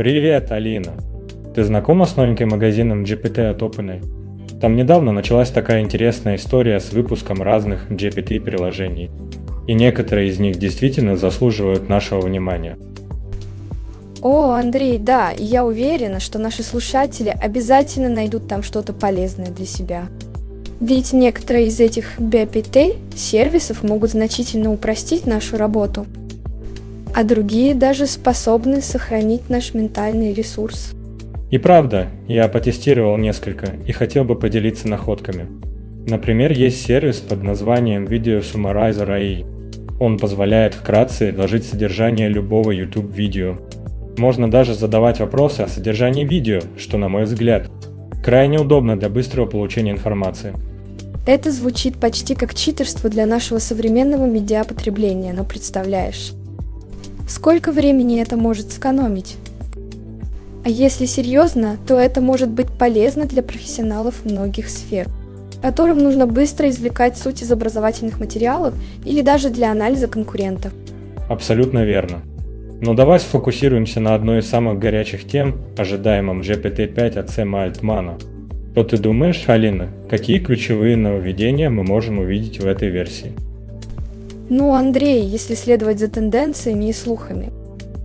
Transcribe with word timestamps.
Привет, 0.00 0.50
Алина. 0.50 0.94
Ты 1.54 1.62
знакома 1.62 2.06
с 2.06 2.16
новеньким 2.16 2.48
магазином 2.48 3.04
GPT 3.04 3.50
от 3.50 3.60
OpenAI? 3.60 4.58
Там 4.58 4.74
недавно 4.74 5.12
началась 5.12 5.50
такая 5.50 5.82
интересная 5.82 6.36
история 6.36 6.80
с 6.80 6.94
выпуском 6.94 7.42
разных 7.42 7.90
GPT-приложений. 7.90 9.10
И 9.66 9.74
некоторые 9.74 10.30
из 10.30 10.38
них 10.38 10.56
действительно 10.56 11.18
заслуживают 11.18 11.90
нашего 11.90 12.22
внимания. 12.22 12.78
О, 14.22 14.52
Андрей, 14.52 14.96
да, 14.96 15.32
я 15.36 15.66
уверена, 15.66 16.18
что 16.18 16.38
наши 16.38 16.62
слушатели 16.62 17.36
обязательно 17.38 18.08
найдут 18.08 18.48
там 18.48 18.62
что-то 18.62 18.94
полезное 18.94 19.50
для 19.50 19.66
себя. 19.66 20.04
Ведь 20.80 21.12
некоторые 21.12 21.66
из 21.66 21.78
этих 21.78 22.18
BPT-сервисов 22.18 23.82
могут 23.82 24.12
значительно 24.12 24.72
упростить 24.72 25.26
нашу 25.26 25.58
работу– 25.58 26.06
а 27.14 27.24
другие 27.24 27.74
даже 27.74 28.06
способны 28.06 28.80
сохранить 28.80 29.48
наш 29.48 29.74
ментальный 29.74 30.32
ресурс. 30.32 30.92
И 31.50 31.58
правда, 31.58 32.08
я 32.28 32.48
потестировал 32.48 33.16
несколько 33.16 33.72
и 33.86 33.92
хотел 33.92 34.24
бы 34.24 34.36
поделиться 34.36 34.88
находками. 34.88 35.48
Например, 36.06 36.52
есть 36.52 36.86
сервис 36.86 37.16
под 37.16 37.42
названием 37.42 38.06
Video 38.06 38.40
Summarizer 38.40 39.08
AI. 39.08 39.46
Он 39.98 40.18
позволяет 40.18 40.74
вкратце 40.74 41.30
изложить 41.30 41.66
содержание 41.66 42.28
любого 42.28 42.70
YouTube-видео. 42.70 43.56
Можно 44.16 44.50
даже 44.50 44.74
задавать 44.74 45.20
вопросы 45.20 45.60
о 45.62 45.68
содержании 45.68 46.24
видео, 46.24 46.60
что, 46.78 46.98
на 46.98 47.08
мой 47.08 47.24
взгляд, 47.24 47.68
крайне 48.24 48.58
удобно 48.58 48.98
для 48.98 49.08
быстрого 49.08 49.46
получения 49.46 49.90
информации. 49.90 50.54
Это 51.26 51.50
звучит 51.50 51.96
почти 51.98 52.34
как 52.34 52.54
читерство 52.54 53.10
для 53.10 53.26
нашего 53.26 53.58
современного 53.58 54.26
медиапотребления, 54.26 55.32
но 55.32 55.44
представляешь, 55.44 56.32
Сколько 57.30 57.70
времени 57.70 58.20
это 58.20 58.36
может 58.36 58.72
сэкономить? 58.72 59.36
А 60.64 60.68
если 60.68 61.06
серьезно, 61.06 61.76
то 61.86 61.94
это 61.94 62.20
может 62.20 62.50
быть 62.50 62.66
полезно 62.66 63.24
для 63.24 63.44
профессионалов 63.44 64.24
многих 64.24 64.68
сфер, 64.68 65.06
которым 65.62 65.98
нужно 65.98 66.26
быстро 66.26 66.68
извлекать 66.68 67.16
суть 67.16 67.42
из 67.42 67.52
образовательных 67.52 68.18
материалов 68.18 68.74
или 69.04 69.22
даже 69.22 69.48
для 69.48 69.70
анализа 69.70 70.08
конкурентов. 70.08 70.72
Абсолютно 71.28 71.84
верно. 71.84 72.18
Но 72.80 72.94
давай 72.94 73.20
сфокусируемся 73.20 74.00
на 74.00 74.16
одной 74.16 74.40
из 74.40 74.48
самых 74.48 74.80
горячих 74.80 75.24
тем, 75.24 75.60
ожидаемом 75.78 76.40
GPT-5 76.40 77.16
от 77.16 77.30
Сэма 77.30 77.62
Альтмана. 77.62 78.18
Что 78.72 78.82
ты 78.82 78.98
думаешь, 78.98 79.44
Алина, 79.46 79.88
какие 80.08 80.40
ключевые 80.40 80.96
нововведения 80.96 81.70
мы 81.70 81.84
можем 81.84 82.18
увидеть 82.18 82.58
в 82.58 82.66
этой 82.66 82.88
версии? 82.88 83.34
Ну, 84.50 84.74
Андрей, 84.74 85.22
если 85.22 85.54
следовать 85.54 86.00
за 86.00 86.08
тенденциями 86.08 86.88
и 86.88 86.92
слухами, 86.92 87.52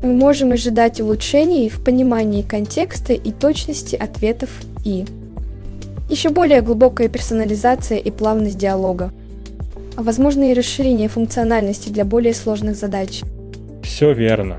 мы 0.03 0.13
можем 0.13 0.51
ожидать 0.51 1.01
улучшений 1.01 1.69
в 1.69 1.83
понимании 1.83 2.43
контекста 2.43 3.13
и 3.13 3.31
точности 3.31 3.95
ответов 3.95 4.51
и 4.83 5.05
еще 6.07 6.29
более 6.29 6.61
глубокая 6.61 7.09
персонализация 7.09 7.97
и 7.97 8.11
плавность 8.11 8.59
диалога, 8.59 9.11
а 9.97 10.03
возможно 10.03 10.51
и 10.51 10.53
расширение 10.53 11.09
функциональности 11.09 11.89
для 11.89 12.05
более 12.05 12.35
сложных 12.35 12.75
задач. 12.75 13.23
Все 13.81 14.13
верно. 14.13 14.57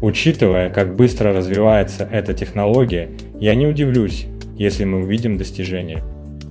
Учитывая, 0.00 0.70
как 0.70 0.96
быстро 0.96 1.34
развивается 1.34 2.08
эта 2.10 2.32
технология, 2.32 3.10
я 3.38 3.54
не 3.54 3.66
удивлюсь, 3.66 4.24
если 4.56 4.84
мы 4.84 5.02
увидим 5.02 5.36
достижения, 5.36 6.02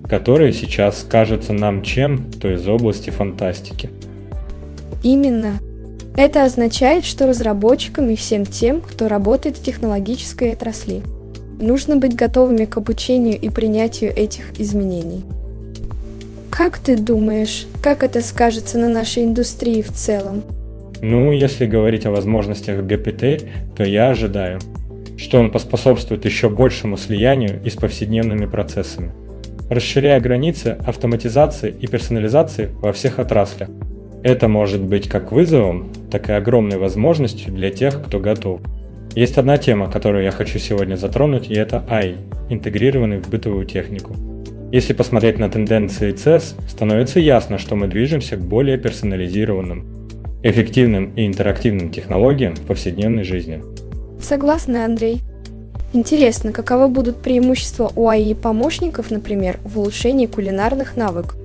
которые 0.08 0.54
сейчас 0.54 1.04
кажутся 1.10 1.54
нам 1.54 1.82
чем-то 1.82 2.54
из 2.54 2.68
области 2.68 3.10
фантастики. 3.10 3.90
Именно. 5.04 5.60
Это 6.16 6.44
означает, 6.44 7.06
что 7.06 7.28
разработчикам 7.28 8.10
и 8.10 8.16
всем 8.16 8.46
тем, 8.46 8.82
кто 8.82 9.08
работает 9.08 9.58
в 9.58 9.64
технологической 9.64 10.54
отрасли, 10.54 11.04
нужно 11.60 11.96
быть 11.98 12.16
готовыми 12.16 12.66
к 12.66 12.78
обучению 12.78 13.40
и 13.40 13.50
принятию 13.50 14.12
этих 14.16 14.60
изменений. 14.60 15.24
Как 16.50 16.80
ты 16.80 16.98
думаешь, 16.98 17.68
как 17.84 18.04
это 18.04 18.22
скажется 18.22 18.80
на 18.80 18.90
нашей 18.90 19.26
индустрии 19.26 19.84
в 19.84 19.92
целом? 19.92 20.42
Ну, 21.02 21.32
если 21.32 21.68
говорить 21.68 22.08
о 22.08 22.12
возможностях 22.12 22.80
GPT, 22.80 23.48
то 23.76 23.84
я 23.84 24.10
ожидаю, 24.10 24.60
что 25.18 25.40
он 25.40 25.52
поспособствует 25.52 26.26
еще 26.26 26.50
большему 26.50 26.98
слиянию 26.98 27.62
и 27.64 27.70
с 27.70 27.76
повседневными 27.76 28.48
процессами, 28.48 29.12
расширяя 29.70 30.20
границы 30.20 30.78
автоматизации 30.84 31.76
и 31.80 31.86
персонализации 31.86 32.70
во 32.82 32.92
всех 32.92 33.20
отраслях, 33.20 33.70
это 34.28 34.50
может 34.50 34.82
быть 34.82 35.08
как 35.08 35.32
вызовом, 35.32 35.90
так 36.12 36.30
и 36.30 36.34
огромной 36.34 36.78
возможностью 36.78 37.54
для 37.54 37.70
тех, 37.72 38.04
кто 38.04 38.20
готов. 38.20 38.60
Есть 39.16 39.38
одна 39.38 39.58
тема, 39.58 39.90
которую 39.90 40.26
я 40.26 40.32
хочу 40.32 40.60
сегодня 40.60 40.96
затронуть, 40.96 41.50
и 41.50 41.54
это 41.54 41.86
AI, 41.90 42.18
интегрированный 42.50 43.20
в 43.20 43.30
бытовую 43.30 43.66
технику. 43.66 44.16
Если 44.70 44.92
посмотреть 44.92 45.40
на 45.40 45.50
тенденции 45.50 46.14
CES, 46.14 46.56
становится 46.68 47.22
ясно, 47.22 47.58
что 47.58 47.76
мы 47.76 47.88
движемся 47.88 48.36
к 48.36 48.42
более 48.42 48.78
персонализированным, 48.78 50.10
эффективным 50.44 51.14
и 51.16 51.26
интерактивным 51.26 51.90
технологиям 51.90 52.54
в 52.54 52.62
повседневной 52.62 53.24
жизни. 53.24 53.64
Согласна, 54.22 54.84
Андрей. 54.84 55.22
Интересно, 55.94 56.52
каковы 56.52 56.90
будут 56.90 57.22
преимущества 57.22 57.90
у 57.96 58.10
AI-помощников, 58.10 59.10
например, 59.10 59.58
в 59.64 59.80
улучшении 59.80 60.26
кулинарных 60.26 60.98
навыков? 60.98 61.38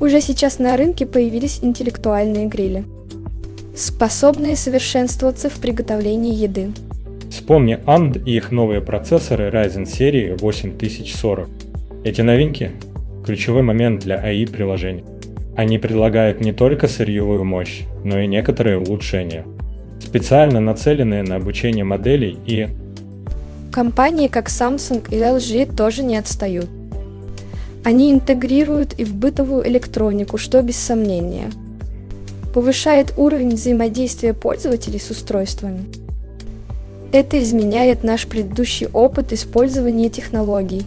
Уже 0.00 0.20
сейчас 0.20 0.58
на 0.58 0.76
рынке 0.76 1.06
появились 1.06 1.60
интеллектуальные 1.62 2.46
грили, 2.46 2.84
способные 3.76 4.56
совершенствоваться 4.56 5.48
в 5.48 5.54
приготовлении 5.54 6.34
еды. 6.34 6.72
Вспомни 7.30 7.78
AMD 7.86 8.24
и 8.24 8.36
их 8.36 8.50
новые 8.50 8.80
процессоры 8.80 9.50
Ryzen 9.50 9.86
серии 9.86 10.36
8040. 10.38 11.48
Эти 12.04 12.20
новинки– 12.20 12.72
ключевой 13.24 13.62
момент 13.62 14.02
для 14.02 14.16
AI-приложений. 14.16 15.04
Они 15.56 15.78
предлагают 15.78 16.40
не 16.40 16.52
только 16.52 16.88
сырьевую 16.88 17.44
мощь, 17.44 17.82
но 18.02 18.18
и 18.20 18.26
некоторые 18.26 18.78
улучшения, 18.78 19.44
специально 20.00 20.60
нацеленные 20.60 21.22
на 21.22 21.36
обучение 21.36 21.84
моделей 21.84 22.36
и... 22.46 22.68
Компании 23.72 24.28
как 24.28 24.48
Samsung 24.48 25.04
и 25.10 25.16
LG 25.16 25.74
тоже 25.74 26.02
не 26.02 26.16
отстают– 26.16 26.68
они 27.84 28.12
интегрируют 28.12 28.94
и 28.98 29.04
в 29.04 29.14
бытовую 29.14 29.68
электронику, 29.68 30.38
что 30.38 30.62
без 30.62 30.76
сомнения 30.76 31.50
повышает 32.54 33.14
уровень 33.16 33.54
взаимодействия 33.54 34.32
пользователей 34.32 35.00
с 35.00 35.10
устройствами. 35.10 35.84
Это 37.12 37.40
изменяет 37.42 38.04
наш 38.04 38.26
предыдущий 38.26 38.86
опыт 38.92 39.32
использования 39.32 40.08
технологий. 40.08 40.82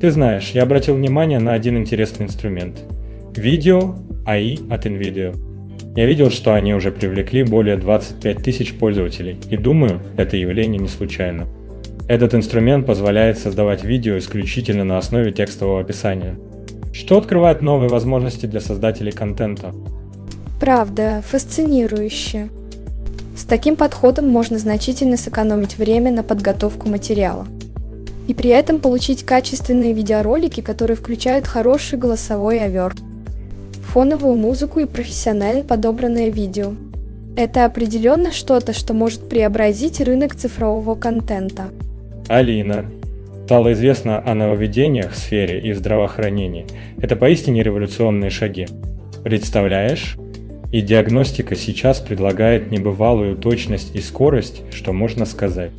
Ты 0.00 0.10
знаешь, 0.10 0.50
я 0.50 0.64
обратил 0.64 0.96
внимание 0.96 1.38
на 1.38 1.52
один 1.52 1.76
интересный 1.76 2.26
инструмент. 2.26 2.78
Видео 3.36 3.94
AI 4.26 4.72
от 4.72 4.86
NVIDIA. 4.86 5.36
Я 5.94 6.06
видел, 6.06 6.30
что 6.30 6.54
они 6.54 6.74
уже 6.74 6.90
привлекли 6.90 7.42
более 7.42 7.76
25 7.76 8.42
тысяч 8.42 8.74
пользователей, 8.74 9.36
и 9.50 9.56
думаю, 9.56 10.00
это 10.16 10.36
явление 10.36 10.80
не 10.80 10.88
случайно. 10.88 11.46
Этот 12.08 12.34
инструмент 12.34 12.84
позволяет 12.86 13.38
создавать 13.38 13.84
видео 13.84 14.18
исключительно 14.18 14.84
на 14.84 14.98
основе 14.98 15.32
текстового 15.32 15.80
описания, 15.80 16.36
что 16.92 17.16
открывает 17.16 17.62
новые 17.62 17.88
возможности 17.88 18.46
для 18.46 18.60
создателей 18.60 19.12
контента. 19.12 19.72
Правда, 20.60 21.22
фасцинирующе. 21.26 22.50
С 23.36 23.44
таким 23.44 23.76
подходом 23.76 24.28
можно 24.28 24.58
значительно 24.58 25.16
сэкономить 25.16 25.78
время 25.78 26.12
на 26.12 26.22
подготовку 26.22 26.88
материала. 26.88 27.46
И 28.28 28.34
при 28.34 28.50
этом 28.50 28.78
получить 28.78 29.24
качественные 29.24 29.92
видеоролики, 29.92 30.60
которые 30.60 30.96
включают 30.96 31.46
хороший 31.46 31.98
голосовой 31.98 32.60
овер, 32.60 32.94
фоновую 33.92 34.36
музыку 34.36 34.80
и 34.80 34.86
профессионально 34.86 35.64
подобранное 35.64 36.30
видео. 36.30 36.72
Это 37.36 37.64
определенно 37.64 38.32
что-то, 38.32 38.72
что 38.72 38.92
может 38.92 39.28
преобразить 39.28 40.00
рынок 40.00 40.34
цифрового 40.34 40.94
контента. 40.94 41.70
Алина. 42.28 42.86
Стало 43.44 43.72
известно 43.72 44.22
о 44.24 44.34
нововведениях 44.34 45.12
в 45.12 45.18
сфере 45.18 45.60
и 45.60 45.72
в 45.72 45.76
здравоохранении. 45.76 46.66
Это 47.00 47.16
поистине 47.16 47.62
революционные 47.62 48.30
шаги. 48.30 48.66
Представляешь? 49.24 50.16
И 50.72 50.80
диагностика 50.80 51.54
сейчас 51.54 52.00
предлагает 52.00 52.70
небывалую 52.70 53.36
точность 53.36 53.94
и 53.94 54.00
скорость, 54.00 54.62
что 54.70 54.92
можно 54.94 55.26
сказать. 55.26 55.70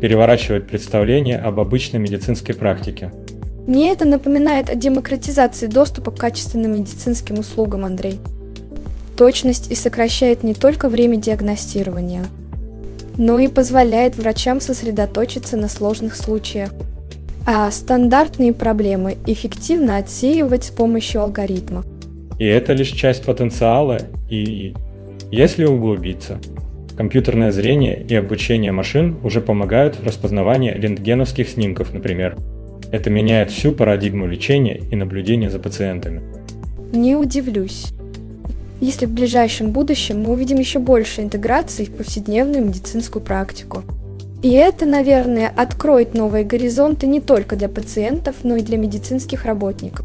Переворачивает 0.00 0.66
представление 0.66 1.38
об 1.38 1.60
обычной 1.60 1.98
медицинской 1.98 2.54
практике. 2.54 3.10
Мне 3.66 3.90
это 3.92 4.04
напоминает 4.04 4.68
о 4.68 4.74
демократизации 4.74 5.66
доступа 5.66 6.10
к 6.10 6.18
качественным 6.18 6.72
медицинским 6.72 7.38
услугам, 7.38 7.86
Андрей. 7.86 8.18
Точность 9.16 9.70
и 9.70 9.74
сокращает 9.74 10.42
не 10.42 10.52
только 10.52 10.90
время 10.90 11.16
диагностирования, 11.16 12.26
но 13.16 13.38
и 13.38 13.48
позволяет 13.48 14.16
врачам 14.16 14.60
сосредоточиться 14.60 15.56
на 15.56 15.68
сложных 15.68 16.16
случаях, 16.16 16.70
а 17.46 17.70
стандартные 17.70 18.52
проблемы 18.52 19.16
эффективно 19.26 19.98
отсеивать 19.98 20.64
с 20.64 20.70
помощью 20.70 21.22
алгоритмов. 21.22 21.84
И 22.38 22.46
это 22.46 22.72
лишь 22.72 22.90
часть 22.90 23.24
потенциала, 23.24 23.98
и 24.28 24.74
если 25.30 25.64
углубиться, 25.64 26.38
компьютерное 26.96 27.52
зрение 27.52 28.04
и 28.08 28.14
обучение 28.14 28.72
машин 28.72 29.16
уже 29.22 29.40
помогают 29.40 29.96
в 29.96 30.06
распознавании 30.06 30.72
рентгеновских 30.72 31.48
снимков, 31.48 31.92
например. 31.92 32.36
Это 32.90 33.10
меняет 33.10 33.50
всю 33.50 33.72
парадигму 33.72 34.26
лечения 34.26 34.80
и 34.90 34.96
наблюдения 34.96 35.50
за 35.50 35.58
пациентами. 35.58 36.22
Не 36.92 37.16
удивлюсь, 37.16 37.92
если 38.80 39.06
в 39.06 39.10
ближайшем 39.10 39.70
будущем 39.70 40.22
мы 40.22 40.32
увидим 40.32 40.58
еще 40.58 40.78
больше 40.78 41.22
интеграции 41.22 41.84
в 41.84 41.92
повседневную 41.96 42.64
медицинскую 42.64 43.22
практику. 43.22 43.82
И 44.42 44.50
это, 44.50 44.84
наверное, 44.84 45.52
откроет 45.56 46.14
новые 46.14 46.44
горизонты 46.44 47.06
не 47.06 47.20
только 47.20 47.56
для 47.56 47.68
пациентов, 47.68 48.36
но 48.42 48.56
и 48.56 48.62
для 48.62 48.76
медицинских 48.76 49.44
работников 49.44 50.04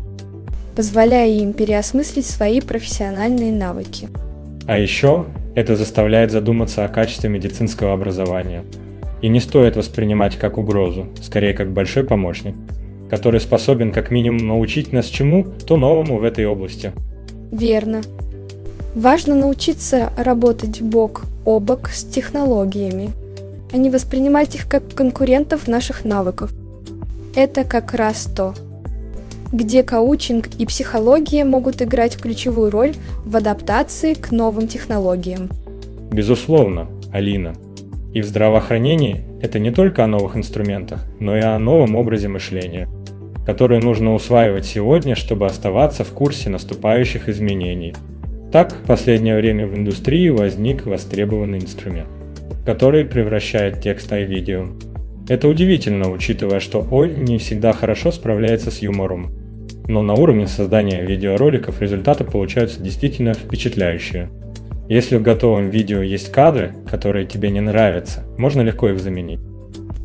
позволяя 0.80 1.30
им 1.30 1.52
переосмыслить 1.52 2.26
свои 2.26 2.62
профессиональные 2.62 3.52
навыки. 3.52 4.08
А 4.66 4.80
еще 4.80 5.26
это 5.54 5.76
заставляет 5.76 6.32
задуматься 6.32 6.86
о 6.86 6.88
качестве 6.88 7.30
медицинского 7.30 7.92
образования. 7.92 8.64
И 9.22 9.28
не 9.28 9.42
стоит 9.42 9.76
воспринимать 9.76 10.38
как 10.38 10.58
угрозу, 10.58 11.08
скорее 11.22 11.54
как 11.54 11.74
большой 11.74 12.06
помощник, 12.06 12.56
который 13.10 13.42
способен 13.42 13.92
как 13.92 14.10
минимум 14.10 14.48
научить 14.48 14.94
нас 14.94 15.08
чему-то 15.08 15.76
новому 15.76 16.18
в 16.18 16.24
этой 16.24 16.46
области. 16.46 16.94
Верно. 17.52 18.04
Важно 19.00 19.34
научиться 19.34 20.12
работать 20.18 20.82
бок 20.82 21.22
о 21.46 21.62
бок 21.62 21.88
с 21.88 22.04
технологиями, 22.04 23.12
а 23.72 23.78
не 23.78 23.90
воспринимать 23.90 24.56
их 24.56 24.68
как 24.68 24.94
конкурентов 24.94 25.70
наших 25.70 26.04
навыков. 26.04 26.52
Это 27.34 27.64
как 27.64 27.94
раз 27.94 28.26
то, 28.26 28.54
где 29.54 29.84
коучинг 29.84 30.50
и 30.60 30.66
психология 30.66 31.46
могут 31.46 31.82
играть 31.82 32.18
ключевую 32.18 32.72
роль 32.72 32.94
в 33.24 33.38
адаптации 33.38 34.16
к 34.16 34.32
новым 34.32 34.68
технологиям. 34.68 35.50
Безусловно, 36.12 36.90
Алина. 37.14 37.54
И 38.14 38.20
в 38.20 38.26
здравоохранении 38.26 39.24
это 39.42 39.60
не 39.60 39.72
только 39.72 40.04
о 40.04 40.08
новых 40.08 40.36
инструментах, 40.36 41.06
но 41.22 41.38
и 41.38 41.42
о 41.42 41.58
новом 41.58 41.96
образе 41.96 42.28
мышления, 42.28 42.90
который 43.46 43.80
нужно 43.80 44.14
усваивать 44.14 44.66
сегодня, 44.66 45.16
чтобы 45.16 45.46
оставаться 45.46 46.04
в 46.04 46.10
курсе 46.10 46.50
наступающих 46.50 47.30
изменений. 47.30 47.96
Так, 48.52 48.74
в 48.74 48.88
последнее 48.88 49.36
время 49.36 49.68
в 49.68 49.76
индустрии 49.76 50.30
возник 50.30 50.88
востребованный 50.88 51.60
инструмент, 51.60 52.10
который 52.66 53.06
превращает 53.06 53.82
текст 53.82 54.12
и 54.12 54.24
видео. 54.24 54.66
Это 55.28 55.48
удивительно, 55.48 56.10
учитывая, 56.10 56.60
что 56.60 56.86
Ой 56.90 57.14
не 57.16 57.38
всегда 57.38 57.74
хорошо 57.74 58.12
справляется 58.12 58.72
с 58.72 58.80
юмором, 58.80 59.32
но 59.88 60.02
на 60.02 60.16
уровне 60.16 60.48
создания 60.48 61.06
видеороликов 61.06 61.80
результаты 61.80 62.24
получаются 62.24 62.82
действительно 62.82 63.36
впечатляющие. 63.36 64.32
Если 64.88 65.18
в 65.18 65.22
готовом 65.22 65.70
видео 65.70 66.02
есть 66.02 66.32
кадры, 66.32 66.74
которые 66.90 67.28
тебе 67.28 67.52
не 67.52 67.62
нравятся, 67.62 68.24
можно 68.40 68.62
легко 68.62 68.90
их 68.90 69.00
заменить. 69.00 69.40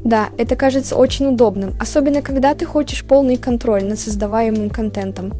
Да, 0.04 0.28
это 0.36 0.54
кажется 0.54 0.96
очень 0.96 1.28
удобным, 1.28 1.72
особенно 1.80 2.20
когда 2.20 2.54
ты 2.54 2.66
хочешь 2.66 3.04
полный 3.04 3.38
контроль 3.38 3.84
над 3.84 3.98
создаваемым 3.98 4.68
контентом. 4.68 5.32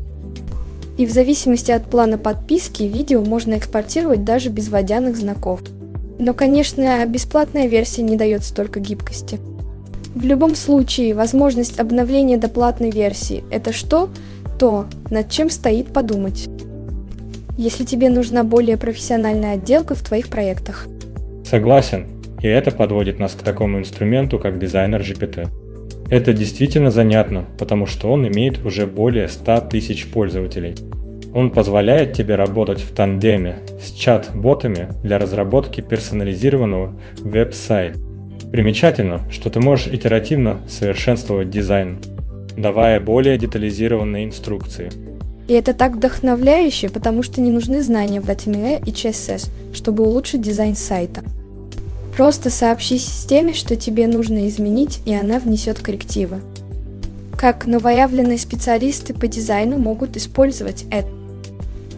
И 0.97 1.07
в 1.07 1.11
зависимости 1.11 1.73
от 1.73 1.85
плана 1.91 2.19
подписки, 2.19 2.85
видео 2.85 3.23
можно 3.23 3.55
экспортировать 3.59 4.25
даже 4.25 4.49
без 4.49 4.69
водяных 4.69 5.17
знаков. 5.17 5.61
Но, 6.19 6.35
конечно, 6.35 7.05
бесплатная 7.07 7.67
версия 7.67 8.03
не 8.03 8.17
дает 8.17 8.45
столько 8.45 8.79
гибкости. 8.79 9.41
В 10.15 10.25
любом 10.25 10.55
случае, 10.55 11.15
возможность 11.15 11.81
обновления 11.81 12.37
до 12.37 12.49
платной 12.49 12.91
версии– 12.91 13.43
это 13.51 13.73
что, 13.73 14.09
то, 14.59 14.87
над 15.11 15.29
чем 15.31 15.51
стоит 15.51 15.93
подумать. 15.93 16.49
Если 17.59 17.85
тебе 17.85 18.11
нужна 18.11 18.45
более 18.45 18.77
профессиональная 18.77 19.55
отделка 19.55 19.97
в 19.97 20.03
твоих 20.03 20.29
проектах. 20.29 20.87
Согласен, 21.45 22.07
и 22.41 22.47
это 22.47 22.71
подводит 22.71 23.19
нас 23.19 23.33
к 23.33 23.43
такому 23.43 23.79
инструменту, 23.79 24.39
как 24.39 24.61
дизайнер 24.61 25.01
GPT. 25.01 25.49
Это 26.11 26.33
действительно 26.33 26.91
занятно, 26.91 27.47
потому 27.59 27.87
что 27.87 28.11
он 28.13 28.27
имеет 28.29 28.65
уже 28.65 28.87
более 28.87 29.29
100 29.29 29.63
тысяч 29.71 30.07
пользователей. 30.07 30.75
Он 31.35 31.51
позволяет 31.51 32.13
тебе 32.13 32.37
работать 32.37 32.81
в 32.81 32.95
тандеме 32.95 33.59
с 33.81 33.91
чат-ботами 33.91 34.89
для 35.03 35.19
разработки 35.19 35.81
персонализированного 35.81 36.95
веб-сайта. 37.19 37.99
Примечательно, 38.53 39.21
что 39.31 39.51
ты 39.51 39.59
можешь 39.59 39.89
итеративно 39.89 40.61
совершенствовать 40.69 41.51
дизайн, 41.51 41.99
давая 42.57 43.01
более 43.01 43.37
детализированные 43.37 44.27
инструкции. 44.27 44.91
И 45.49 45.55
это 45.55 45.75
так 45.75 45.97
вдохновляюще, 45.97 46.89
потому 46.89 47.23
что 47.23 47.41
не 47.41 47.51
нужны 47.51 47.83
знания 47.83 48.21
в 48.21 48.29
HTML 48.29 48.83
и 48.87 48.93
CSS, 48.93 49.51
чтобы 49.75 50.05
улучшить 50.05 50.41
дизайн 50.41 50.77
сайта. 50.77 51.23
Просто 52.17 52.51
сообщи 52.51 52.99
системе, 52.99 53.53
что 53.53 53.77
тебе 53.77 54.07
нужно 54.07 54.49
изменить, 54.49 55.01
и 55.05 55.15
она 55.15 55.39
внесет 55.39 55.79
коррективы. 55.81 56.41
Как 57.37 57.67
новоявленные 57.67 58.39
специалисты 58.39 59.15
по 59.15 59.27
дизайну 59.27 59.79
могут 59.79 60.17
использовать 60.17 60.85
это? 60.91 61.09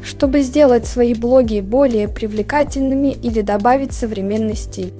Чтобы 0.02 0.40
сделать 0.40 0.86
свои 0.86 1.14
блоги 1.14 1.60
более 1.60 2.08
привлекательными 2.08 3.12
или 3.12 3.40
добавить 3.42 3.92
современный 3.92 4.56
стиль 4.56 4.92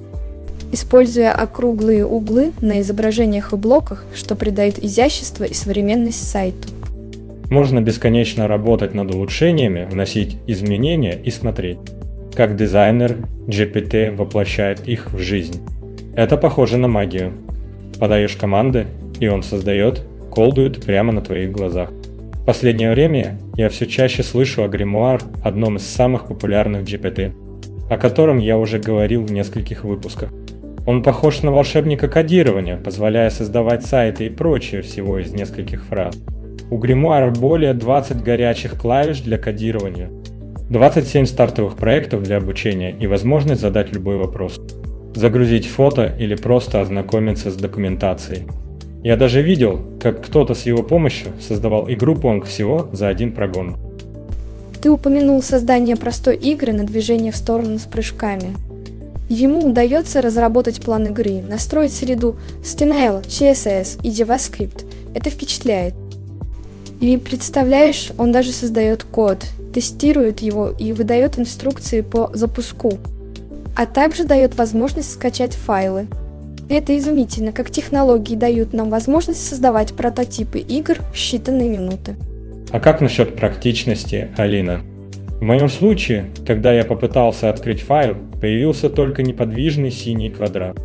используя 0.71 1.31
округлые 1.31 2.05
углы 2.05 2.51
на 2.61 2.81
изображениях 2.81 3.53
и 3.53 3.55
блоках, 3.55 4.05
что 4.13 4.35
придает 4.35 4.83
изящество 4.83 5.43
и 5.43 5.53
современность 5.53 6.29
сайту. 6.29 6.69
Можно 7.49 7.79
бесконечно 7.81 8.47
работать 8.47 8.93
над 8.93 9.13
улучшениями, 9.13 9.87
вносить 9.89 10.37
изменения 10.47 11.17
и 11.17 11.31
смотреть, 11.31 11.77
как 12.37 12.55
дизайнер 12.55 13.17
GPT 13.47 14.15
воплощает 14.15 14.87
их 14.87 15.11
в 15.11 15.17
жизнь. 15.17 15.59
Это 16.15 16.37
похоже 16.37 16.77
на 16.77 16.87
магию. 16.87 17.33
Подаешь 17.99 18.35
команды, 18.35 18.85
и 19.19 19.27
он 19.27 19.41
создает, 19.41 20.03
колдует 20.31 20.85
прямо 20.85 21.11
на 21.11 21.21
твоих 21.21 21.51
глазах. 21.51 21.89
В 21.89 22.45
последнее 22.45 22.91
время 22.91 23.39
я 23.55 23.69
все 23.69 23.87
чаще 23.87 24.21
слышу 24.21 24.63
о 24.63 24.67
гримуар, 24.67 25.19
одном 25.43 25.77
из 25.77 25.87
самых 25.87 26.27
популярных 26.27 26.83
GPT, 26.83 27.33
о 27.89 27.97
котором 27.97 28.37
я 28.37 28.59
уже 28.59 28.77
говорил 28.77 29.23
в 29.23 29.31
нескольких 29.31 29.83
выпусках. 29.83 30.29
Он 30.85 31.01
похож 31.01 31.41
на 31.41 31.51
волшебника 31.51 32.07
кодирования, 32.07 32.77
позволяя 32.77 33.31
создавать 33.31 33.83
сайты 33.83 34.27
и 34.27 34.29
прочее 34.29 34.83
всего 34.83 35.17
из 35.17 35.33
нескольких 35.33 35.85
фраз. 35.85 36.15
У 36.69 36.77
гримуара 36.77 37.31
более 37.31 37.73
20 37.73 38.21
горячих 38.21 38.79
клавиш 38.79 39.21
для 39.21 39.39
кодирования, 39.39 40.11
27 40.69 41.25
стартовых 41.25 41.77
проектов 41.77 42.23
для 42.23 42.37
обучения 42.37 42.91
и 42.91 43.07
возможность 43.07 43.61
задать 43.61 43.93
любой 43.93 44.17
вопрос. 44.17 44.59
Загрузить 45.15 45.65
фото 45.65 46.13
или 46.19 46.35
просто 46.35 46.81
ознакомиться 46.81 47.51
с 47.51 47.55
документацией. 47.55 48.47
Я 49.01 49.15
даже 49.15 49.41
видел, 49.41 49.79
как 50.01 50.25
кто-то 50.25 50.53
с 50.55 50.65
его 50.65 50.83
помощью 50.83 51.31
создавал 51.39 51.89
игру 51.89 52.15
Pong 52.15 52.43
всего 52.43 52.89
за 52.91 53.07
один 53.07 53.31
прогон. 53.31 53.77
Ты 54.81 54.91
упомянул 54.91 55.41
создание 55.41 55.95
простой 55.95 56.35
игры 56.35 56.73
на 56.73 56.83
движение 56.83 57.31
в 57.31 57.37
сторону 57.37 57.79
с 57.79 57.83
прыжками. 57.83 58.53
Ему 59.29 59.69
удается 59.69 60.21
разработать 60.21 60.81
план 60.81 61.05
игры, 61.05 61.41
настроить 61.47 61.93
среду 61.93 62.35
HTML, 62.61 63.25
CSS 63.25 64.01
и 64.03 64.09
JavaScript. 64.09 64.85
Это 65.15 65.29
впечатляет. 65.29 65.93
И 66.99 67.15
представляешь, 67.15 68.11
он 68.17 68.33
даже 68.33 68.51
создает 68.51 69.05
код, 69.05 69.45
тестирует 69.77 70.39
его 70.39 70.73
и 70.75 70.91
выдает 70.91 71.37
инструкции 71.37 72.01
по 72.01 72.31
запуску, 72.33 72.97
а 73.75 73.85
также 73.85 74.23
дает 74.23 74.57
возможность 74.57 75.11
скачать 75.11 75.53
файлы. 75.53 76.07
Это 76.67 76.97
изумительно, 76.97 77.51
как 77.51 77.69
технологии 77.69 78.35
дают 78.35 78.73
нам 78.73 78.89
возможность 78.89 79.47
создавать 79.47 79.93
прототипы 79.93 80.57
игр 80.57 80.95
в 81.13 81.13
считанные 81.13 81.69
минуты. 81.69 82.15
А 82.71 82.79
как 82.79 83.01
насчет 83.01 83.35
практичности, 83.35 84.29
Алина? 84.35 84.81
В 85.39 85.43
моем 85.43 85.69
случае, 85.69 86.31
когда 86.47 86.73
я 86.73 86.83
попытался 86.83 87.51
открыть 87.51 87.81
файл, 87.81 88.15
появился 88.41 88.89
только 88.89 89.21
неподвижный 89.21 89.91
синий 89.91 90.31
квадрат. 90.31 90.75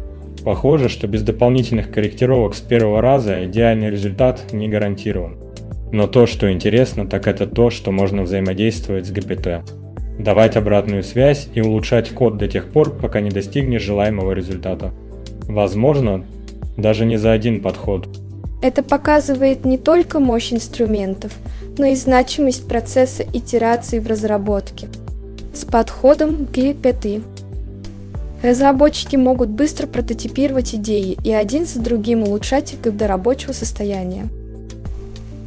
Похоже, 0.44 0.90
что 0.90 1.06
без 1.06 1.22
дополнительных 1.22 1.90
корректировок 1.90 2.54
с 2.54 2.61
первого 2.61 3.00
раза 3.00 3.46
идеальный 3.46 3.88
результат 3.88 4.52
не 4.52 4.68
гарантирован. 4.68 5.41
Но 5.92 6.06
то, 6.06 6.26
что 6.26 6.50
интересно, 6.50 7.06
так 7.06 7.28
это 7.28 7.46
то, 7.46 7.68
что 7.68 7.92
можно 7.92 8.22
взаимодействовать 8.22 9.06
с 9.06 9.12
GPT. 9.12 9.62
давать 10.18 10.56
обратную 10.56 11.02
связь 11.02 11.49
и 11.54 11.61
улучшать 11.61 12.11
код 12.11 12.38
до 12.38 12.49
тех 12.49 12.70
пор, 12.70 12.96
пока 12.96 13.20
не 13.20 13.30
достигнешь 13.30 13.82
желаемого 13.82 14.32
результата. 14.32 14.92
Возможно, 15.49 16.25
даже 16.76 17.04
не 17.04 17.18
за 17.18 17.32
один 17.32 17.61
подход. 17.61 18.08
Это 18.62 18.82
показывает 18.82 19.64
не 19.64 19.76
только 19.76 20.20
мощь 20.20 20.52
инструментов, 20.52 21.32
но 21.76 21.87
и 21.87 21.94
значимость 21.94 22.68
процесса 22.68 23.25
итерации 23.32 23.99
в 23.99 24.06
разработке. 24.06 24.88
С 25.52 25.64
подходом 25.64 26.46
GPT 26.52 27.22
разработчики 28.42 29.16
могут 29.16 29.50
быстро 29.50 29.87
прототипировать 29.87 30.75
идеи 30.75 31.18
и 31.25 31.32
один 31.32 31.66
за 31.66 31.80
другим 31.80 32.22
улучшать 32.22 32.75
их 32.75 32.96
до 32.96 33.06
рабочего 33.08 33.52
состояния. 33.52 34.28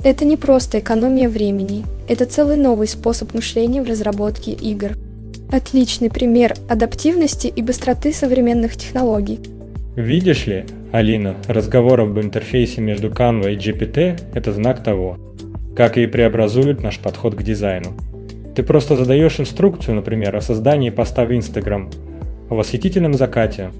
Это 0.05 0.23
не 0.23 0.37
просто 0.37 0.77
экономия 0.77 1.27
времени, 1.27 1.83
это 2.07 2.27
целый 2.27 2.57
новый 2.57 2.87
способ 2.87 3.33
мышления 3.33 3.81
в 3.81 3.89
разработке 3.89 4.51
игр. 4.51 4.91
Отличный 5.51 6.11
пример 6.11 6.53
адаптивности 6.69 7.47
и 7.47 7.63
быстроты 7.63 8.13
современных 8.13 8.75
технологий. 8.77 9.39
Видишь 9.95 10.45
ли, 10.45 10.65
Алина, 10.91 11.33
разговор 11.47 12.01
об 12.01 12.19
интерфейсе 12.19 12.81
между 12.81 13.09
Canva 13.09 13.51
и 13.51 13.57
GPT– 13.57 14.19
это 14.35 14.51
знак 14.53 14.83
того, 14.83 15.17
как 15.75 15.97
и 15.97 16.05
преобразует 16.05 16.83
наш 16.83 16.99
подход 16.99 17.33
к 17.33 17.41
дизайну. 17.41 17.93
Ты 18.55 18.61
просто 18.61 18.95
задаешь 18.95 19.39
инструкцию, 19.39 19.95
например, 19.95 20.35
о 20.35 20.41
создании 20.41 20.91
поста 20.91 21.25
в 21.25 21.33
Instagram, 21.33 21.89
о 22.51 22.53
восхитительном 22.53 23.15
закате, 23.15 23.71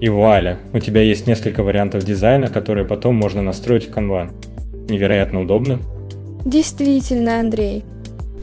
и 0.00 0.08
вуаля, 0.08 0.56
у 0.72 0.78
тебя 0.78 1.02
есть 1.02 1.26
несколько 1.26 1.62
вариантов 1.62 2.02
дизайна, 2.02 2.48
которые 2.48 2.86
потом 2.86 3.14
можно 3.14 3.42
настроить 3.42 3.90
в 3.90 3.90
Canva 3.90 4.30
невероятно 4.88 5.42
удобно. 5.42 5.80
Действительно, 6.44 7.40
Андрей. 7.40 7.84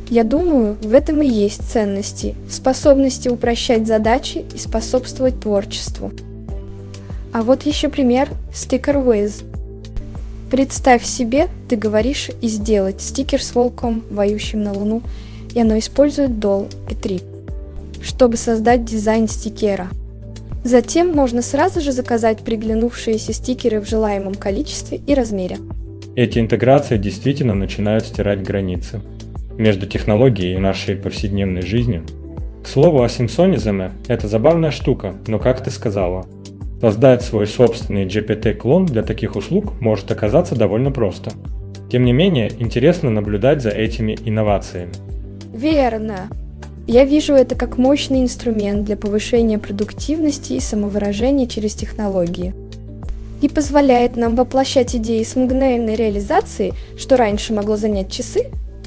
Я 0.09 0.23
думаю, 0.23 0.77
в 0.81 0.93
этом 0.93 1.21
и 1.21 1.27
есть 1.27 1.63
ценности, 1.71 2.35
способности 2.49 3.29
упрощать 3.29 3.87
задачи 3.87 4.45
и 4.53 4.57
способствовать 4.57 5.39
творчеству. 5.39 6.11
А 7.31 7.41
вот 7.41 7.63
еще 7.63 7.89
пример 7.89 8.29
Sticker 8.51 9.03
Wiz. 9.03 9.43
Представь 10.51 11.03
себе, 11.03 11.47
ты 11.67 11.75
говоришь 11.75 12.29
и 12.41 12.47
сделать 12.47 13.01
стикер 13.01 13.41
с 13.41 13.55
волком, 13.55 14.03
воющим 14.11 14.61
на 14.61 14.73
Луну, 14.73 15.01
и 15.55 15.59
оно 15.59 15.79
использует 15.79 16.31
DOL 16.31 16.71
и 16.91 16.93
3, 16.93 17.21
чтобы 18.03 18.37
создать 18.37 18.85
дизайн 18.85 19.27
стикера. 19.27 19.87
Затем 20.63 21.11
можно 21.11 21.41
сразу 21.41 21.81
же 21.81 21.91
заказать 21.91 22.39
приглянувшиеся 22.39 23.33
стикеры 23.33 23.81
в 23.81 23.89
желаемом 23.89 24.35
количестве 24.35 25.01
и 25.07 25.15
размере. 25.15 25.57
Эти 26.15 26.37
интеграции 26.37 26.97
действительно 26.97 27.55
начинают 27.55 28.05
стирать 28.05 28.43
границы 28.43 29.01
между 29.57 29.87
технологией 29.87 30.53
и 30.55 30.59
нашей 30.59 30.95
повседневной 30.95 31.63
жизнью. 31.63 32.03
К 32.63 32.67
слову, 32.67 33.01
асинхронизм– 33.01 33.81
это 34.07 34.27
забавная 34.27 34.69
штука, 34.69 35.15
но 35.25 35.39
как 35.39 35.63
ты 35.63 35.71
сказала, 35.71 36.27
создать 36.79 37.23
свой 37.23 37.47
собственный 37.47 38.05
GPT-клон 38.05 38.85
для 38.85 39.01
таких 39.01 39.35
услуг 39.35 39.81
может 39.81 40.11
оказаться 40.11 40.55
довольно 40.55 40.91
просто. 40.91 41.31
Тем 41.91 42.05
не 42.05 42.13
менее, 42.13 42.51
интересно 42.59 43.09
наблюдать 43.09 43.63
за 43.63 43.69
этими 43.69 44.15
инновациями. 44.23 44.93
Верно. 45.51 46.29
Я 46.85 47.05
вижу 47.05 47.33
это 47.33 47.55
как 47.55 47.79
мощный 47.79 48.21
инструмент 48.21 48.85
для 48.85 48.97
повышения 48.97 49.57
продуктивности 49.57 50.53
и 50.53 50.59
самовыражения 50.59 51.47
через 51.47 51.73
технологии– 51.73 52.53
и 53.43 53.49
позволяет 53.49 54.15
нам 54.15 54.37
воплощать 54.37 54.95
идеи 54.95 55.21
с 55.21 55.35
мгновенной 55.35 55.95
реализацией, 55.95 56.73
что 56.97 57.17
раньше 57.17 57.53
могло 57.53 57.75
занять 57.75 58.09
часы, 58.09 58.45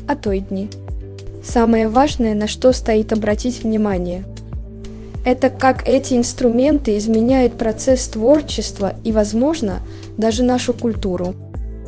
а 0.09 0.17
то 0.17 0.33
и 0.33 0.41
дни. 0.41 0.71
Самое 1.45 1.89
важное, 1.89 2.35
на 2.35 2.49
что 2.49 2.73
стоит 2.73 3.13
обратить 3.13 3.63
внимание, 3.63 4.25
это 5.27 5.51
как 5.51 5.87
эти 5.87 6.15
инструменты 6.15 6.97
изменяют 6.97 7.59
процесс 7.59 8.09
творчества 8.09 8.95
и, 9.05 9.13
возможно, 9.13 9.81
даже 10.17 10.43
нашу 10.43 10.73
культуру. 10.73 11.35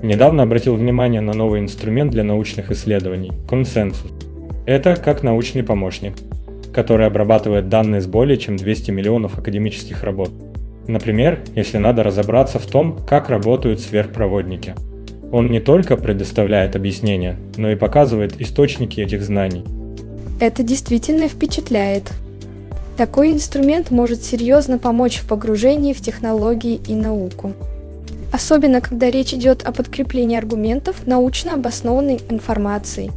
Недавно 0.03 0.43
обратил 0.43 0.75
внимание 0.75 1.23
на 1.23 1.33
новый 1.33 1.61
инструмент 1.61 2.11
для 2.11 2.23
научных 2.23 2.71
исследований– 2.71 3.33
консенсус. 3.49 4.13
Это 4.67 4.97
как 4.97 5.23
научный 5.23 5.63
помощник, 5.63 6.13
который 6.75 7.07
обрабатывает 7.07 7.71
данные 7.71 8.03
с 8.03 8.07
более 8.07 8.37
чем 8.37 8.59
200 8.59 8.91
миллионов 8.91 9.39
академических 9.39 10.05
работ– 10.05 10.31
Например, 10.89 11.39
если 11.55 11.77
надо 11.77 12.03
разобраться 12.03 12.59
в 12.59 12.67
том, 12.67 12.99
как 13.07 13.29
работают 13.29 13.81
сверхпроводники. 13.81 14.75
Он 15.31 15.51
не 15.51 15.61
только 15.61 15.99
предоставляет 15.99 16.77
объяснения, 16.77 17.37
но 17.59 17.71
и 17.71 17.77
показывает 17.77 18.41
источники 18.41 18.99
этих 18.99 19.23
знаний. 19.23 19.65
Это 20.41 20.63
действительно 20.63 21.29
впечатляет. 21.29 22.11
Такой 22.97 23.33
инструмент 23.33 23.91
может 23.91 24.25
серьезно 24.25 24.79
помочь 24.79 25.19
в 25.19 25.29
погружении 25.29 25.93
в 25.93 26.01
технологии 26.01 26.81
и 26.89 26.95
науку. 26.95 27.53
Особенно, 28.33 28.81
когда 28.81 29.11
речь 29.11 29.35
идет 29.35 29.65
о 29.65 29.73
подкреплении 29.73 30.39
аргументов 30.39 31.07
научно 31.07 31.53
обоснованной 31.53 32.21
информацией. 32.31 33.11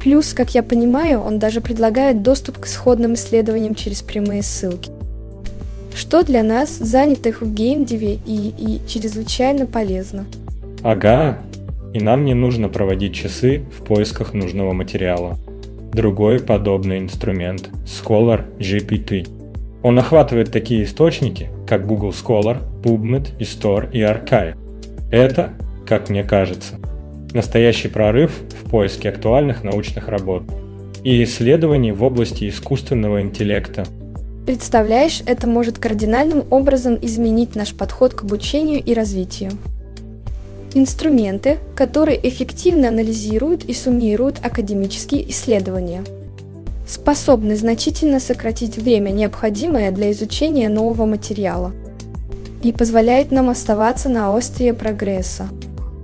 Плюс, 0.00 0.34
как 0.34 0.54
я 0.54 0.62
понимаю, 0.62 1.20
он 1.20 1.38
даже 1.38 1.62
предлагает 1.62 2.22
доступ 2.22 2.58
к 2.58 2.66
исходным 2.66 3.14
исследованиям 3.14 3.74
через 3.74 4.02
прямые 4.02 4.42
ссылки 4.42 4.90
что 5.94 6.22
для 6.22 6.42
нас, 6.42 6.76
занятых 6.76 7.42
в 7.42 7.52
геймдеве, 7.52 8.18
и, 8.26 8.54
и 8.56 8.80
чрезвычайно 8.86 9.66
полезно. 9.66 10.24
Ага, 10.82 11.38
и 11.92 12.00
нам 12.00 12.24
не 12.24 12.34
нужно 12.34 12.68
проводить 12.68 13.14
часы 13.14 13.64
в 13.76 13.84
поисках 13.84 14.32
нужного 14.32 14.72
материала. 14.72 15.38
Другой 15.92 16.38
подобный 16.40 16.98
инструмент– 16.98 17.68
Scholar 17.84 18.44
GPT. 18.58 19.28
Он 19.82 19.98
охватывает 19.98 20.52
такие 20.52 20.84
источники, 20.84 21.50
как 21.66 21.86
Google 21.86 22.10
Scholar, 22.10 22.58
PubMed, 22.82 23.36
eStore 23.38 23.90
и 23.92 24.00
Archive. 24.00 24.56
Это, 25.10 25.54
как 25.86 26.08
мне 26.08 26.22
кажется, 26.22 26.76
настоящий 27.32 27.88
прорыв 27.88 28.30
в 28.62 28.70
поиске 28.70 29.08
актуальных 29.08 29.64
научных 29.64 30.08
работ 30.08 30.44
и 31.02 31.24
исследований 31.24 31.92
в 31.92 32.02
области 32.04 32.48
искусственного 32.48 33.22
интеллекта– 33.22 33.84
Представляешь, 34.46 35.22
это 35.26 35.46
может 35.46 35.78
кардинальным 35.78 36.44
образом 36.50 36.98
изменить 37.00 37.54
наш 37.54 37.74
подход 37.74 38.14
к 38.14 38.22
обучению 38.22 38.82
и 38.82 38.94
развитию. 38.94 39.52
Инструменты, 40.72 41.58
которые 41.74 42.18
эффективно 42.28 42.88
анализируют 42.88 43.64
и 43.64 43.74
суммируют 43.74 44.38
академические 44.42 45.28
исследования, 45.30 46.04
способны 46.86 47.56
значительно 47.56 48.20
сократить 48.20 48.76
время, 48.76 49.10
необходимое 49.10 49.90
для 49.90 50.10
изучения 50.12 50.68
нового 50.68 51.06
материала, 51.06 51.72
и 52.62 52.72
позволяет 52.72 53.30
нам 53.30 53.50
оставаться 53.50 54.08
на 54.08 54.36
острие 54.36 54.74
прогресса. 54.74 55.48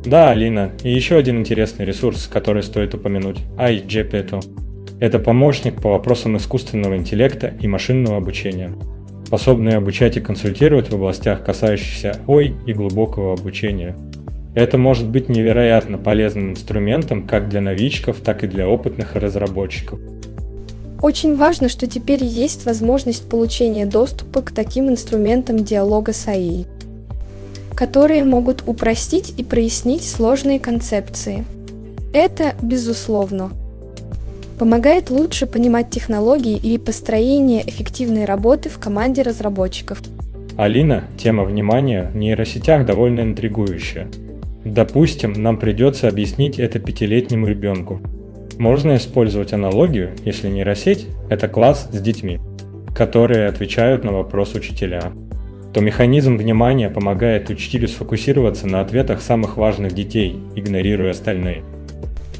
Да, 0.05 0.31
Алина, 0.31 0.73
и 0.85 0.93
еще 0.93 1.16
один 1.16 1.40
интересный 1.40 1.85
ресурс, 1.85 2.28
который 2.33 2.62
стоит 2.62 2.95
упомянуть– 2.95 3.38
iGPT. 3.59 4.65
Это 4.99 5.19
помощник 5.19 5.83
по 5.83 5.91
вопросам 5.91 6.38
искусственного 6.38 6.97
интеллекта 6.97 7.53
и 7.61 7.69
машинного 7.69 8.17
обучения, 8.17 8.73
способный 9.26 9.76
обучать 9.76 10.17
и 10.17 10.21
консультировать 10.21 10.88
в 10.88 10.95
областях, 10.95 11.45
касающихся 11.45 12.19
ой 12.26 12.55
и 12.67 12.73
глубокого 12.73 13.35
обучения. 13.35 13.95
Это 14.55 14.79
может 14.79 15.07
быть 15.07 15.29
невероятно 15.29 15.99
полезным 15.99 16.53
инструментом 16.53 17.26
как 17.26 17.50
для 17.50 17.61
новичков, 17.61 18.21
так 18.25 18.43
и 18.43 18.47
для 18.47 18.67
опытных 18.67 19.15
разработчиков. 19.17 20.00
Очень 21.03 21.37
важно, 21.37 21.69
что 21.69 21.87
теперь 21.87 22.25
есть 22.25 22.65
возможность 22.65 23.29
получения 23.29 23.85
доступа 23.85 24.41
к 24.41 24.50
таким 24.50 24.88
инструментам 24.88 25.62
диалога 25.62 26.15
с 26.15 26.26
АИ, 26.26 26.65
которые 27.75 28.25
могут 28.25 28.65
упростить 28.67 29.35
и 29.37 29.45
прояснить 29.45 30.09
сложные 30.09 30.59
концепции. 30.59 31.45
Это, 32.15 32.55
безусловно, 32.62 33.50
помогает 34.58 35.10
лучше 35.10 35.46
понимать 35.46 35.90
технологии 35.90 36.56
и 36.56 36.78
построение 36.78 37.68
эффективной 37.68 38.25
работы 38.25 38.68
в 38.68 38.78
команде 38.78 39.22
разработчиков. 39.22 40.00
Алина, 40.56 41.04
тема 41.18 41.44
внимания 41.44 42.10
в 42.12 42.16
нейросетях 42.16 42.86
довольно 42.86 43.20
интригующая. 43.20 44.08
Допустим, 44.64 45.32
нам 45.34 45.58
придется 45.58 46.08
объяснить 46.08 46.58
это 46.58 46.78
пятилетнему 46.78 47.46
ребенку. 47.46 48.00
Можно 48.58 48.96
использовать 48.96 49.52
аналогию, 49.52 50.12
если 50.25 50.48
нейросеть– 50.48 51.06
это 51.30 51.46
класс 51.46 51.88
с 51.92 52.00
детьми, 52.00 52.40
которые 52.94 53.48
отвечают 53.48 54.02
на 54.02 54.12
вопрос 54.12 54.54
учителя 54.54 55.12
то 55.76 55.82
механизм 55.82 56.38
внимания 56.38 56.88
помогает 56.88 57.50
учителю 57.50 57.86
сфокусироваться 57.86 58.66
на 58.66 58.80
ответах 58.80 59.20
самых 59.20 59.58
важных 59.58 59.92
детей, 59.92 60.40
игнорируя 60.54 61.10
остальные. 61.10 61.64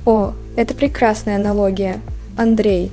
О, 0.07 0.35
это 0.55 0.73
прекрасная 0.73 1.35
аналогия. 1.35 1.97
Андрей. 2.37 2.93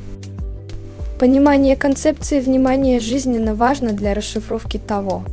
Понимание 1.20 1.76
концепции 1.76 2.40
внимания 2.40 3.00
жизненно 3.00 3.54
важно 3.54 3.94
для 3.94 4.16
расшифровки 4.16 4.80
того, 4.80 5.24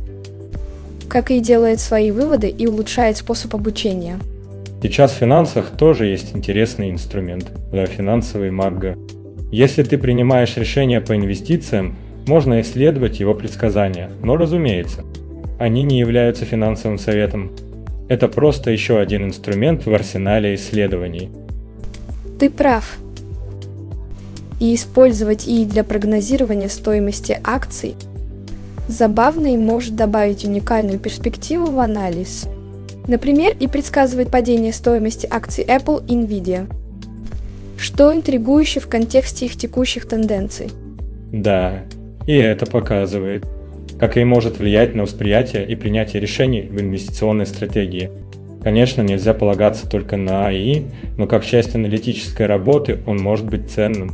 как 1.09 1.31
и 1.31 1.39
делает 1.39 1.79
свои 1.79 2.11
выводы 2.11 2.49
и 2.49 2.67
улучшает 2.67 3.17
способ 3.17 3.55
обучения. 3.55 4.19
Сейчас 4.83 5.11
в 5.11 5.15
финансах 5.15 5.71
тоже 5.75 6.05
есть 6.05 6.35
интересный 6.35 6.91
инструмент, 6.91 7.51
да, 7.71 7.87
финансовый 7.87 8.51
магга. 8.51 8.95
Если 9.51 9.81
ты 9.81 9.97
принимаешь 9.97 10.57
решение 10.57 11.01
по 11.01 11.15
инвестициям, 11.15 11.95
можно 12.27 12.61
исследовать 12.61 13.19
его 13.19 13.33
предсказания, 13.33 14.11
но 14.21 14.37
разумеется, 14.37 15.03
они 15.57 15.81
не 15.81 15.97
являются 15.97 16.45
финансовым 16.45 16.99
советом. 16.99 17.51
Это 18.07 18.27
просто 18.27 18.69
еще 18.69 18.99
один 18.99 19.25
инструмент 19.25 19.87
в 19.87 19.93
арсенале 19.93 20.53
исследований. 20.53 21.29
Ты 22.41 22.49
прав. 22.49 22.97
И 24.59 24.73
использовать 24.73 25.47
и 25.47 25.63
для 25.63 25.83
прогнозирования 25.83 26.69
стоимости 26.69 27.39
акций 27.43 27.95
забавно 28.87 29.53
и 29.53 29.57
может 29.57 29.95
добавить 29.95 30.43
уникальную 30.43 30.97
перспективу 30.97 31.67
в 31.67 31.79
анализ. 31.79 32.47
Например, 33.07 33.55
и 33.59 33.67
предсказывает 33.67 34.31
падение 34.31 34.73
стоимости 34.73 35.27
акций 35.29 35.63
Apple 35.63 36.03
и 36.07 36.15
Nvidia– 36.15 36.67
что 37.77 38.11
интригующе 38.11 38.79
в 38.79 38.87
контексте 38.87 39.45
их 39.45 39.55
текущих 39.55 40.07
тенденций. 40.07 40.69
Да, 41.31 41.83
и 42.25 42.33
это 42.33 42.65
показывает, 42.65 43.45
как 43.99 44.17
и 44.17 44.23
может 44.23 44.57
влиять 44.57 44.95
на 44.95 45.03
восприятие 45.03 45.67
и 45.67 45.75
принятие 45.75 46.19
решений 46.19 46.61
в 46.61 46.81
инвестиционной 46.81 47.45
стратегии. 47.45 48.09
Конечно, 48.63 49.01
нельзя 49.01 49.33
полагаться 49.33 49.89
только 49.89 50.17
на 50.17 50.47
АИ, 50.47 50.83
но 51.17 51.27
как 51.27 51.43
часть 51.45 51.75
аналитической 51.75 52.45
работы 52.45 52.99
он 53.05 53.17
может 53.17 53.45
быть 53.45 53.69
ценным. 53.69 54.11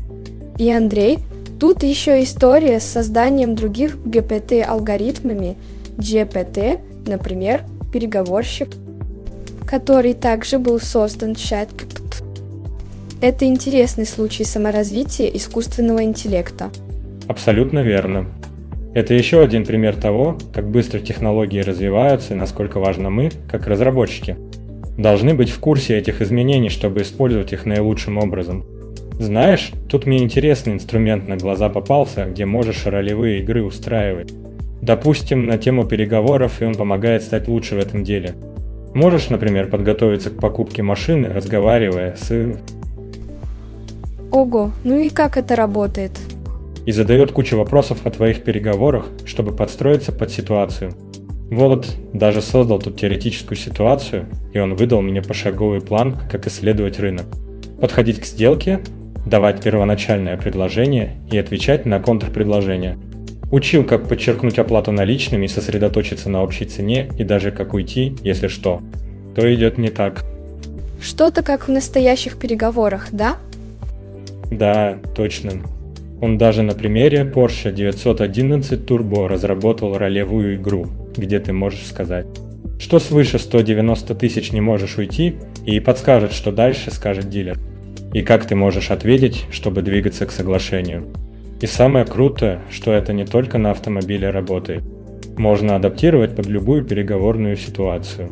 И 0.58 0.72
Андрей, 0.72 1.20
тут 1.60 1.84
еще 1.84 2.24
история 2.24 2.80
с 2.80 2.86
созданием 2.86 3.56
других 3.56 3.98
GPT-алгоритмами, 4.06 5.56
GPT, 5.98 6.80
например, 7.06 7.64
переговорщик, 7.92 8.70
который 9.66 10.14
также 10.14 10.60
был 10.60 10.80
создан 10.80 11.36
чат 11.36 11.70
это 13.20 13.46
интересный 13.46 14.06
случай 14.06 14.44
саморазвития 14.44 15.28
искусственного 15.28 16.04
интеллекта. 16.04 16.70
Абсолютно 17.28 17.80
верно. 17.80 18.28
Это 18.98 19.14
еще 19.14 19.44
один 19.44 19.64
пример 19.64 19.96
того, 19.96 20.40
как 20.52 20.72
быстро 20.72 20.98
технологии 20.98 21.60
развиваются 21.60 22.34
и 22.34 22.36
насколько 22.36 22.80
важно 22.80 23.12
мы, 23.12 23.30
как 23.48 23.68
разработчики. 23.68 24.38
Должны 24.98 25.36
быть 25.36 25.52
в 25.52 25.60
курсе 25.60 26.00
этих 26.00 26.20
изменений, 26.20 26.70
чтобы 26.70 27.04
использовать 27.04 27.54
их 27.54 27.68
наилучшим 27.68 28.18
образом. 28.18 28.66
Знаешь, 29.20 29.72
тут 29.88 30.08
мне 30.08 30.18
интересный 30.24 30.74
инструмент 30.74 31.28
на 31.28 31.38
глаза 31.38 31.70
попался, 31.70 32.26
где 32.26 32.48
можешь 32.48 32.88
ролевые 32.88 33.42
игры 33.42 33.62
устраивать. 33.62 34.34
Допустим, 34.82 35.46
на 35.46 35.60
тему 35.60 35.86
переговоров, 35.86 36.60
и 36.64 36.66
он 36.66 36.74
помогает 36.74 37.22
стать 37.22 37.48
лучше 37.48 37.76
в 37.76 37.78
этом 37.78 38.04
деле. 38.04 38.34
Можешь, 38.96 39.30
например, 39.30 39.70
подготовиться 39.70 40.32
к 40.32 40.42
покупке 40.42 40.82
машины, 40.82 41.28
разговаривая 41.28 42.16
с 42.16 42.32
Ого, 44.32 44.72
ну 44.84 45.00
и 45.00 45.10
как 45.10 45.38
это 45.38 45.56
работает? 45.56 46.14
И 46.88 46.92
задает 46.94 47.34
кучу 47.34 47.58
вопросов 47.58 48.06
о 48.06 48.12
твоих 48.12 48.46
переговорах, 48.46 49.08
чтобы 49.26 49.54
подстроиться 49.54 50.14
под 50.14 50.32
ситуацию. 50.32 50.94
Вот, 51.52 51.86
даже 52.14 52.42
создал 52.42 52.80
тут 52.80 52.98
теоретическую 52.98 53.58
ситуацию, 53.58 54.28
и 54.54 54.60
он 54.60 54.74
выдал 54.74 55.02
мне 55.02 55.22
пошаговый 55.22 55.82
план, 55.82 56.18
как 56.32 56.48
исследовать 56.48 56.98
рынок. 56.98 57.26
Подходить 57.82 58.22
к 58.22 58.26
сделке, 58.26 58.80
давать 59.26 59.62
первоначальное 59.62 60.38
предложение 60.38 61.18
и 61.30 61.38
отвечать 61.38 61.86
на 61.86 62.00
контрпредложение. 62.00 62.98
Учил, 63.52 63.84
как 63.84 64.08
подчеркнуть 64.08 64.58
оплату 64.58 64.94
наличными 64.94 65.44
и 65.44 65.50
сосредоточиться 65.50 66.30
на 66.30 66.42
общей 66.42 66.64
цене, 66.64 67.10
и 67.18 67.26
даже 67.26 67.52
как 67.52 67.74
уйти, 67.74 68.16
если 68.24 68.48
что. 68.48 68.82
То 69.36 69.54
идет 69.54 69.78
не 69.78 69.90
так. 69.90 70.24
Что-то 71.02 71.44
как 71.44 71.68
в 71.68 71.72
настоящих 71.72 72.38
переговорах, 72.38 73.10
да? 73.12 73.36
Да, 74.50 75.00
точно. 75.18 75.64
Он 76.20 76.38
даже 76.38 76.64
на 76.64 76.74
примере 76.74 77.22
Porsche 77.22 77.72
911 77.72 78.90
Turbo 78.90 79.28
разработал 79.28 79.98
ролевую 79.98 80.56
игру, 80.56 80.88
где 81.16 81.40
ты 81.40 81.54
можешь 81.54 81.86
сказать, 81.86 82.26
что 82.80 83.00
свыше 83.00 83.38
190 83.38 84.16
тысяч 84.16 84.52
не 84.52 84.62
можешь 84.62 84.98
уйти, 84.98 85.36
и 85.66 85.80
подскажет, 85.80 86.32
что 86.32 86.52
дальше 86.52 86.92
скажет 86.92 87.30
дилер. 87.30 87.60
И 88.14 88.22
как 88.22 88.46
ты 88.46 88.56
можешь 88.56 88.90
ответить, 88.90 89.46
чтобы 89.52 89.82
двигаться 89.82 90.26
к 90.26 90.32
соглашению. 90.32 91.08
И 91.62 91.68
самое 91.68 92.06
крутое, 92.06 92.62
что 92.72 92.94
это 92.94 93.14
не 93.14 93.26
только 93.26 93.58
на 93.58 93.72
автомобиле 93.72 94.30
работает. 94.30 94.84
Можно 95.38 95.76
адаптировать 95.76 96.36
под 96.36 96.48
любую 96.48 96.84
переговорную 96.84 97.58
ситуацию. 97.58 98.30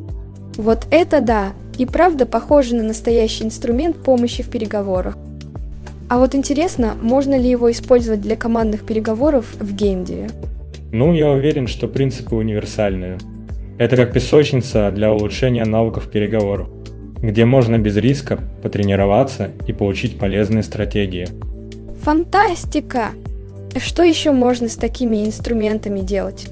Вот 0.58 0.88
это 0.90 1.22
да! 1.22 1.54
И 1.78 1.86
правда 1.86 2.26
похоже 2.26 2.76
на 2.76 2.84
настоящий 2.84 3.44
инструмент 3.44 3.98
помощи 3.98 4.42
в 4.42 4.50
переговорах. 4.50 5.18
А 6.08 6.20
вот 6.20 6.36
интересно, 6.36 6.96
можно 7.02 7.36
ли 7.36 7.50
его 7.50 7.72
использовать 7.72 8.22
для 8.22 8.36
командных 8.36 8.86
переговоров 8.86 9.48
в 9.60 9.74
геймдеве? 9.74 10.30
Ну, 10.92 11.14
я 11.14 11.32
уверен, 11.32 11.66
что 11.68 11.88
принципы 11.88 12.36
универсальные. 12.36 13.18
Это 13.80 13.96
как 13.96 14.14
песочница 14.14 14.92
для 14.92 15.12
улучшения 15.12 15.66
навыков 15.66 16.10
переговоров, 16.12 16.70
где 17.22 17.44
можно 17.46 17.80
без 17.80 17.98
риска 17.98 18.40
потренироваться 18.62 19.50
и 19.68 19.74
получить 19.74 20.20
полезные 20.20 20.62
стратегии. 20.62 21.28
Фантастика! 22.04 23.10
Что 23.76 24.04
еще 24.04 24.32
можно 24.32 24.70
с 24.70 24.76
такими 24.76 25.26
инструментами 25.26 26.02
делать? 26.02 26.48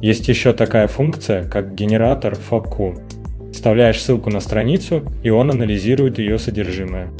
Есть 0.00 0.28
еще 0.28 0.54
такая 0.54 0.88
функция, 0.88 1.46
как 1.48 1.74
генератор 1.74 2.36
FAQ. 2.50 3.52
Вставляешь 3.52 4.00
ссылку 4.00 4.30
на 4.30 4.40
страницу, 4.40 5.02
и 5.22 5.28
он 5.28 5.50
анализирует 5.50 6.18
ее 6.18 6.38
содержимое 6.38 7.10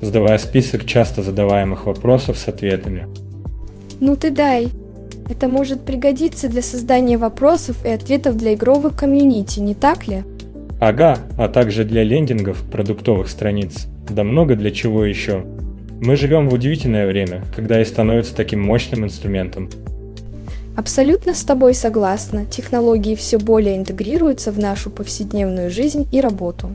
задавая 0.00 0.38
список 0.38 0.84
часто 0.84 1.22
задаваемых 1.22 1.86
вопросов 1.86 2.38
с 2.38 2.48
ответами. 2.48 3.06
Ну 4.00 4.16
ты 4.16 4.30
дай. 4.30 4.68
Это 5.28 5.48
может 5.48 5.82
пригодиться 5.82 6.48
для 6.48 6.62
создания 6.62 7.18
вопросов 7.18 7.84
и 7.84 7.88
ответов 7.88 8.36
для 8.36 8.54
игровых 8.54 8.96
комьюнити, 8.96 9.60
не 9.60 9.74
так 9.74 10.08
ли? 10.08 10.24
Ага, 10.80 11.18
а 11.36 11.48
также 11.48 11.84
для 11.84 12.04
лендингов 12.04 12.62
продуктовых 12.70 13.28
страниц. 13.28 13.86
Да 14.08 14.24
много 14.24 14.56
для 14.56 14.70
чего 14.70 15.04
еще. 15.04 15.44
Мы 16.00 16.16
живем 16.16 16.48
в 16.48 16.54
удивительное 16.54 17.06
время, 17.06 17.42
когда 17.54 17.80
и 17.80 17.84
становится 17.84 18.34
таким 18.34 18.62
мощным 18.62 19.04
инструментом. 19.04 19.68
Абсолютно 20.76 21.34
с 21.34 21.42
тобой 21.42 21.74
согласна. 21.74 22.46
Технологии 22.46 23.16
все 23.16 23.38
более 23.38 23.76
интегрируются 23.76 24.52
в 24.52 24.60
нашу 24.60 24.90
повседневную 24.90 25.70
жизнь 25.70 26.06
и 26.12 26.20
работу. 26.20 26.70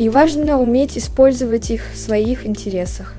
И 0.00 0.08
важно 0.08 0.58
уметь 0.58 0.96
использовать 0.96 1.70
их 1.70 1.82
в 1.92 1.96
своих 1.98 2.46
интересах. 2.46 3.16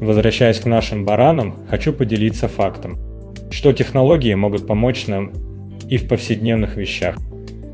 Возвращаясь 0.00 0.58
к 0.58 0.64
нашим 0.64 1.04
баранам, 1.04 1.54
хочу 1.68 1.92
поделиться 1.92 2.48
фактом, 2.48 2.96
что 3.50 3.74
технологии 3.74 4.32
могут 4.32 4.66
помочь 4.66 5.06
нам 5.06 5.32
и 5.86 5.98
в 5.98 6.08
повседневных 6.08 6.76
вещах. 6.76 7.18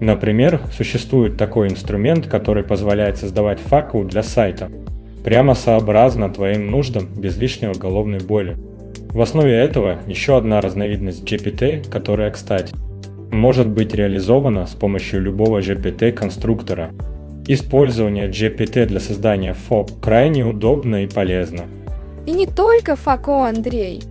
Например, 0.01 0.61
существует 0.77 1.37
такой 1.37 1.69
инструмент, 1.69 2.27
который 2.27 2.65
позволяет 2.65 3.19
создавать 3.19 3.61
факу 3.61 4.03
для 4.03 4.25
сайта, 4.25 4.69
прямо 5.23 5.55
сообразно 5.55 6.29
твоим 6.29 6.73
нуждам, 6.73 7.07
без 7.15 7.39
лишнего 7.39 7.75
головной 7.75 8.19
боли. 8.19 8.57
В 9.11 9.21
основе 9.21 9.55
этого 9.55 10.01
еще 10.09 10.37
одна 10.37 10.61
разновидность 10.61 11.23
GPT, 11.23 11.89
которая, 11.89 12.33
кстати, 12.33 12.75
может 13.31 13.69
быть 13.69 13.95
реализована 13.95 14.67
с 14.67 14.75
помощью 14.75 15.23
любого 15.23 15.61
GPT-конструктора, 15.61 16.91
Использование 17.47 18.31
GPT 18.31 18.87
для 18.87 19.01
создания 19.01 19.55
FOB 19.69 20.01
крайне 20.01 20.47
удобно 20.47 21.05
и 21.05 21.07
полезно. 21.07 21.65
И 22.25 22.33
не 22.33 22.47
только 22.47 22.97
ФАКО, 22.97 23.47
Андрей. 23.47 24.03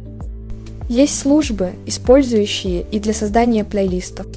Есть 0.88 1.18
службы, 1.18 1.72
использующие 1.88 2.86
и 2.92 3.00
для 3.00 3.14
создания 3.14 3.64
плейлистов, 3.64 4.28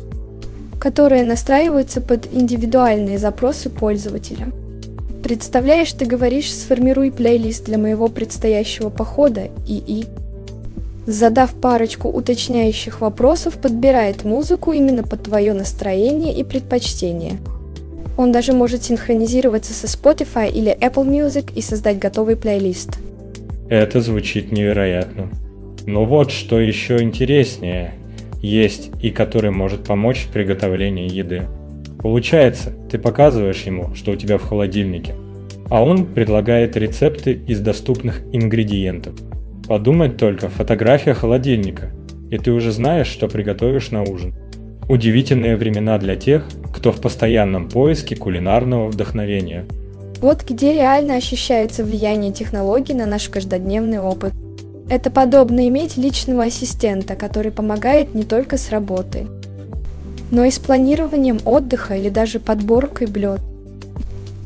которые 0.81 1.25
настраиваются 1.25 2.01
под 2.01 2.33
индивидуальные 2.33 3.19
запросы 3.19 3.69
пользователя. 3.69 4.47
Представляешь, 5.23 5.93
ты 5.93 6.07
говоришь, 6.07 6.55
сформируй 6.55 7.13
плейлист 7.13 7.67
для 7.67 7.77
моего 7.77 8.09
предстоящего 8.09 8.89
похода 8.89 9.51
и 9.67 10.07
Задав 11.07 11.55
парочку 11.55 12.09
уточняющих 12.09 13.01
вопросов, 13.01 13.59
подбирает 13.59 14.25
музыку 14.25 14.73
именно 14.73 15.05
под 15.05 15.25
твое 15.25 15.53
настроение 15.53 16.35
и 16.35 16.43
предпочтение– 16.43 17.39
он 18.17 18.33
даже 18.33 18.53
может 18.53 18.85
синхронизироваться 18.85 19.73
со 19.73 19.87
Spotify 19.87 20.51
или 20.51 20.77
Apple 20.79 21.07
Music 21.07 21.53
и 21.55 21.61
создать 21.61 21.99
готовый 21.99 22.37
плейлист. 22.37 22.99
Это 23.69 24.01
звучит 24.01 24.53
невероятно. 24.53 25.29
Но 25.87 26.05
вот 26.05 26.31
что 26.31 26.61
еще 26.61 27.01
интереснее 27.03 27.95
есть 28.43 28.91
и 29.03 29.11
который 29.11 29.51
может 29.51 29.85
помочь 29.85 30.25
в 30.25 30.33
приготовлении 30.33 31.13
еды. 31.13 31.43
Получается, 32.01 32.73
ты 32.91 32.99
показываешь 32.99 33.63
ему, 33.63 33.95
что 33.95 34.13
у 34.13 34.17
тебя 34.17 34.39
в 34.39 34.45
холодильнике, 34.45 35.15
а 35.69 35.83
он 35.83 36.07
предлагает 36.07 36.77
рецепты 36.77 37.33
из 37.33 37.61
доступных 37.61 38.23
ингредиентов. 38.33 39.15
Подумать 39.67 40.17
только, 40.17 40.49
фотография 40.49 41.15
холодильника, 41.15 41.91
и 42.31 42.39
ты 42.39 42.53
уже 42.53 42.71
знаешь, 42.71 43.09
что 43.09 43.27
приготовишь 43.27 43.91
на 43.91 44.03
ужин. 44.03 44.35
Удивительные 44.89 45.57
времена 45.57 45.99
для 45.99 46.15
тех, 46.15 46.47
кто 46.77 46.93
в 46.93 47.01
постоянном 47.01 47.71
поиске 47.71 48.15
кулинарного 48.17 48.89
вдохновения. 48.89 49.65
Вот 50.21 50.45
где 50.49 50.75
реально 50.75 51.17
ощущается 51.17 51.83
влияние 51.85 52.33
технологий 52.33 52.93
на 52.93 53.07
наш 53.07 53.29
каждодневный 53.31 53.99
опыт. 53.99 54.35
Это 54.91 55.11
подобно 55.11 55.67
иметь 55.69 55.97
личного 55.97 56.45
ассистента, 56.45 57.17
который 57.17 57.51
помогает 57.51 58.15
не 58.15 58.25
только 58.25 58.59
с 58.59 58.71
работой, 58.71 59.27
но 60.31 60.45
и 60.45 60.51
с 60.51 60.59
планированием 60.59 61.39
отдыха 61.45 61.97
или 61.97 62.11
даже 62.11 62.41
подборкой 62.41 63.09
блюд. 63.09 63.41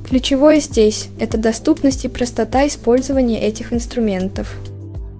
Ключевое 0.08 0.60
здесь– 0.60 1.08
это 1.20 1.36
доступность 1.36 2.04
и 2.04 2.08
простота 2.08 2.66
использования 2.66 3.40
этих 3.40 3.72
инструментов, 3.72 4.56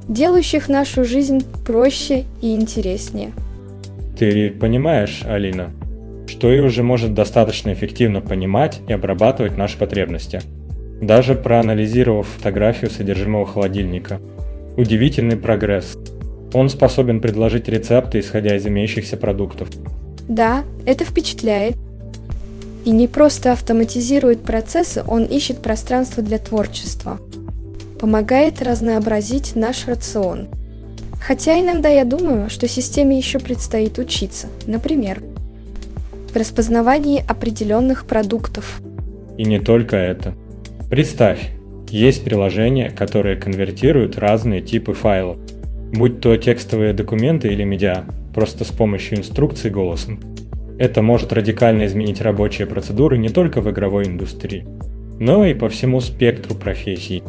делающих 0.08 0.68
нашу 0.68 1.04
жизнь 1.04 1.44
проще 1.66 2.24
и 2.40 2.54
интереснее. 2.54 3.32
Ты 4.18 4.50
понимаешь, 4.50 5.22
Алина, 5.24 5.70
что 6.30 6.52
и 6.52 6.60
уже 6.60 6.84
может 6.84 7.12
достаточно 7.12 7.72
эффективно 7.72 8.20
понимать 8.20 8.80
и 8.86 8.92
обрабатывать 8.92 9.56
наши 9.56 9.76
потребности. 9.76 10.40
Даже 11.02 11.34
проанализировав 11.34 12.28
фотографию 12.28 12.90
содержимого 12.90 13.46
холодильника. 13.46 14.20
Удивительный 14.76 15.36
прогресс. 15.36 15.98
Он 16.52 16.68
способен 16.68 17.20
предложить 17.20 17.68
рецепты, 17.68 18.20
исходя 18.20 18.56
из 18.56 18.64
имеющихся 18.64 19.16
продуктов. 19.16 19.70
Да, 20.28 20.62
это 20.86 21.04
впечатляет. 21.04 21.76
И 22.84 22.90
не 22.90 23.08
просто 23.08 23.52
автоматизирует 23.52 24.42
процессы, 24.42 25.02
он 25.06 25.24
ищет 25.24 25.62
пространство 25.62 26.22
для 26.22 26.38
творчества. 26.38 27.18
Помогает 27.98 28.62
разнообразить 28.62 29.56
наш 29.56 29.86
рацион. 29.88 30.46
Хотя 31.20 31.60
иногда 31.60 31.88
я 31.88 32.04
думаю, 32.04 32.48
что 32.48 32.68
системе 32.68 33.18
еще 33.18 33.40
предстоит 33.40 33.98
учиться. 33.98 34.46
Например, 34.66 35.20
в 36.30 36.36
распознавании 36.36 37.24
определенных 37.26 38.06
продуктов. 38.06 38.80
И 39.36 39.44
не 39.44 39.60
только 39.60 39.96
это. 39.96 40.34
Представь, 40.90 41.50
есть 41.88 42.24
приложения, 42.24 42.90
которые 42.90 43.36
конвертируют 43.36 44.18
разные 44.18 44.60
типы 44.60 44.92
файлов, 44.92 45.38
будь 45.92 46.20
то 46.20 46.36
текстовые 46.36 46.92
документы 46.92 47.48
или 47.48 47.64
медиа, 47.64 48.04
просто 48.34 48.64
с 48.64 48.68
помощью 48.68 49.18
инструкций 49.18 49.70
голосом. 49.70 50.20
Это 50.78 51.02
может 51.02 51.32
радикально 51.32 51.86
изменить 51.86 52.20
рабочие 52.20 52.66
процедуры 52.66 53.18
не 53.18 53.28
только 53.28 53.60
в 53.60 53.70
игровой 53.70 54.06
индустрии, 54.06 54.66
но 55.18 55.44
и 55.44 55.54
по 55.54 55.68
всему 55.68 56.00
спектру 56.00 56.54
профессий. 56.54 57.22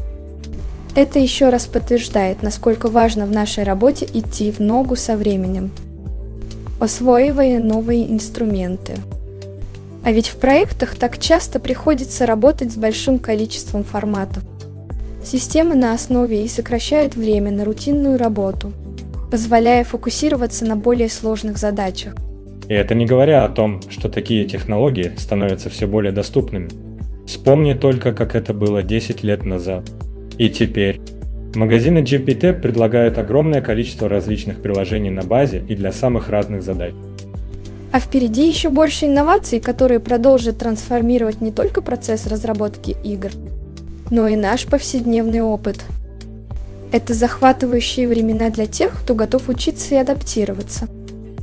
Это 0.95 1.19
еще 1.19 1.49
раз 1.49 1.67
подтверждает, 1.67 2.43
насколько 2.43 2.89
важно 2.89 3.25
в 3.25 3.31
нашей 3.31 3.63
работе 3.63 4.05
идти 4.13 4.51
в 4.51 4.59
ногу 4.59 4.95
со 4.95 5.15
временем, 5.15 5.71
освоивая 6.81 7.59
новые 7.59 8.11
инструменты. 8.11 8.93
А 10.03 10.11
ведь 10.11 10.27
в 10.27 10.37
проектах 10.37 10.95
так 10.95 11.19
часто 11.19 11.59
приходится 11.59 12.25
работать 12.25 12.71
с 12.71 12.75
большим 12.75 13.19
количеством 13.19 13.83
форматов. 13.83 14.43
Системы 15.23 15.75
на 15.75 15.93
основе 15.93 16.43
и 16.43 16.47
сокращают 16.47 17.15
время 17.15 17.51
на 17.51 17.65
рутинную 17.65 18.17
работу, 18.17 18.73
позволяя 19.29 19.83
фокусироваться 19.83 20.65
на 20.65 20.75
более 20.75 21.09
сложных 21.09 21.59
задачах. 21.59 22.15
И 22.67 22.73
это 22.73 22.95
не 22.95 23.05
говоря 23.05 23.45
о 23.45 23.49
том, 23.49 23.79
что 23.89 24.09
такие 24.09 24.45
технологии 24.45 25.11
становятся 25.17 25.69
все 25.69 25.85
более 25.85 26.11
доступными. 26.11 26.69
Вспомни 27.27 27.75
только, 27.75 28.11
как 28.11 28.35
это 28.35 28.55
было 28.55 28.81
10 28.81 29.21
лет 29.21 29.45
назад. 29.45 29.87
И 30.39 30.49
теперь. 30.49 30.99
Магазины 31.55 31.99
GPT 31.99 32.53
предлагают 32.53 33.17
огромное 33.17 33.61
количество 33.61 34.07
различных 34.07 34.61
приложений 34.61 35.09
на 35.09 35.23
базе 35.23 35.61
и 35.67 35.75
для 35.75 35.91
самых 35.91 36.29
разных 36.29 36.63
задач. 36.63 36.93
А 37.91 37.99
впереди 37.99 38.47
еще 38.47 38.69
больше 38.69 39.07
инноваций, 39.07 39.59
которые 39.59 39.99
продолжат 39.99 40.59
трансформировать 40.59 41.41
не 41.41 41.51
только 41.51 41.81
процесс 41.81 42.25
разработки 42.25 42.95
игр, 43.03 43.31
но 44.09 44.29
и 44.29 44.37
наш 44.37 44.65
повседневный 44.65 45.41
опыт. 45.41 45.83
Это 46.93 47.13
захватывающие 47.13 48.07
времена 48.07 48.49
для 48.49 48.65
тех, 48.65 48.93
кто 49.01 49.13
готов 49.13 49.49
учиться 49.49 49.95
и 49.95 49.97
адаптироваться. 49.97 50.87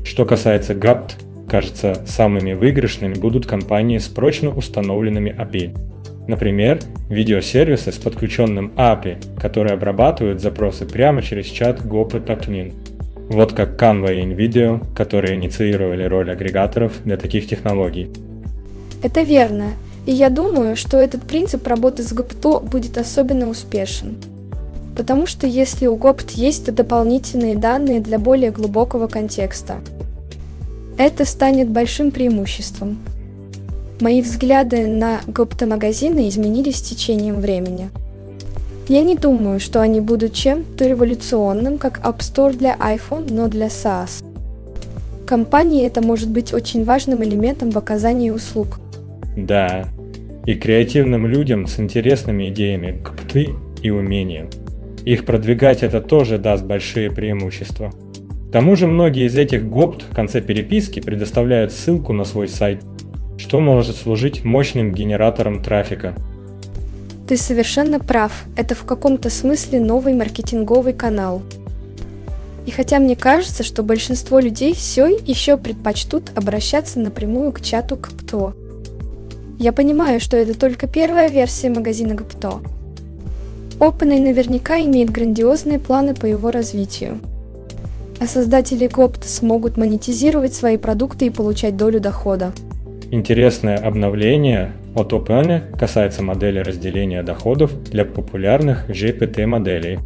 Что 0.05 0.25
касается 0.25 0.73
GAPT, 0.73 1.13
кажется, 1.51 2.03
самыми 2.07 2.55
выигрышными 2.55 3.15
будут 3.15 3.47
компании 3.47 3.99
с 3.99 4.09
прочно 4.09 4.51
установленными 4.51 5.31
API. 5.39 5.88
Например, 6.29 6.79
видеосервисы 7.09 7.91
с 7.91 7.97
подключенным 7.97 8.73
API, 8.77 9.17
которые 9.41 9.73
обрабатывают 9.73 10.43
запросы 10.43 10.85
прямо 10.85 11.23
через 11.23 11.47
чат 11.47 11.81
GoPro 11.81 12.75
Вот 13.31 13.55
как 13.55 13.83
Canva 13.83 14.15
и 14.15 14.23
NVIDIA, 14.23 14.95
которые 14.95 15.37
инициировали 15.37 16.05
роль 16.05 16.31
агрегаторов 16.31 16.93
для 17.03 17.17
таких 17.17 17.49
технологий. 17.49 18.11
Это 19.03 19.23
верно. 19.23 19.71
И 20.05 20.13
я 20.13 20.29
думаю, 20.29 20.77
что 20.77 20.99
этот 20.99 21.23
принцип 21.23 21.67
работы 21.67 22.03
с 22.03 22.13
GoPto 22.13 22.63
будет 22.63 22.99
особенно 22.99 23.49
успешен. 23.49 24.17
Потому 24.99 25.27
что 25.27 25.47
если 25.47 25.87
у 25.87 25.97
GoPT 25.97 26.33
есть 26.35 26.75
дополнительные 26.75 27.57
данные 27.57 28.01
для 28.01 28.19
более 28.19 28.51
глубокого 28.51 29.07
контекста, 29.07 29.77
это 30.99 31.25
станет 31.25 31.71
большим 31.71 32.11
преимуществом. 32.11 32.99
Мои 34.01 34.23
взгляды 34.23 34.87
на 34.87 35.23
гопто-магазины 35.27 36.29
изменились 36.29 36.77
с 36.77 36.83
течением 36.83 37.41
времени. 37.41 37.91
Я 38.87 39.03
не 39.03 39.17
думаю, 39.17 39.59
что 39.59 39.81
они 39.81 40.01
будут 40.01 40.35
чем-то 40.35 40.87
революционным, 40.87 41.79
как 41.79 41.99
App 42.07 42.19
Store 42.19 42.57
для 42.57 42.77
iPhone, 42.77 43.27
но 43.33 43.49
для 43.49 43.67
SaaS. 43.67 44.25
Компании 45.27 45.85
это 45.85 46.01
может 46.01 46.31
быть 46.31 46.55
очень 46.55 46.85
важным 46.85 47.25
элементом 47.25 47.71
в 47.71 47.77
оказании 47.77 48.31
услуг. 48.31 48.79
Да, 49.37 49.85
и 50.47 50.55
креативным 50.55 51.27
людям 51.27 51.67
с 51.67 51.81
интересными 51.81 52.51
идеями 52.51 53.03
гопты 53.03 53.49
и 53.83 53.91
умением. 53.91 54.49
Их 55.05 55.25
продвигать 55.25 55.83
это 55.83 56.01
тоже 56.01 56.39
даст 56.39 56.65
большие 56.65 57.11
преимущества. 57.11 57.91
К 58.49 58.53
тому 58.53 58.77
же 58.77 58.87
многие 58.87 59.27
из 59.27 59.37
этих 59.37 59.69
гопт 59.69 60.05
в 60.09 60.15
конце 60.15 60.41
переписки 60.41 61.01
предоставляют 61.01 61.73
ссылку 61.73 62.13
на 62.13 62.25
свой 62.25 62.47
сайт– 62.47 62.81
что 63.39 63.61
может 63.61 63.97
служить 63.97 64.45
мощным 64.45 64.93
генератором 64.93 65.63
трафика. 65.63 66.15
Ты 67.27 67.37
совершенно 67.37 68.01
прав, 68.01 68.45
это 68.57 68.75
в 68.75 68.85
каком-то 68.85 69.31
смысле 69.31 69.81
новый 69.81 70.13
маркетинговый 70.13 70.93
канал. 70.93 71.43
И 72.67 72.71
хотя 72.71 72.99
мне 72.99 73.17
кажется, 73.17 73.63
что 73.63 73.83
большинство 73.83 74.41
людей 74.41 74.75
все 74.75 75.07
еще 75.07 75.57
предпочтут 75.57 76.33
обращаться 76.35 77.01
напрямую 77.01 77.53
к 77.53 77.63
чату 77.63 77.97
КПТО. 77.97 78.55
Я 79.59 79.73
понимаю, 79.73 80.21
что 80.21 80.37
это 80.37 80.59
только 80.59 80.87
первая 80.87 81.29
версия 81.29 81.71
магазина 81.71 82.17
КПТО. 82.17 82.61
OpenAI 83.79 84.21
наверняка 84.21 84.79
имеет 84.81 85.11
грандиозные 85.11 85.79
планы 85.79 86.15
по 86.15 86.27
его 86.27 86.51
развитию. 86.51 87.21
А 88.21 88.27
создатели 88.27 88.89
КОПТ 88.89 89.25
смогут 89.25 89.77
монетизировать 89.77 90.53
свои 90.53 90.77
продукты 90.77 91.27
и 91.27 91.31
получать 91.31 91.77
долю 91.77 92.01
дохода. 92.01 92.53
Интересное 93.11 93.79
обновление 93.79 94.73
от 94.95 95.15
OpenAI 95.15 95.79
касается 95.79 96.23
модели 96.23 96.59
разделения 96.59 97.23
доходов 97.23 97.83
для 97.85 98.05
популярных 98.05 98.91
GPT-моделей. 98.91 99.99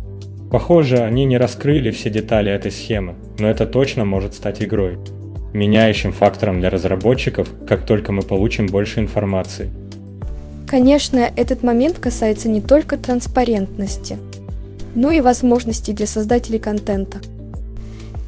Похоже, 0.52 0.98
они 0.98 1.24
не 1.24 1.36
раскрыли 1.36 1.90
все 1.90 2.10
детали 2.10 2.52
этой 2.52 2.70
схемы, 2.70 3.14
но 3.40 3.48
это 3.48 3.66
точно 3.66 4.04
может 4.04 4.34
стать 4.34 4.62
игрой, 4.62 4.98
меняющим 5.52 6.12
фактором 6.12 6.60
для 6.60 6.70
разработчиков, 6.70 7.48
как 7.66 7.84
только 7.84 8.12
мы 8.12 8.22
получим 8.22 8.68
больше 8.68 9.00
информации. 9.00 9.70
Конечно, 10.68 11.28
этот 11.34 11.64
момент 11.64 11.98
касается 11.98 12.48
не 12.48 12.60
только 12.60 12.96
транспарентности, 12.96 14.16
но 14.94 15.10
и 15.10 15.20
возможностей 15.20 15.92
для 15.92 16.06
создателей 16.06 16.60
контента– 16.60 17.18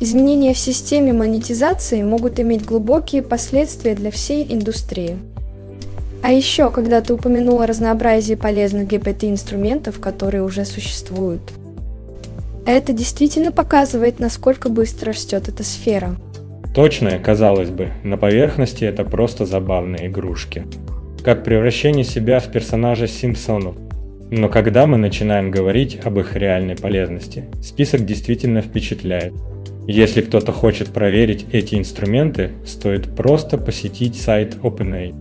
Изменения 0.01 0.55
в 0.55 0.59
системе 0.59 1.13
монетизации 1.13 2.03
могут 2.03 2.41
иметь 2.41 2.65
глубокие 2.65 3.23
последствия 3.23 3.95
для 3.95 4.11
всей 4.11 4.45
индустрии. 4.53 5.17
А 6.23 6.33
еще, 6.33 6.71
когда 6.71 7.01
ты 7.01 7.15
упомянула 7.15 7.67
разнообразие 7.67 8.37
полезных 8.37 8.89
GPT-инструментов, 8.89 10.01
которые 10.01 10.43
уже 10.43 10.65
существуют. 10.65 11.43
Это 12.67 12.93
действительно 12.93 13.53
показывает, 13.53 14.19
насколько 14.19 14.69
быстро 14.69 15.13
растет 15.13 15.49
эта 15.49 15.63
сфера. 15.63 16.17
Точно, 16.75 17.19
казалось 17.19 17.71
бы, 17.71 17.91
на 18.03 18.17
поверхности 18.17 18.85
это 18.85 19.05
просто 19.05 19.47
забавные 19.47 20.09
игрушки. 20.09 20.67
Как 21.23 21.45
превращение 21.45 22.05
себя 22.05 22.41
в 22.41 22.51
персонажа 22.51 23.07
Симпсонов. 23.07 23.77
Но 24.31 24.49
когда 24.49 24.87
мы 24.87 24.97
начинаем 24.97 25.51
говорить 25.51 26.01
об 26.03 26.19
их 26.19 26.35
реальной 26.35 26.75
полезности, 26.75 27.45
список 27.63 28.05
действительно 28.05 28.61
впечатляет. 28.61 29.35
Если 29.87 30.23
кто-то 30.23 30.51
хочет 30.51 30.89
проверить 30.89 31.47
эти 31.53 31.75
инструменты, 31.75 32.53
стоит 32.67 33.15
просто 33.15 33.59
посетить 33.59 34.17
сайт 34.21 34.57
OpenAI. 34.63 35.15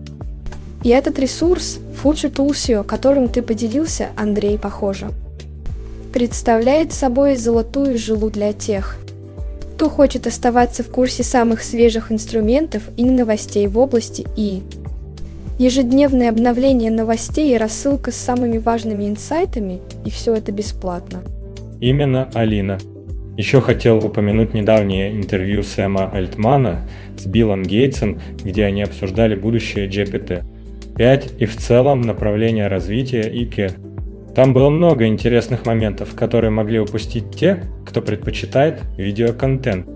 И 0.84 0.90
этот 0.90 1.20
ресурс, 1.20 1.80
Future 2.02 2.32
Toolsio, 2.32 2.84
которым 2.84 3.28
ты 3.28 3.42
поделился, 3.42 4.10
Андрей, 4.16 4.58
похоже, 4.58 5.10
представляет 6.14 6.94
собой 6.94 7.36
золотую 7.36 7.98
жилу 7.98 8.30
для 8.30 8.54
тех, 8.54 8.98
кто 9.76 9.90
хочет 9.90 10.28
оставаться 10.28 10.84
в 10.84 10.90
курсе 10.90 11.24
самых 11.24 11.64
свежих 11.64 12.12
инструментов 12.12 12.84
и 12.96 13.04
новостей 13.04 13.68
в 13.68 13.78
области 13.78 14.26
И. 14.38 14.62
Ежедневное 15.60 16.30
обновление 16.30 16.92
новостей 16.92 17.54
и 17.54 17.58
рассылка 17.58 18.12
с 18.12 18.16
самыми 18.16 18.58
важными 18.60 19.08
инсайтами, 19.08 19.82
и 20.06 20.10
все 20.10 20.36
это 20.36 20.52
бесплатно. 20.52 21.22
Именно 21.80 22.30
Алина. 22.34 22.80
Еще 23.38 23.62
хотел 23.62 23.98
упомянуть 23.98 24.54
недавнее 24.54 25.12
интервью 25.12 25.64
Сэма 25.64 26.10
Альтмана 26.12 26.82
с 27.18 27.26
Биллом 27.26 27.64
Гейтсом, 27.64 28.20
где 28.44 28.66
они 28.66 28.84
обсуждали 28.84 29.36
будущее 29.36 29.88
GPT. 29.88 30.44
5 30.96 31.34
и 31.40 31.46
в 31.48 31.58
целом 31.58 32.02
направление 32.02 32.68
развития 32.68 33.22
ИК. 33.22 33.74
Там 34.36 34.54
было 34.54 34.70
много 34.70 35.08
интересных 35.08 35.66
моментов, 35.66 36.14
которые 36.16 36.52
могли 36.52 36.80
упустить 36.80 37.36
те, 37.36 37.64
кто 37.88 38.02
предпочитает 38.02 38.82
видеоконтент. 38.98 39.88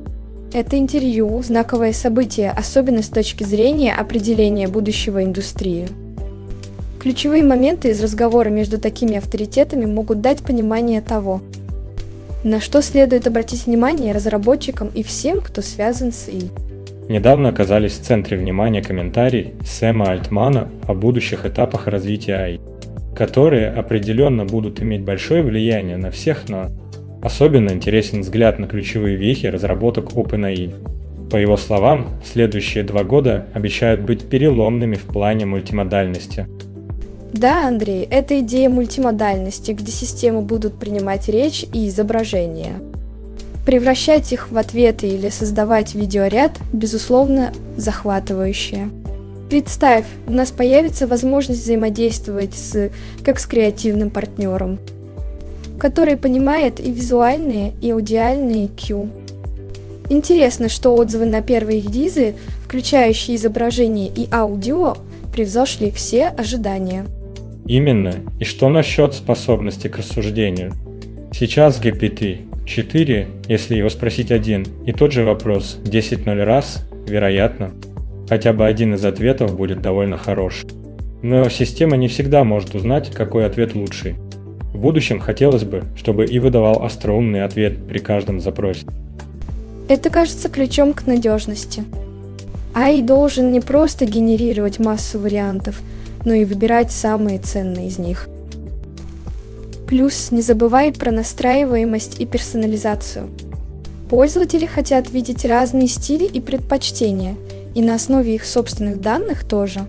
Это 0.53 0.79
интервью– 0.79 1.41
знаковое 1.43 1.93
событие, 1.93 2.49
особенно 2.49 3.03
с 3.03 3.09
точки 3.09 3.43
зрения 3.43 3.93
определения 3.93 4.67
будущего 4.67 5.23
индустрии. 5.23 5.87
Ключевые 6.99 7.43
моменты 7.43 7.89
из 7.89 8.01
разговора 8.01 8.49
между 8.49 8.79
такими 8.79 9.17
авторитетами 9.17 9.85
могут 9.85 10.21
дать 10.21 10.41
понимание 10.41 11.01
того, 11.01 11.41
на 12.43 12.61
что 12.61 12.81
следует 12.81 13.27
обратить 13.27 13.65
внимание 13.65 14.13
разработчикам 14.13 14.89
и 14.93 15.03
всем, 15.03 15.41
кто 15.41 15.61
связан 15.61 16.11
с 16.11 16.29
ИИ. 16.29 16.51
Недавно 17.09 17.49
оказались 17.49 17.93
в 17.93 18.01
центре 18.01 18.37
внимания 18.37 18.81
комментарий 18.81 19.53
Сэма 19.65 20.11
Альтмана 20.11 20.67
о 20.87 20.93
будущих 20.93 21.45
этапах 21.45 21.87
развития 21.87 22.33
AI, 22.33 23.15
которые 23.15 23.69
определенно 23.69 24.45
будут 24.45 24.81
иметь 24.81 25.03
большое 25.03 25.41
влияние 25.41 25.97
на 25.97 26.11
всех 26.11 26.49
нас. 26.49 26.69
Особенно 27.21 27.71
интересен 27.71 28.21
взгляд 28.21 28.59
на 28.59 28.67
ключевые 28.67 29.15
вехи 29.15 29.47
разработок 29.47 30.11
OpenAI. 30.11 31.29
По 31.31 31.37
его 31.37 31.57
словам, 31.57 32.07
следующие 32.23 32.83
два 32.83 33.03
года 33.03 33.47
обещают 33.53 34.01
быть 34.01 34.29
переломными 34.29 34.95
в 34.95 35.03
плане 35.03 35.45
мультимодальности. 35.45 36.47
Да, 37.33 37.67
Андрей, 37.67 38.07
это 38.09 38.39
идея 38.39 38.69
мультимодальности, 38.69 39.71
где 39.71 39.91
системы 39.91 40.41
будут 40.41 40.79
принимать 40.79 41.27
речь 41.27 41.65
и 41.73 41.87
изображение. 41.87 42.79
Превращать 43.65 44.31
их 44.31 44.49
в 44.51 44.57
ответы 44.57 45.07
или 45.07 45.29
создавать 45.29 45.93
видеоряд, 45.93 46.53
безусловно, 46.71 47.51
захватывающее. 47.75 48.89
Представь, 49.49 50.05
у 50.25 50.31
нас 50.31 50.51
появится 50.51 51.07
возможность 51.07 51.61
взаимодействовать 51.61 52.53
с, 52.53 52.89
как 53.23 53.39
с 53.39 53.45
креативным 53.45 54.09
партнером– 54.09 54.79
который 55.77 56.17
понимает 56.17 56.79
и 56.79 56.91
визуальные, 56.91 57.73
и 57.81 57.91
аудиальные 57.91 58.69
Q. 58.69 59.09
Интересно, 60.09 60.69
что 60.69 60.95
отзывы 60.95 61.25
на 61.25 61.41
первые 61.41 61.81
релизы, 61.81 62.35
включающие 62.65 63.35
изображение 63.35 64.07
и 64.07 64.27
аудио, 64.31 64.95
превзошли 65.33 65.91
все 65.91 66.27
ожидания. 66.27 67.05
Именно. 67.67 68.15
И 68.39 68.45
что 68.45 68.69
насчет 68.69 69.13
способности 69.13 69.87
к 69.87 69.97
рассуждению? 69.97 70.73
Сейчас 71.33 71.81
GPT 71.81 72.65
4, 72.65 73.27
если 73.47 73.75
его 73.75 73.89
спросить 73.89 74.31
один, 74.31 74.65
и 74.85 74.93
тот 74.93 75.11
же 75.11 75.23
вопрос 75.23 75.77
10-0 75.83 76.43
раз, 76.43 76.85
вероятно, 77.07 77.71
хотя 78.29 78.53
бы 78.53 78.65
один 78.65 78.93
из 78.93 79.03
ответов 79.03 79.55
будет 79.55 79.81
довольно 79.81 80.17
хорош. 80.17 80.65
Но 81.21 81.49
система 81.49 81.97
не 81.97 82.07
всегда 82.07 82.43
может 82.43 82.75
узнать, 82.75 83.11
какой 83.11 83.45
ответ 83.45 83.75
лучший. 83.75 84.15
В 84.73 84.79
будущем 84.79 85.19
хотелось 85.19 85.63
бы, 85.63 85.83
чтобы 85.95 86.25
и 86.25 86.39
выдавал 86.39 86.83
остроумный 86.83 87.43
ответ 87.43 87.87
при 87.87 87.99
каждом 87.99 88.39
запросе. 88.39 88.85
Это 89.89 90.09
кажется 90.09 90.49
ключом 90.49 90.93
к 90.93 91.07
надежности. 91.07 91.83
AI 92.73 93.03
должен 93.03 93.51
не 93.51 93.59
просто 93.59 94.05
генерировать 94.05 94.79
массу 94.79 95.19
вариантов, 95.19 95.81
но 96.27 96.33
и 96.33 96.43
выбирать 96.43 96.91
самые 96.91 97.39
ценные 97.39 97.87
из 97.87 97.99
них. 97.99 98.27
Плюс 99.87 100.29
не 100.31 100.41
забывай 100.41 100.91
про 100.91 101.09
настраиваемость 101.09 102.19
и 102.19 102.25
персонализацию. 102.25 103.29
Пользователи 104.09 104.65
хотят 104.65 105.09
видеть 105.09 105.45
разные 105.45 105.87
стили 105.87 106.25
и 106.25 106.41
предпочтения, 106.41 107.37
и 107.75 107.81
на 107.81 107.95
основе 107.95 108.35
их 108.35 108.43
собственных 108.43 108.99
данных 108.99 109.45
тоже. 109.45 109.87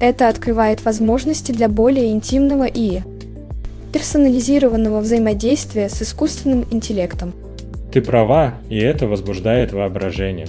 Это 0.00 0.28
открывает 0.28 0.84
возможности 0.84 1.50
для 1.50 1.68
более 1.68 2.12
интимного 2.12 2.64
ИИ– 2.64 3.02
персонализированного 3.92 5.00
взаимодействия 5.00 5.88
с 5.88 6.00
искусственным 6.02 6.66
интеллектом. 6.70 7.32
Ты 7.90 8.00
права, 8.00 8.54
и 8.68 8.78
это 8.78 9.08
возбуждает 9.08 9.72
воображение. 9.72 10.46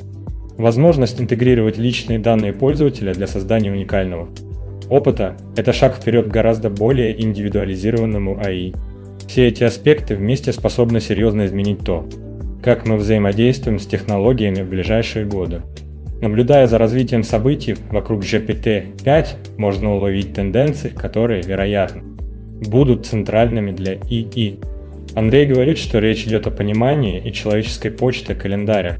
Возможность 0.59 1.19
интегрировать 1.19 1.79
личные 1.79 2.19
данные 2.19 2.53
пользователя 2.53 3.15
для 3.15 3.25
создания 3.25 3.71
уникального 3.71 4.29
опыта– 4.89 5.35
это 5.55 5.73
шаг 5.73 5.95
вперед 5.95 6.27
к 6.27 6.31
гораздо 6.31 6.69
более 6.69 7.21
индивидуализированному 7.21 8.39
АИ. 8.43 8.73
Все 9.27 9.47
эти 9.47 9.63
аспекты 9.63 10.15
вместе 10.15 10.51
способны 10.51 10.99
серьезно 10.99 11.45
изменить 11.45 11.79
то, 11.79 12.07
как 12.63 12.87
мы 12.87 12.97
взаимодействуем 12.97 13.79
с 13.79 13.85
технологиями 13.85 14.61
в 14.61 14.69
ближайшие 14.69 15.25
годы. 15.25 15.61
Наблюдая 16.21 16.67
за 16.67 16.77
развитием 16.77 17.23
событий 17.23 17.75
вокруг 17.91 18.23
GPT-5, 18.23 19.57
можно 19.57 19.95
уловить 19.95 20.33
тенденции, 20.33 20.89
которые, 20.89 21.41
вероятно, 21.41 22.03
будут 22.61 23.05
центральными 23.05 23.71
для 23.71 23.93
ИИ. 23.95 24.59
Андрей 25.15 25.45
говорит, 25.45 25.77
что 25.77 25.99
речь 25.99 26.25
идет 26.25 26.47
о 26.47 26.51
понимании 26.51 27.21
и 27.23 27.31
человеческой 27.31 27.91
почты 27.91 28.35
календаря, 28.35 28.97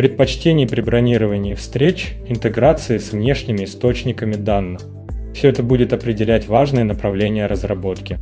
предпочтении 0.00 0.64
при 0.64 0.80
бронировании 0.80 1.52
встреч, 1.52 2.14
интеграции 2.26 2.96
с 2.96 3.12
внешними 3.12 3.64
источниками 3.64 4.32
данных. 4.32 4.80
Все 5.34 5.48
это 5.48 5.62
будет 5.62 5.92
определять 5.92 6.48
важные 6.48 6.84
направления 6.84 7.46
разработки. 7.46 8.18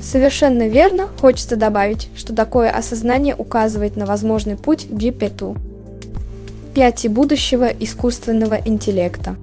Совершенно 0.00 0.66
верно, 0.66 1.08
хочется 1.20 1.56
добавить, 1.56 2.08
что 2.16 2.34
такое 2.34 2.70
осознание 2.70 3.34
указывает 3.36 3.96
на 3.96 4.06
возможный 4.06 4.56
путь 4.56 4.86
к 4.88 4.92
GPT, 4.92 5.56
пяти 6.74 7.08
будущего 7.08 7.66
искусственного 7.66 8.58
интеллекта. 8.64 9.36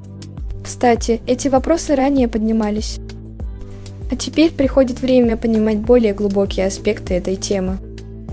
Кстати, 0.64 1.22
эти 1.28 1.48
вопросы 1.48 1.96
ранее 1.96 2.28
поднимались. 2.28 3.00
А 4.12 4.16
теперь 4.16 4.52
приходит 4.52 5.00
время 5.00 5.38
понимать 5.38 5.78
более 5.78 6.14
глубокие 6.14 6.66
аспекты 6.66 7.14
этой 7.14 7.36
темы. 7.36 7.78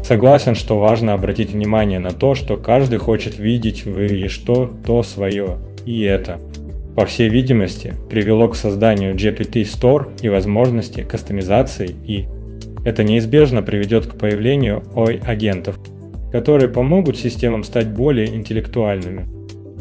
Согласен, 0.04 0.54
что 0.54 0.78
важно 0.78 1.14
обратить 1.14 1.52
внимание 1.52 1.98
на 1.98 2.10
то, 2.10 2.34
что 2.34 2.56
каждый 2.56 2.98
хочет 2.98 3.38
видеть 3.38 3.84
в 3.84 3.98
или 3.98 4.28
что 4.28 4.70
то 4.86 5.02
свое. 5.02 5.58
И 5.86 6.02
это, 6.02 6.40
по 6.94 7.06
всей 7.06 7.28
видимости, 7.28 7.94
привело 8.08 8.48
к 8.48 8.56
созданию 8.56 9.14
GPT 9.14 9.62
Store 9.62 10.10
и 10.22 10.28
возможности 10.28 11.02
кастомизации 11.02 11.94
и 12.06 12.26
это 12.84 13.02
неизбежно 13.02 13.62
приведет 13.62 14.06
к 14.06 14.18
появлению 14.18 14.82
OI-агентов, 14.94 15.78
которые 16.30 16.68
помогут 16.68 17.16
системам 17.16 17.64
стать 17.64 17.88
более 17.88 18.28
интеллектуальными. 18.28 19.26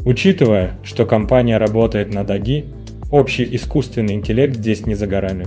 Учитывая, 0.06 0.78
что 0.82 1.04
компания 1.04 1.58
работает 1.58 2.14
над 2.14 2.30
AGI, 2.30 2.64
общий 3.10 3.46
искусственный 3.56 4.14
интеллект 4.14 4.56
здесь 4.56 4.86
не 4.86 4.94
за 4.94 5.06
горами. 5.06 5.46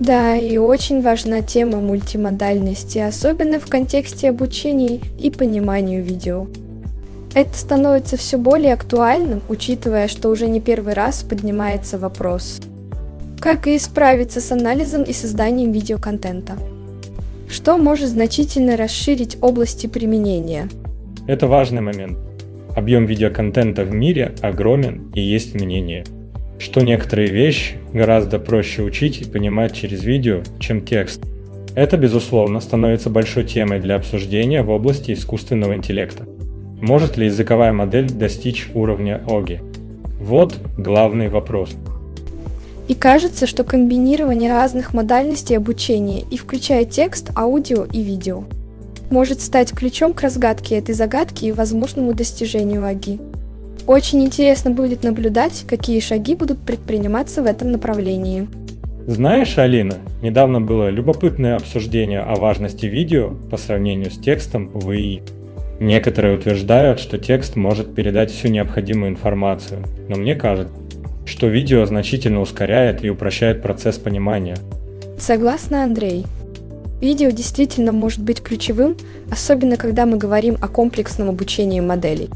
Да, 0.00 0.36
и 0.36 0.58
очень 0.58 1.00
важна 1.00 1.42
тема 1.42 1.80
мультимодальности, 1.80 2.98
особенно 2.98 3.58
в 3.58 3.66
контексте 3.68 4.28
обучения 4.28 5.00
и 5.20 5.30
понимания 5.30 6.00
видео. 6.00 6.46
Это 7.34 7.54
становится 7.56 8.16
все 8.16 8.38
более 8.38 8.72
актуальным, 8.72 9.42
учитывая, 9.48 10.08
что 10.08 10.30
уже 10.30 10.48
не 10.48 10.60
первый 10.60 10.94
раз 10.94 11.22
поднимается 11.22 11.98
вопрос. 11.98 12.60
Как 13.40 13.66
и 13.66 13.78
справиться 13.78 14.40
с 14.40 14.50
анализом 14.50 15.02
и 15.02 15.12
созданием 15.12 15.72
видеоконтента? 15.72 16.54
Что 17.48 17.78
может 17.78 18.08
значительно 18.08 18.76
расширить 18.76 19.38
области 19.40 19.86
применения? 19.86 20.68
Это 21.26 21.46
важный 21.46 21.80
момент. 21.80 22.18
Объем 22.74 23.06
видеоконтента 23.06 23.84
в 23.84 23.92
мире 23.92 24.34
огромен 24.42 25.10
и 25.14 25.20
есть 25.20 25.54
мнение– 25.54 26.04
что 26.58 26.80
некоторые 26.80 27.28
вещи 27.28 27.76
гораздо 27.92 28.38
проще 28.38 28.82
учить 28.82 29.22
и 29.22 29.24
понимать 29.24 29.74
через 29.74 30.04
видео, 30.04 30.42
чем 30.58 30.84
текст. 30.84 31.24
Это, 31.74 31.96
безусловно, 31.96 32.60
становится 32.60 33.10
большой 33.10 33.44
темой 33.44 33.78
для 33.78 33.94
обсуждения 33.94 34.62
в 34.62 34.70
области 34.70 35.12
искусственного 35.12 35.74
интеллекта. 35.74 36.24
Может 36.80 37.16
ли 37.16 37.26
языковая 37.26 37.72
модель 37.72 38.08
достичь 38.08 38.70
уровня 38.72 39.20
ОГИ? 39.26 39.60
Вот 40.20 40.56
главный 40.76 41.28
вопрос. 41.28 41.70
И 42.86 42.94
кажется, 42.94 43.46
что 43.46 43.64
комбинирование 43.64 44.50
разных 44.50 44.94
модальностей 44.94 45.56
обучения 45.56 46.22
и 46.30 46.36
включая 46.36 46.84
текст, 46.84 47.30
аудио 47.36 47.84
и 47.84 48.02
видео 48.02 48.44
может 49.10 49.40
стать 49.40 49.72
ключом 49.72 50.12
к 50.12 50.20
разгадке 50.22 50.76
этой 50.76 50.94
загадки 50.94 51.46
и 51.46 51.52
возможному 51.52 52.14
достижению 52.14 52.84
АГИ. 52.84 53.18
Очень 53.86 54.24
интересно 54.24 54.70
будет 54.70 55.02
наблюдать, 55.02 55.64
какие 55.66 55.98
шаги 56.00 56.34
будут 56.34 56.58
предприниматься 56.58 57.42
в 57.42 57.46
этом 57.46 57.72
направлении. 57.72 58.46
Знаешь, 59.06 59.56
Алина, 59.56 59.94
недавно 60.20 60.60
было 60.60 60.90
любопытное 60.90 61.56
обсуждение 61.56 62.20
о 62.20 62.34
важности 62.34 62.84
видео 62.84 63.30
по 63.50 63.56
сравнению 63.56 64.10
с 64.10 64.18
текстом 64.18 64.68
в 64.68 64.92
ИИ. 64.92 65.22
Некоторые 65.80 66.36
утверждают, 66.36 66.98
что 66.98 67.18
текст 67.18 67.54
может 67.54 67.94
передать 67.94 68.30
всю 68.30 68.48
необходимую 68.48 69.10
информацию, 69.10 69.84
но 70.08 70.16
мне 70.16 70.34
кажется, 70.34 70.74
что 71.24 71.46
видео 71.46 71.84
значительно 71.86 72.40
ускоряет 72.40 73.04
и 73.04 73.10
упрощает 73.10 73.62
процесс 73.62 73.96
понимания. 73.98 74.56
Согласна, 75.18 75.84
Андрей. 75.84 76.26
Видео 77.00 77.30
действительно 77.30 77.92
может 77.92 78.20
быть 78.20 78.42
ключевым, 78.42 78.96
особенно 79.30 79.76
когда 79.76 80.04
мы 80.04 80.16
говорим 80.16 80.56
о 80.60 80.66
комплексном 80.66 81.28
обучении 81.28 81.80
моделей. 81.80 82.28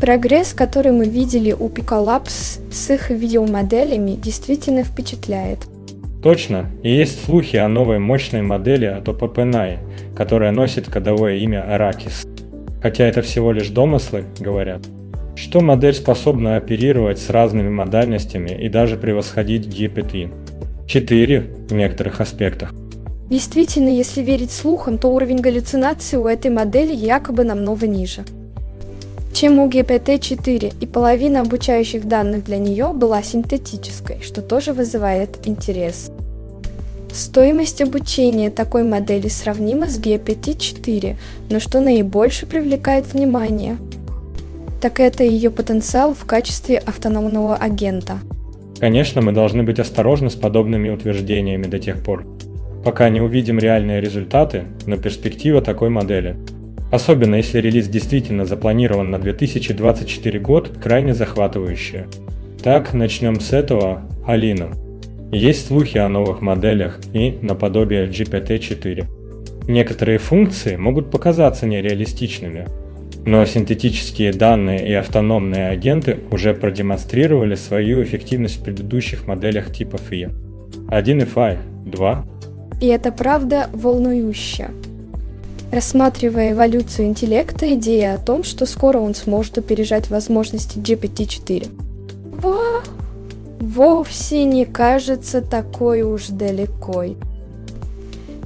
Прогресс, 0.00 0.54
который 0.54 0.92
мы 0.92 1.06
видели 1.06 1.52
у 1.52 1.68
Picolabs 1.68 2.60
с 2.72 2.90
их 2.90 3.10
видеомоделями, 3.10 4.12
действительно 4.12 4.82
впечатляет. 4.82 5.60
Точно, 6.24 6.70
и 6.82 6.88
есть 6.88 7.22
слухи 7.22 7.56
о 7.56 7.68
новой 7.68 7.98
мощной 7.98 8.40
модели 8.40 8.86
от 8.86 9.06
OpenAI, 9.08 9.76
которая 10.16 10.52
носит 10.52 10.88
кодовое 10.88 11.36
имя 11.36 11.62
Arrakis. 11.70 12.26
Хотя 12.80 13.04
это 13.04 13.20
всего 13.20 13.52
лишь 13.52 13.68
домыслы, 13.68 14.24
говорят, 14.40 14.80
что 15.36 15.60
модель 15.60 15.92
способна 15.92 16.56
оперировать 16.56 17.18
с 17.18 17.28
разными 17.28 17.68
модальностями 17.68 18.58
и 18.58 18.70
даже 18.70 18.96
превосходить 18.96 19.66
GPT. 19.66 20.32
4 20.86 21.40
в 21.68 21.74
некоторых 21.74 22.22
аспектах. 22.22 22.72
Действительно, 23.28 23.90
если 23.90 24.22
верить 24.22 24.50
слухам, 24.50 24.96
то 24.96 25.08
уровень 25.08 25.42
галлюцинации 25.42 26.16
у 26.16 26.26
этой 26.26 26.50
модели 26.50 26.94
якобы 26.94 27.44
намного 27.44 27.86
ниже 27.86 28.24
чем 29.34 29.58
у 29.58 29.68
GPT-4, 29.68 30.74
и 30.80 30.86
половина 30.86 31.40
обучающих 31.40 32.06
данных 32.06 32.44
для 32.44 32.58
нее 32.58 32.92
была 32.94 33.22
синтетической, 33.22 34.20
что 34.22 34.40
тоже 34.40 34.72
вызывает 34.72 35.46
интерес. 35.46 36.10
Стоимость 37.14 37.80
обучения 37.80 38.50
такой 38.50 38.82
модели 38.82 39.28
сравнима 39.28 39.86
с 39.86 40.00
GPT-4, 40.00 41.14
но 41.48 41.60
что 41.60 41.80
наибольше 41.80 42.44
привлекает 42.44 43.12
внимание, 43.12 43.76
так 44.80 44.98
это 44.98 45.22
ее 45.22 45.50
потенциал 45.50 46.12
в 46.12 46.24
качестве 46.24 46.76
автономного 46.78 47.54
агента. 47.54 48.18
Конечно, 48.80 49.22
мы 49.22 49.30
должны 49.30 49.62
быть 49.62 49.78
осторожны 49.78 50.28
с 50.28 50.34
подобными 50.34 50.90
утверждениями 50.90 51.66
до 51.66 51.78
тех 51.78 52.02
пор, 52.02 52.26
пока 52.84 53.08
не 53.10 53.20
увидим 53.20 53.60
реальные 53.60 54.00
результаты, 54.00 54.64
но 54.86 54.96
перспектива 54.96 55.62
такой 55.62 55.90
модели 55.90 56.36
Особенно 56.90 57.36
если 57.36 57.60
релиз 57.60 57.88
действительно 57.88 58.44
запланирован 58.44 59.10
на 59.10 59.18
2024 59.20 60.38
год, 60.40 60.70
крайне 60.82 61.14
захватывающая. 61.14 62.06
Так, 62.62 62.92
начнем 62.92 63.40
с 63.40 63.52
этого. 63.52 64.02
Алина. 64.26 64.83
Есть 65.34 65.66
слухи 65.66 65.98
о 65.98 66.08
новых 66.08 66.42
моделях 66.42 67.00
и 67.12 67.36
наподобие 67.42 68.06
GPT-4. 68.06 69.04
Некоторые 69.66 70.18
функции 70.18 70.76
могут 70.76 71.10
показаться 71.10 71.66
нереалистичными, 71.66 72.68
но 73.26 73.44
синтетические 73.44 74.32
данные 74.32 74.88
и 74.88 74.92
автономные 74.92 75.70
агенты 75.70 76.20
уже 76.30 76.54
продемонстрировали 76.54 77.56
свою 77.56 78.04
эффективность 78.04 78.60
в 78.60 78.62
предыдущих 78.62 79.26
моделях 79.26 79.72
типа 79.72 79.96
FI. 79.96 80.30
1.5, 80.88 81.58
2. 81.90 82.26
И 82.80 82.86
это 82.86 83.10
правда 83.10 83.68
волнующе. 83.72 84.70
Рассматривая 85.72 86.52
эволюцию 86.52 87.08
интеллекта, 87.08 87.74
идея 87.74 88.14
о 88.14 88.18
том, 88.18 88.44
что 88.44 88.66
скоро 88.66 88.98
он 88.98 89.16
сможет 89.16 89.58
опережать 89.58 90.10
возможности 90.10 90.78
GPT-4. 90.78 91.66
Во... 92.40 92.84
Вовсе 93.74 94.44
не 94.44 94.66
кажется 94.66 95.42
такой 95.42 96.02
уж 96.02 96.28
далекой. 96.28 97.16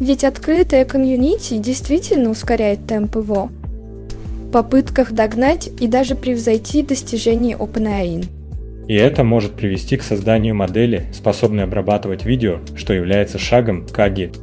Ведь 0.00 0.24
открытая 0.24 0.86
комьюнити 0.86 1.58
действительно 1.58 2.30
ускоряет 2.30 2.86
темп 2.86 3.16
его 3.16 3.50
в 4.46 4.50
попытках 4.50 5.12
догнать 5.12 5.68
и 5.80 5.86
даже 5.86 6.14
превзойти 6.14 6.82
достижения 6.82 7.54
OpenAI. 7.54 8.24
И 8.86 8.94
это 8.94 9.22
может 9.22 9.52
привести 9.52 9.98
к 9.98 10.02
созданию 10.02 10.54
модели, 10.54 11.04
способной 11.12 11.64
обрабатывать 11.64 12.24
видео, 12.24 12.60
что 12.74 12.94
является 12.94 13.36
шагом 13.38 13.86
к 13.86 13.98
AGI, 13.98 14.34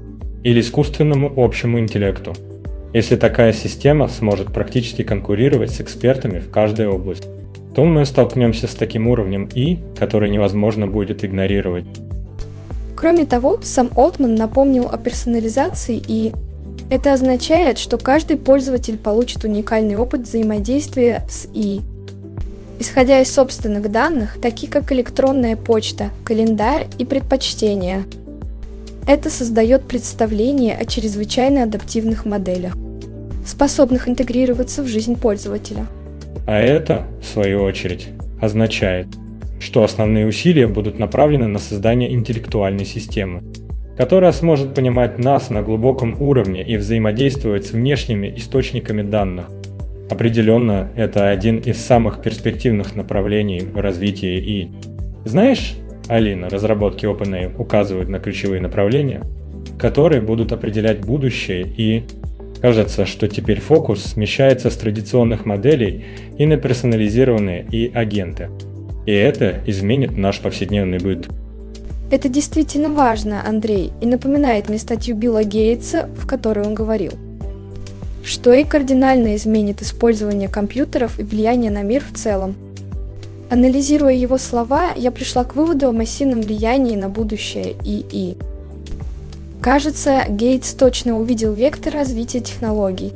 или 0.43 0.59
искусственному 0.59 1.33
общему 1.35 1.79
интеллекту, 1.79 2.35
если 2.93 3.15
такая 3.15 3.53
система 3.53 4.07
сможет 4.07 4.53
практически 4.53 5.01
конкурировать 5.01 5.71
с 5.71 5.81
экспертами 5.81 6.37
в 6.37 6.51
каждой 6.51 6.85
области, 6.85 7.27
то 7.75 7.83
мы 7.83 8.05
столкнемся 8.05 8.67
с 8.67 8.73
таким 8.73 9.07
уровнем 9.07 9.49
И, 9.53 9.79
который 9.99 10.29
невозможно 10.29 10.87
будет 10.87 11.25
игнорировать. 11.25 11.85
Кроме 12.95 13.25
того, 13.25 13.59
сам 13.61 13.89
Олтман 13.95 14.35
напомнил 14.35 14.87
о 14.89 14.97
персонализации 14.97 16.01
и 16.07 16.33
это 16.89 17.13
означает, 17.13 17.77
что 17.77 17.97
каждый 17.97 18.37
пользователь 18.37 18.97
получит 18.97 19.43
уникальный 19.43 19.97
опыт 19.97 20.21
взаимодействия 20.21 21.25
с 21.29 21.47
И. 21.53 21.81
Исходя 22.79 23.21
из 23.21 23.33
собственных 23.33 23.91
данных, 23.91 24.37
такие 24.41 24.71
как 24.71 24.91
электронная 24.91 25.55
почта, 25.55 26.11
календарь 26.23 26.87
и 26.97 27.05
предпочтения. 27.05 28.05
Это 29.07 29.29
создает 29.29 29.83
представление 29.83 30.77
о 30.77 30.85
чрезвычайно 30.85 31.63
адаптивных 31.63 32.25
моделях 32.25 32.75
способных 33.45 34.09
интегрироваться 34.09 34.81
в 34.81 34.87
жизнь 34.87 35.15
пользователя. 35.15 35.85
А 36.47 36.59
это, 36.59 37.07
в 37.21 37.25
свою 37.25 37.63
очередь, 37.63 38.09
означает, 38.39 39.07
что 39.59 39.83
основные 39.83 40.27
усилия 40.27 40.67
будут 40.67 40.99
направлены 40.99 41.47
на 41.47 41.59
создание 41.59 42.13
интеллектуальной 42.13 42.85
системы, 42.85 43.41
которая 43.97 44.31
сможет 44.31 44.75
понимать 44.75 45.17
нас 45.17 45.49
на 45.49 45.61
глубоком 45.63 46.21
уровне 46.21 46.63
и 46.63 46.77
взаимодействовать 46.77 47.65
с 47.65 47.71
внешними 47.71 48.31
источниками 48.35 49.01
данных. 49.01 49.49
Определенно, 50.09 50.91
это 50.95 51.29
один 51.29 51.57
из 51.57 51.83
самых 51.83 52.21
перспективных 52.21 52.95
направлений 52.95 53.61
в 53.61 53.77
развитии 53.79 54.37
И. 54.37 54.71
Знаешь, 55.23 55.75
Алина, 56.07 56.49
разработки 56.49 57.05
OpenAI 57.05 57.57
указывают 57.57 58.09
на 58.09 58.19
ключевые 58.19 58.61
направления, 58.61 59.23
которые 59.79 60.21
будут 60.21 60.51
определять 60.51 61.01
будущее 61.03 61.65
и 61.65 62.03
Кажется, 62.61 63.05
что 63.05 63.27
теперь 63.27 63.59
фокус 63.59 64.03
смещается 64.03 64.69
с 64.69 64.77
традиционных 64.77 65.45
моделей 65.45 66.05
и 66.37 66.45
на 66.45 66.57
персонализированные 66.57 67.65
и 67.71 67.91
агенты. 67.93 68.49
И 69.05 69.11
это 69.11 69.61
изменит 69.65 70.17
наш 70.17 70.39
повседневный 70.39 70.99
быт. 70.99 71.27
Это 72.11 72.29
действительно 72.29 72.89
важно, 72.89 73.43
Андрей, 73.47 73.91
и 73.99 74.05
напоминает 74.05 74.69
мне 74.69 74.77
статью 74.77 75.15
Билла 75.15 75.43
Гейтса, 75.43 76.09
в 76.17 76.27
которой 76.27 76.65
он 76.65 76.73
говорил, 76.75 77.13
что 78.23 78.53
и 78.53 78.63
кардинально 78.63 79.35
изменит 79.35 79.81
использование 79.81 80.47
компьютеров 80.47 81.19
и 81.19 81.23
влияние 81.23 81.71
на 81.71 81.83
мир 81.83 82.03
в 82.03 82.15
целом. 82.15 82.55
Анализируя 83.49 84.13
его 84.13 84.37
слова, 84.37 84.91
я 84.95 85.11
пришла 85.11 85.43
к 85.43 85.55
выводу 85.55 85.87
о 85.87 85.91
массивном 85.91 86.41
влиянии 86.41 86.95
на 86.95 87.09
будущее 87.09 87.73
ИИ. 87.83 88.37
Кажется, 89.65 90.25
Гейтс 90.29 90.75
точно 90.75 91.19
увидел 91.19 91.51
вектор 91.51 91.91
развития 91.91 92.39
технологий. 92.39 93.13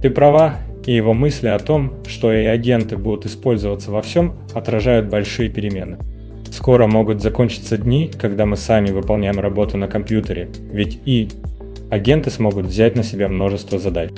Ты 0.00 0.10
права, 0.10 0.54
и 0.86 0.94
его 0.94 1.12
мысли 1.12 1.48
о 1.48 1.58
том, 1.58 1.94
что 2.06 2.32
и 2.32 2.44
агенты 2.44 2.96
будут 2.96 3.26
использоваться 3.26 3.90
во 3.90 4.00
всем, 4.00 4.36
отражают 4.54 5.08
большие 5.08 5.48
перемены. 5.48 5.98
Скоро 6.52 6.86
могут 6.86 7.20
закончиться 7.20 7.76
дни, 7.76 8.12
когда 8.16 8.46
мы 8.46 8.56
сами 8.56 8.92
выполняем 8.92 9.40
работу 9.40 9.76
на 9.76 9.88
компьютере, 9.88 10.48
ведь 10.70 11.00
и 11.04 11.30
агенты 11.90 12.30
смогут 12.30 12.66
взять 12.66 12.94
на 12.94 13.02
себя 13.02 13.28
множество 13.28 13.80
задач. 13.80 14.10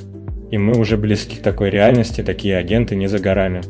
И 0.51 0.59
мы 0.59 0.79
уже 0.79 0.99
близки 0.99 1.37
к 1.37 1.43
такой 1.43 1.71
реальности, 1.71 2.23
такие 2.23 2.59
агенты 2.59 2.95
не 2.95 3.07
за 3.07 3.21
горами. 3.21 3.63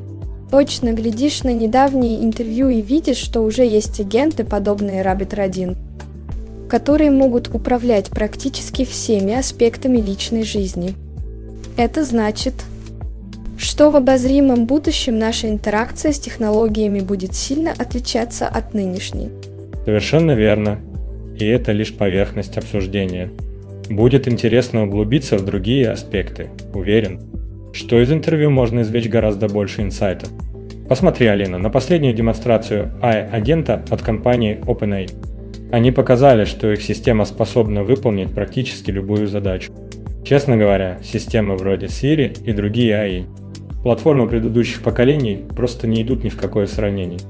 Точно 0.51 0.95
глядишь 0.95 1.45
на 1.45 1.53
недавние 1.55 2.25
интервью 2.25 2.71
и 2.71 2.83
видишь, 2.83 3.19
что 3.19 3.43
уже 3.43 3.65
есть 3.65 4.01
агенты, 4.01 4.43
подобные 4.43 5.05
Rabbit 5.05 5.39
1 5.39 5.77
которые 6.71 7.11
могут 7.11 7.49
управлять 7.53 8.11
практически 8.11 8.85
всеми 8.85 9.35
аспектами 9.35 9.99
личной 9.99 10.45
жизни. 10.45 10.95
Это 11.77 12.05
значит, 12.05 12.55
что 13.59 13.91
в 13.91 13.97
обозримом 13.97 14.67
будущем 14.67 15.19
наша 15.19 15.49
интеракция 15.49 16.13
с 16.13 16.21
технологиями 16.21 17.01
будет 17.01 17.35
сильно 17.35 17.73
отличаться 17.73 18.47
от 18.47 18.73
нынешней. 18.73 19.31
Совершенно 19.85 20.33
верно. 20.33 20.79
И 21.37 21.45
это 21.45 21.73
лишь 21.73 21.93
поверхность 21.93 22.57
обсуждения. 22.57 23.31
Будет 23.89 24.29
интересно 24.29 24.85
углубиться 24.85 25.37
в 25.39 25.45
другие 25.45 25.91
аспекты, 25.91 26.51
уверен, 26.73 27.21
что 27.73 28.01
из 28.01 28.13
интервью 28.13 28.51
можно 28.51 28.83
извлечь 28.83 29.09
гораздо 29.09 29.49
больше 29.49 29.83
инсайтов. 29.83 30.29
Посмотри, 30.89 31.27
Алина, 31.27 31.59
на 31.59 31.71
последнюю 31.71 32.15
демонстрацию 32.15 32.93
AI-агента 33.03 33.85
от 33.91 34.03
компании 34.03 34.61
OpenAI. 34.63 35.11
Они 35.71 35.93
показали, 35.93 36.45
что 36.45 36.73
их 36.73 36.83
система 36.83 37.25
способна 37.25 37.85
выполнить 37.85 38.35
практически 38.35 38.91
любую 38.91 39.29
задачу. 39.29 39.73
Честно 40.25 40.57
говоря, 40.57 40.99
системы 41.03 41.57
вроде 41.57 41.87
Siri 41.87 42.37
и 42.45 42.53
другие 42.53 42.93
AI, 42.93 43.27
платформы 43.83 44.29
предыдущих 44.29 44.83
поколений 44.83 45.45
просто 45.57 45.87
не 45.87 46.03
идут 46.03 46.25
ни 46.25 46.29
в 46.29 46.37
какое 46.37 46.67
сравнение. 46.67 47.21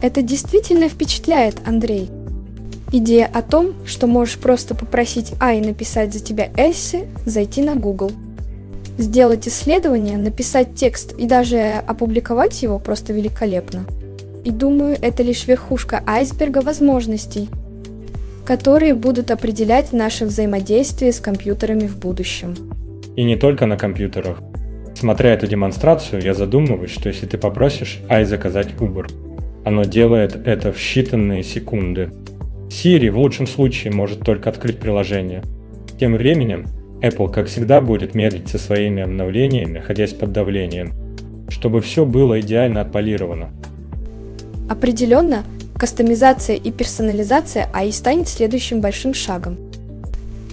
Это 0.00 0.22
действительно 0.22 0.88
впечатляет, 0.88 1.56
Андрей. 1.66 2.08
Идея 2.92 3.26
о 3.26 3.42
том, 3.42 3.74
что 3.84 4.06
можешь 4.06 4.38
просто 4.38 4.74
попросить 4.74 5.32
AI 5.40 5.64
написать 5.66 6.12
за 6.12 6.24
тебя 6.24 6.48
эссе, 6.56 7.06
зайти 7.26 7.62
на 7.62 7.74
Google. 7.74 8.12
Сделать 8.96 9.46
исследование, 9.46 10.16
написать 10.16 10.74
текст 10.74 11.12
и 11.18 11.26
даже 11.26 11.58
опубликовать 11.86 12.62
его 12.62 12.78
просто 12.78 13.12
великолепно. 13.12 13.84
И 14.48 14.50
думаю, 14.50 14.96
это 15.02 15.22
лишь 15.22 15.46
верхушка 15.46 16.02
айсберга 16.06 16.62
возможностей, 16.62 17.50
которые 18.46 18.94
будут 18.94 19.30
определять 19.30 19.92
наше 19.92 20.24
взаимодействие 20.24 21.12
с 21.12 21.20
компьютерами 21.20 21.86
в 21.86 21.98
будущем. 21.98 22.54
И 23.14 23.24
не 23.24 23.36
только 23.36 23.66
на 23.66 23.76
компьютерах. 23.76 24.40
Смотря 24.94 25.34
эту 25.34 25.46
демонстрацию, 25.46 26.22
я 26.22 26.32
задумываюсь, 26.32 26.90
что 26.90 27.10
если 27.10 27.26
ты 27.26 27.36
попросишь 27.36 28.00
Ай 28.08 28.24
заказать 28.24 28.68
Uber, 28.78 29.12
оно 29.66 29.84
делает 29.84 30.34
это 30.46 30.72
в 30.72 30.78
считанные 30.78 31.42
секунды. 31.42 32.10
Siri 32.70 33.10
в 33.10 33.18
лучшем 33.18 33.46
случае 33.46 33.92
может 33.92 34.20
только 34.20 34.48
открыть 34.48 34.78
приложение. 34.78 35.42
Тем 36.00 36.14
временем 36.14 36.68
Apple, 37.02 37.30
как 37.30 37.48
всегда, 37.48 37.82
будет 37.82 38.14
медлить 38.14 38.48
со 38.48 38.56
своими 38.56 39.02
обновлениями, 39.02 39.80
находясь 39.80 40.14
под 40.14 40.32
давлением, 40.32 40.94
чтобы 41.50 41.82
все 41.82 42.06
было 42.06 42.40
идеально 42.40 42.80
отполировано. 42.80 43.50
Определенно, 44.68 45.44
кастомизация 45.78 46.56
и 46.56 46.70
персонализация 46.70 47.68
AI 47.72 47.92
станет 47.92 48.28
следующим 48.28 48.80
большим 48.80 49.14
шагом. 49.14 49.56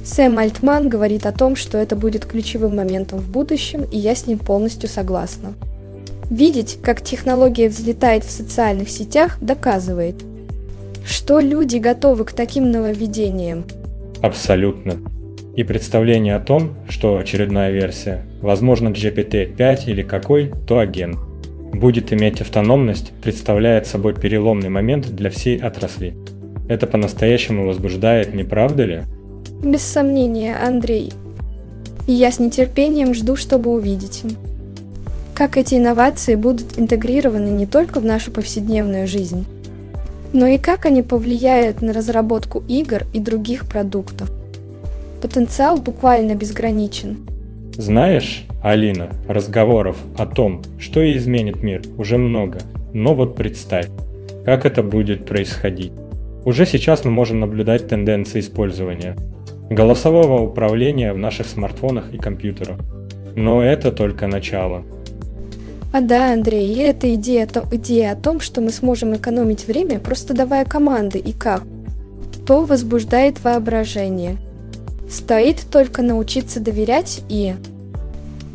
Сэм 0.04 0.38
Альтман 0.38 0.88
говорит 0.88 1.26
о 1.26 1.32
том, 1.32 1.56
что 1.56 1.80
это 1.80 1.96
будет 1.96 2.26
ключевым 2.26 2.76
моментом 2.76 3.20
в 3.20 3.30
будущем, 3.30 3.84
и 3.92 3.98
я 3.98 4.14
с 4.14 4.28
ним 4.28 4.38
полностью 4.38 4.88
согласна. 4.88 5.54
Видеть, 6.30 6.78
как 6.82 7.02
технология 7.02 7.70
взлетает 7.70 8.24
в 8.24 8.32
социальных 8.32 8.90
сетях, 8.90 9.38
доказывает, 9.42 10.16
что 11.06 11.40
люди 11.40 11.78
готовы 11.78 12.26
к 12.26 12.34
таким 12.34 12.72
нововведениям. 12.72 13.66
Абсолютно. 14.22 14.98
И 15.56 15.64
представление 15.64 16.36
о 16.36 16.40
том, 16.40 16.76
что 16.90 17.18
очередная 17.18 17.72
версия, 17.72 18.26
возможно 18.42 18.90
GPT-5 18.90 19.86
или 19.88 20.02
какой, 20.04 20.52
то 20.68 20.80
агент, 20.80 21.18
будет 21.80 22.12
иметь 22.14 22.42
автономность, 22.42 23.12
представляет 23.22 23.88
собой 23.88 24.14
переломный 24.14 24.70
момент 24.70 25.08
для 25.16 25.30
всей 25.30 25.62
отрасли. 25.62 26.16
Это 26.68 26.88
по-настоящему 26.88 27.68
возбуждает, 27.68 28.34
не 28.34 28.44
правда 28.44 28.86
ли? 28.86 29.04
Без 29.64 29.82
сомнения, 29.82 30.56
Андрей. 30.56 31.14
Я 32.08 32.32
с 32.32 32.40
нетерпением 32.40 33.14
жду, 33.14 33.36
чтобы 33.36 33.72
увидеть, 33.72 34.24
как 35.34 35.58
эти 35.58 35.76
инновации 35.76 36.36
будут 36.36 36.80
интегрированы 36.80 37.50
не 37.50 37.66
только 37.66 38.00
в 38.00 38.06
нашу 38.06 38.32
повседневную 38.32 39.08
жизнь, 39.08 39.46
но 40.34 40.48
и 40.48 40.58
как 40.58 40.86
они 40.86 41.02
повлияют 41.02 41.82
на 41.82 41.94
разработку 41.94 42.64
игр 42.68 43.04
и 43.14 43.20
других 43.20 43.68
продуктов. 43.68 44.32
Потенциал 45.22 45.78
буквально 45.78 46.36
безграничен. 46.36 47.18
Знаешь, 47.78 48.46
Алина, 48.64 49.10
разговоров 49.28 49.98
о 50.18 50.26
том, 50.26 50.62
что 50.80 51.06
изменит 51.12 51.62
мир, 51.62 51.82
уже 51.98 52.18
много. 52.18 52.60
Но 52.94 53.14
вот 53.14 53.36
представь, 53.36 53.88
как 54.46 54.66
это 54.66 54.82
будет 54.82 55.26
происходить. 55.26 55.92
Уже 56.46 56.66
сейчас 56.66 57.04
мы 57.04 57.12
можем 57.12 57.42
наблюдать 57.42 57.90
тенденции 57.90 58.40
использования 58.40 59.18
голосового 59.70 60.42
управления 60.42 61.12
в 61.12 61.18
наших 61.18 61.48
смартфонах 61.48 62.14
и 62.14 62.18
компьютерах. 62.18 62.78
Но 63.36 63.62
это 63.62 63.92
только 63.92 64.28
начало. 64.28 64.84
А 65.92 66.00
да, 66.00 66.32
Андрей, 66.32 66.82
эта 66.82 67.14
идея, 67.16 67.46
то, 67.46 67.66
идея 67.72 68.14
о 68.14 68.16
том, 68.16 68.40
что 68.40 68.62
мы 68.62 68.72
сможем 68.72 69.16
экономить 69.16 69.68
время, 69.68 70.00
просто 70.00 70.34
давая 70.34 70.64
команды 70.64 71.20
и 71.20 71.34
как, 71.34 71.64
то 72.48 72.64
возбуждает 72.64 73.44
воображение. 73.44 74.38
Стоит 75.10 75.66
только 75.72 76.02
научиться 76.02 76.60
доверять 76.60 77.24
и... 77.30 77.56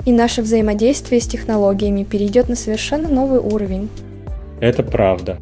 И 0.07 0.13
наше 0.13 0.43
взаимодействие 0.43 1.21
с 1.21 1.27
технологиями 1.27 2.05
перейдет 2.05 2.49
на 2.49 2.57
совершенно 2.57 3.09
новый 3.09 3.39
уровень. 3.39 3.89
Это 4.61 4.83
правда. 4.83 5.39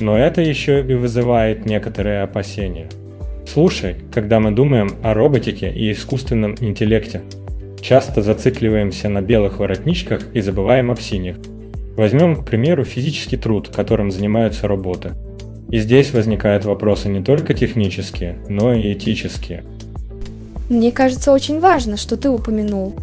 Но 0.00 0.18
это 0.18 0.42
еще 0.42 0.84
и 0.84 0.94
вызывает 0.94 1.64
некоторые 1.64 2.22
опасения. 2.22 2.88
Слушай, 3.46 3.96
когда 4.12 4.40
мы 4.40 4.50
думаем 4.50 4.90
о 5.02 5.14
роботике 5.14 5.72
и 5.72 5.92
искусственном 5.92 6.54
интеллекте, 6.60 7.22
часто 7.80 8.22
зацикливаемся 8.22 9.08
на 9.08 9.22
белых 9.22 9.58
воротничках 9.58 10.34
и 10.34 10.40
забываем 10.40 10.90
об 10.90 10.98
синих. 10.98 11.36
Возьмем, 11.96 12.36
к 12.36 12.44
примеру, 12.44 12.84
физический 12.84 13.36
труд, 13.36 13.68
которым 13.68 14.10
занимаются 14.10 14.66
роботы. 14.66 15.12
И 15.70 15.78
здесь 15.78 16.12
возникают 16.12 16.64
вопросы 16.64 17.08
не 17.08 17.22
только 17.22 17.54
технические, 17.54 18.38
но 18.48 18.74
и 18.74 18.92
этические. 18.92 19.64
Мне 20.68 20.92
кажется 20.92 21.32
очень 21.32 21.60
важно, 21.60 21.96
что 21.96 22.16
ты 22.16 22.30
упомянул. 22.30 22.94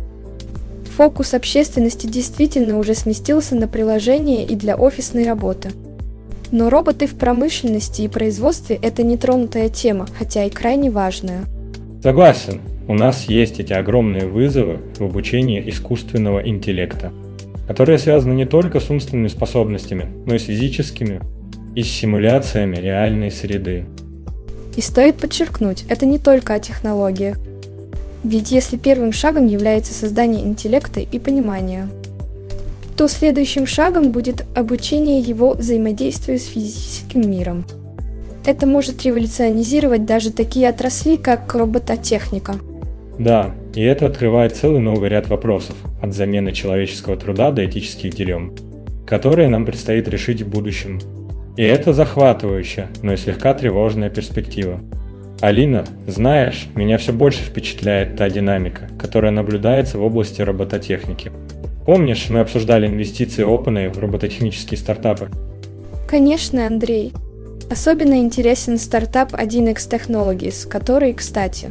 Фокус 0.98 1.34
общественности 1.34 2.08
действительно 2.08 2.78
уже 2.78 2.96
сместился 2.96 3.56
на 3.56 3.68
приложение 3.68 4.46
и 4.46 4.56
для 4.56 4.76
офисной 4.76 5.26
работы. 5.26 5.72
Но 6.52 6.70
роботы 6.70 7.08
в 7.08 7.16
промышленности 7.16 8.02
и 8.02 8.08
производстве– 8.08 8.78
это 8.82 9.04
нетронутая 9.04 9.70
тема, 9.70 10.08
хотя 10.18 10.44
и 10.44 10.50
крайне 10.50 10.92
важная. 10.92 11.46
Согласен, 12.04 12.62
у 12.88 12.94
нас 12.94 13.26
есть 13.26 13.60
эти 13.60 13.74
огромные 13.74 14.28
вызовы 14.28 14.80
в 14.98 15.04
обучении 15.04 15.64
искусственного 15.70 16.46
интеллекта, 16.46 17.14
которые 17.68 18.00
связаны 18.00 18.34
не 18.34 18.46
только 18.46 18.80
с 18.80 18.90
умственными 18.90 19.30
способностями, 19.30 20.08
но 20.26 20.36
и 20.36 20.40
с 20.40 20.44
физическими, 20.44 21.22
и 21.74 21.84
с 21.84 21.88
симуляциями 21.90 22.76
реальной 22.76 23.32
среды. 23.32 23.86
И 24.76 24.82
стоит 24.82 25.16
подчеркнуть, 25.16 25.86
это 25.88 26.06
не 26.06 26.20
только 26.20 26.56
о 26.56 26.60
технологиях. 26.60 27.38
Ведь 28.24 28.52
если 28.52 28.78
первым 28.78 29.12
шагом 29.12 29.48
является 29.48 29.94
создание 29.94 30.46
интеллекта 30.46 31.00
и 31.00 31.20
понимания, 31.20 31.90
то 32.96 33.08
следующим 33.08 33.66
шагом 33.66 34.12
будет 34.12 34.46
обучение 34.56 35.20
его 35.20 35.54
взаимодействию 35.54 36.38
с 36.38 36.46
физическим 36.46 37.30
миром. 37.30 37.66
Это 38.46 38.68
может 38.68 39.04
революционизировать 39.04 40.06
даже 40.06 40.32
такие 40.32 40.70
отрасли, 40.70 41.16
как 41.16 41.54
робототехника. 41.54 42.56
Да, 43.18 43.54
и 43.76 43.82
это 43.82 44.08
открывает 44.08 44.56
целый 44.56 44.82
новый 44.82 45.10
ряд 45.10 45.28
вопросов, 45.30 45.76
от 46.02 46.14
замены 46.14 46.52
человеческого 46.52 47.18
труда 47.18 47.52
до 47.52 47.66
этических 47.66 48.16
дилемм, 48.16 48.56
которые 49.06 49.48
нам 49.48 49.66
предстоит 49.66 50.08
решить 50.08 50.42
в 50.42 50.50
будущем. 50.50 51.00
И 51.58 51.64
это 51.64 51.94
захватывающая, 51.94 52.90
но 53.02 53.14
и 53.14 53.18
слегка 53.18 53.54
тревожная 53.54 54.10
перспектива. 54.10 54.80
Алина, 55.42 55.86
знаешь, 56.06 56.70
меня 56.76 57.00
все 57.00 57.14
больше 57.14 57.42
впечатляет 57.42 58.16
та 58.16 58.30
динамика, 58.30 58.88
которая 59.00 59.32
наблюдается 59.32 59.98
в 59.98 60.04
области 60.04 60.40
робототехники. 60.40 61.32
Помнишь, 61.84 62.28
мы 62.30 62.42
обсуждали 62.42 62.86
инвестиции 62.86 63.44
OpenAI 63.44 63.92
в 63.92 63.98
робототехнические 63.98 64.78
стартапы? 64.78 65.30
Конечно, 66.08 66.68
Андрей. 66.68 67.12
Особенно 67.72 68.20
интересен 68.20 68.78
стартап 68.78 69.34
1x 69.34 69.90
Technologies, 69.90 70.68
который, 70.68 71.14
кстати, 71.14 71.70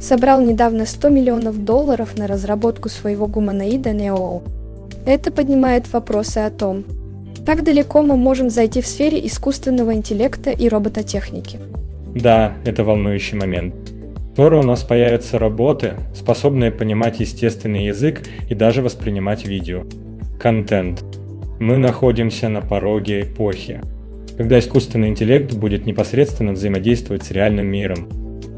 собрал 0.00 0.40
недавно 0.40 0.86
100 0.86 1.08
миллионов 1.10 1.64
долларов 1.64 2.18
на 2.18 2.26
разработку 2.26 2.88
своего 2.88 3.28
гуманоида 3.28 3.90
Neo. 3.90 4.42
Это 5.06 5.30
поднимает 5.30 5.92
вопросы 5.92 6.38
о 6.38 6.50
том, 6.50 6.84
как 7.46 7.62
далеко 7.62 8.02
мы 8.02 8.16
можем 8.16 8.50
зайти 8.50 8.80
в 8.80 8.88
сфере 8.88 9.24
искусственного 9.24 9.94
интеллекта 9.94 10.50
и 10.50 10.68
робототехники. 10.68 11.60
Да, 12.16 12.54
это 12.64 12.82
волнующий 12.82 13.38
момент. 13.38 13.74
Скоро 14.32 14.58
у 14.58 14.62
нас 14.62 14.82
появятся 14.82 15.38
роботы, 15.38 15.94
способные 16.14 16.70
понимать 16.70 17.20
естественный 17.20 17.86
язык 17.86 18.22
и 18.48 18.54
даже 18.54 18.82
воспринимать 18.82 19.46
видео. 19.46 19.84
Контент. 20.40 21.04
Мы 21.60 21.76
находимся 21.76 22.48
на 22.48 22.62
пороге 22.62 23.22
эпохи, 23.22 23.82
когда 24.36 24.58
искусственный 24.58 25.08
интеллект 25.08 25.54
будет 25.54 25.84
непосредственно 25.86 26.52
взаимодействовать 26.52 27.24
с 27.24 27.30
реальным 27.30 27.66
миром. 27.66 28.08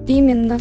Именно. 0.07 0.59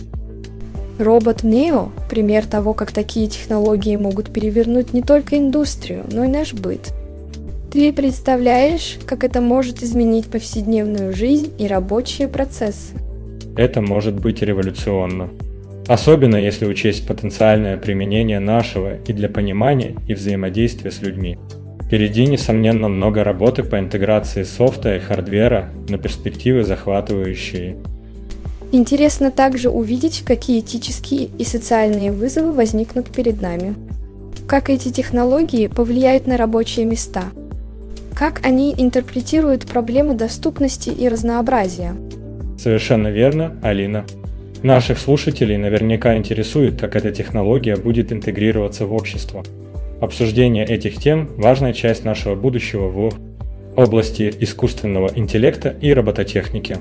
Робот 0.98 1.44
Neo– 1.44 1.90
пример 2.10 2.48
того, 2.48 2.74
как 2.74 2.92
такие 2.92 3.28
технологии 3.28 3.96
могут 3.96 4.32
перевернуть 4.34 4.94
не 4.94 5.04
только 5.04 5.38
индустрию, 5.38 6.04
но 6.12 6.26
и 6.26 6.28
наш 6.28 6.54
быт. 6.54 6.94
Ты 7.72 7.92
представляешь, 7.92 8.98
как 9.06 9.26
это 9.26 9.42
может 9.42 9.84
изменить 9.84 10.28
повседневную 10.28 11.14
жизнь 11.14 11.52
и 11.58 11.68
рабочие 11.68 12.30
процессы? 12.30 12.94
Это 13.58 13.82
может 13.82 14.16
быть 14.16 14.42
революционно. 14.42 15.30
Особенно 15.86 16.38
если 16.38 16.66
учесть 16.66 17.06
потенциальное 17.06 17.76
применение 17.76 18.40
нашего 18.40 18.96
и 18.96 19.12
для 19.12 19.28
понимания 19.28 19.96
и 20.08 20.14
взаимодействия 20.14 20.92
с 20.92 21.02
людьми. 21.02 21.38
Впереди, 21.84 22.26
несомненно, 22.26 22.88
много 22.88 23.26
работы 23.26 23.64
по 23.64 23.78
интеграции 23.78 24.44
софта 24.44 24.96
и 24.96 25.00
хардвера 25.00 25.70
на 25.90 25.98
перспективы 25.98 26.64
захватывающие. 26.64 27.76
Интересно 28.72 29.30
также 29.30 29.70
увидеть, 29.70 30.24
какие 30.26 30.62
этические 30.62 31.30
и 31.38 31.44
социальные 31.44 32.14
вызовы 32.14 32.54
возникнут 32.54 33.10
перед 33.10 33.42
нами. 33.42 33.76
Как 34.48 34.70
эти 34.70 34.90
технологии 34.90 35.68
повлияют 35.68 36.28
на 36.28 36.38
рабочие 36.38 36.86
места– 36.86 37.26
как 38.18 38.44
они 38.44 38.74
интерпретируют 38.76 39.68
проблему 39.68 40.16
доступности 40.16 40.90
и 40.90 41.08
разнообразия? 41.08 41.94
Совершенно 42.58 43.10
верно, 43.10 43.56
Алина. 43.62 44.06
Наших 44.64 44.98
слушателей 44.98 45.56
наверняка 45.58 46.18
интересует, 46.18 46.80
как 46.80 46.96
эта 46.96 47.12
технология 47.12 47.76
будет 47.76 48.12
интегрироваться 48.12 48.88
в 48.88 48.94
общество. 48.94 49.44
Обсуждение 50.02 50.66
этих 50.66 50.98
тем– 50.98 51.30
важная 51.38 51.74
часть 51.74 52.06
нашего 52.06 52.34
будущего 52.34 52.88
в 52.88 53.14
области 53.76 54.34
искусственного 54.40 55.12
интеллекта 55.14 55.70
и 55.80 55.94
робототехники. 55.94 56.78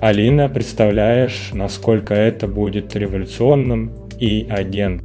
Алина, 0.00 0.48
представляешь, 0.48 1.50
насколько 1.52 2.14
это 2.14 2.48
будет 2.48 2.96
революционным 2.96 3.92
и 4.18 4.46
агент, 4.48 5.02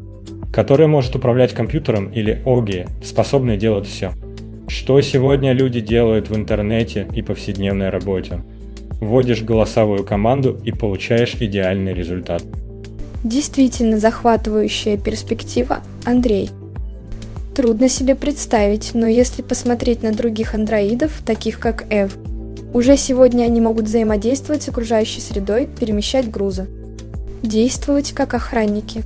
который 0.53 0.87
может 0.87 1.17
управлять 1.17 1.51
компьютером 1.51 2.13
или 2.13 2.41
ОГИ, 2.45 2.85
способный 3.03 3.57
делать 3.57 3.87
все. 3.87 4.13
Что 4.67 4.99
сегодня 5.01 5.53
люди 5.53 5.79
делают 5.79 6.29
в 6.29 6.35
интернете 6.35 7.07
и 7.13 7.21
повседневной 7.21 7.89
работе? 7.89 8.41
Вводишь 8.99 9.43
голосовую 9.43 10.03
команду 10.03 10.59
и 10.63 10.71
получаешь 10.71 11.35
идеальный 11.39 11.93
результат. 11.93 12.43
Действительно 13.23 13.99
захватывающая 13.99 14.97
перспектива, 14.97 15.81
Андрей. 16.03 16.49
Трудно 17.55 17.89
себе 17.89 18.15
представить, 18.15 18.91
но 18.93 19.07
если 19.07 19.41
посмотреть 19.41 20.03
на 20.03 20.11
других 20.11 20.55
андроидов, 20.55 21.21
таких 21.25 21.59
как 21.59 21.85
Эв, 21.89 22.17
уже 22.73 22.97
сегодня 22.97 23.43
они 23.43 23.61
могут 23.61 23.85
взаимодействовать 23.85 24.63
с 24.63 24.69
окружающей 24.69 25.21
средой, 25.21 25.67
перемещать 25.67 26.29
грузы, 26.29 26.67
действовать 27.41 28.11
как 28.11 28.33
охранники. 28.33 29.03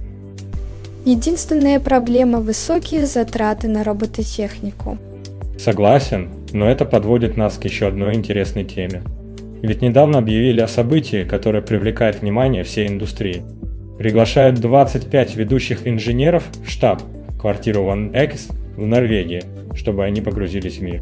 Единственная 1.06 1.80
проблема– 1.80 2.40
высокие 2.42 3.06
затраты 3.06 3.68
на 3.68 3.84
робототехнику. 3.84 4.98
Согласен, 5.60 6.30
но 6.54 6.70
это 6.70 6.86
подводит 6.86 7.36
нас 7.36 7.58
к 7.58 7.66
еще 7.66 7.88
одной 7.88 8.16
интересной 8.16 8.64
теме. 8.64 9.02
Ведь 9.62 9.82
недавно 9.82 10.20
объявили 10.20 10.62
о 10.62 10.70
событии, 10.70 11.26
которое 11.26 11.62
привлекает 11.62 12.22
внимание 12.22 12.64
всей 12.64 12.88
индустрии. 12.88 13.44
Приглашают 13.98 14.62
25 14.62 15.36
ведущих 15.36 15.86
инженеров 15.86 16.46
в 16.66 16.70
штаб 16.70 17.02
квартиру 17.38 17.82
OneX 17.82 18.54
в 18.78 18.86
Норвегии, 18.86 19.44
чтобы 19.76 20.06
они 20.06 20.22
погрузились 20.22 20.78
в 20.78 20.82
мир, 20.82 21.02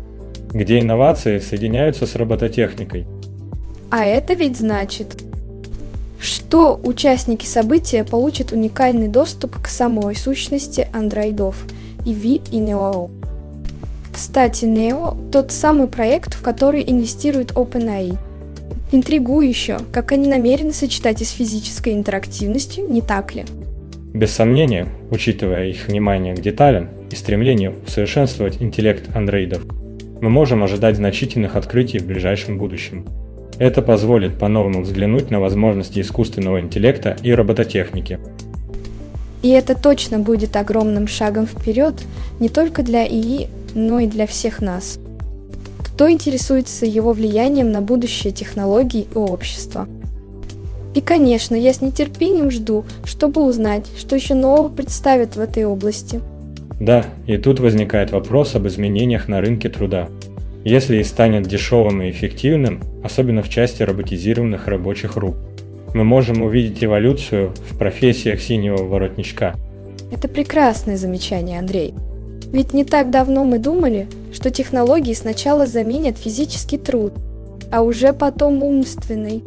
где 0.52 0.80
инновации 0.80 1.38
соединяются 1.38 2.08
с 2.08 2.16
робототехникой. 2.16 3.06
А 3.92 4.06
это 4.06 4.34
ведь 4.34 4.58
значит, 4.58 5.24
что 6.20 6.80
участники 6.84 7.46
события 7.46 8.04
получат 8.04 8.54
уникальный 8.54 9.08
доступ 9.08 9.62
к 9.62 9.68
самой 9.68 10.16
сущности 10.16 10.88
андроидов 10.94 11.64
и 12.08 12.12
Ви 12.12 12.42
и 12.52 12.58
Neo. 12.58 13.12
Кстати, 14.18 14.66
Neo– 14.66 15.16
тот 15.32 15.52
самый 15.52 15.86
проект, 15.86 16.34
в 16.34 16.42
который 16.42 16.84
инвестирует 16.84 17.52
OpenAI. 17.52 18.18
Интригующе, 18.92 19.78
как 19.92 20.12
они 20.12 20.28
намерены 20.28 20.74
сочетать 20.74 21.22
и 21.22 21.24
с 21.24 21.30
физической 21.30 21.94
интерактивностью, 21.94 22.92
не 22.92 23.02
так 23.02 23.36
ли? 23.36 23.46
Без 24.16 24.32
сомнения, 24.32 24.88
учитывая 25.12 25.68
их 25.68 25.88
внимание 25.88 26.36
к 26.36 26.42
деталям 26.42 26.90
и 27.12 27.16
стремление 27.16 27.76
усовершенствовать 27.86 28.60
интеллект 28.60 29.16
андроидов, 29.16 29.64
мы 30.20 30.32
можем 30.32 30.64
ожидать 30.64 30.96
значительных 30.96 31.56
открытий 31.56 32.00
в 32.00 32.08
ближайшем 32.08 32.58
будущем. 32.58 33.06
Это 33.60 33.84
позволит 33.84 34.40
по-новому 34.40 34.82
взглянуть 34.82 35.30
на 35.30 35.40
возможности 35.40 36.00
искусственного 36.00 36.60
интеллекта 36.60 37.18
и 37.22 37.32
робототехники. 37.32 38.18
И 39.44 39.50
это 39.50 39.80
точно 39.80 40.18
будет 40.18 40.56
огромным 40.56 41.06
шагом 41.08 41.46
вперед 41.46 41.94
не 42.40 42.50
только 42.50 42.82
для 42.82 43.06
ИИ, 43.06 43.48
но 43.78 44.00
и 44.00 44.08
для 44.08 44.28
всех 44.28 44.62
нас. 44.62 45.00
Кто 45.80 46.12
интересуется 46.12 46.86
его 46.86 47.14
влиянием 47.14 47.72
на 47.72 47.82
будущее 47.82 48.34
технологий 48.34 49.08
и 49.14 49.18
общества– 49.18 49.88
и, 50.98 51.02
конечно, 51.02 51.54
я 51.54 51.74
с 51.74 51.82
нетерпением 51.82 52.50
жду, 52.50 52.84
чтобы 53.06 53.46
узнать, 53.46 53.86
что 53.96 54.16
еще 54.16 54.34
нового 54.34 54.68
представят 54.68 55.36
в 55.36 55.40
этой 55.40 55.64
области. 55.64 56.22
Да, 56.80 57.06
и 57.28 57.38
тут 57.38 57.60
возникает 57.60 58.12
вопрос 58.12 58.56
об 58.56 58.66
изменениях 58.66 59.28
на 59.28 59.40
рынке 59.40 59.70
труда. 59.70 60.10
Если 60.64 60.98
и 60.98 61.04
станет 61.04 61.48
дешевым 61.48 62.02
и 62.02 62.10
эффективным, 62.10 62.82
особенно 63.04 63.44
в 63.44 63.50
части 63.50 63.84
роботизированных 63.84 64.68
рабочих 64.68 65.18
рук, 65.18 65.36
мы 65.94 66.04
можем 66.04 66.42
увидеть 66.42 66.84
эволюцию 66.84 67.54
в 67.70 67.78
профессиях 67.78 68.42
синего 68.42 68.78
воротничка. 68.78 69.54
Это 70.12 70.28
прекрасное 70.28 70.98
замечание, 70.98 71.60
Андрей. 71.60 71.94
Ведь 72.52 72.74
не 72.74 72.86
так 72.86 73.10
давно 73.10 73.44
мы 73.44 73.60
думали, 73.60 74.08
что 74.32 74.52
технологии 74.52 75.14
сначала 75.14 75.66
заменят 75.66 76.18
физический 76.18 76.78
труд, 76.78 77.14
а 77.72 77.82
уже 77.82 78.14
потом 78.14 78.64
умственный. 78.64 79.44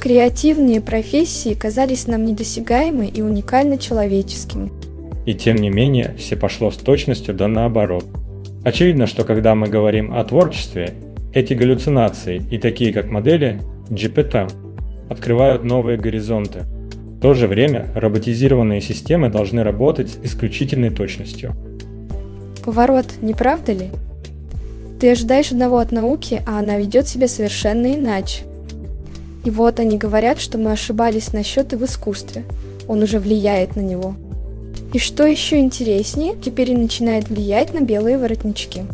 Креативные 0.00 0.80
профессии 0.80 1.54
казались 1.54 2.06
нам 2.06 2.24
недосягаемы 2.24 3.06
и 3.06 3.22
уникально 3.22 3.78
человеческими. 3.78 4.70
И 5.24 5.34
тем 5.34 5.56
не 5.56 5.70
менее, 5.70 6.14
все 6.18 6.36
пошло 6.36 6.70
с 6.70 6.76
точностью 6.76 7.34
да 7.34 7.48
наоборот. 7.48 8.04
Очевидно, 8.64 9.06
что 9.06 9.24
когда 9.24 9.54
мы 9.54 9.68
говорим 9.68 10.12
о 10.14 10.24
творчестве, 10.24 10.92
эти 11.32 11.54
галлюцинации 11.54 12.42
и 12.50 12.58
такие 12.58 12.92
как 12.92 13.10
модели 13.10 13.60
GPT 13.88 14.50
открывают 15.08 15.64
новые 15.64 15.98
горизонты. 15.98 16.60
В 17.16 17.20
то 17.20 17.34
же 17.34 17.46
время 17.46 17.86
роботизированные 17.94 18.80
системы 18.80 19.30
должны 19.30 19.62
работать 19.62 20.18
исключительной 20.22 20.90
точностью. 20.90 21.54
Поворот, 22.64 23.06
не 23.20 23.34
правда 23.34 23.72
ли? 23.72 23.90
Ты 24.98 25.10
ожидаешь 25.10 25.52
одного 25.52 25.78
от 25.78 25.92
науки, 25.92 26.42
а 26.46 26.58
она 26.60 26.78
ведет 26.78 27.06
себя 27.06 27.28
совершенно 27.28 27.94
иначе. 27.94 28.44
И 29.44 29.50
вот 29.50 29.78
они 29.80 29.98
говорят, 29.98 30.40
что 30.40 30.56
мы 30.56 30.72
ошибались 30.72 31.34
насчет 31.34 31.74
и 31.74 31.76
в 31.76 31.84
искусстве. 31.84 32.44
Он 32.88 33.02
уже 33.02 33.18
влияет 33.18 33.76
на 33.76 33.80
него. 33.80 34.14
И 34.94 34.98
что 34.98 35.26
еще 35.26 35.58
интереснее, 35.58 36.34
теперь 36.42 36.70
и 36.70 36.76
начинает 36.76 37.28
влиять 37.28 37.74
на 37.74 37.80
белые 37.80 38.16
воротнички. 38.16 38.84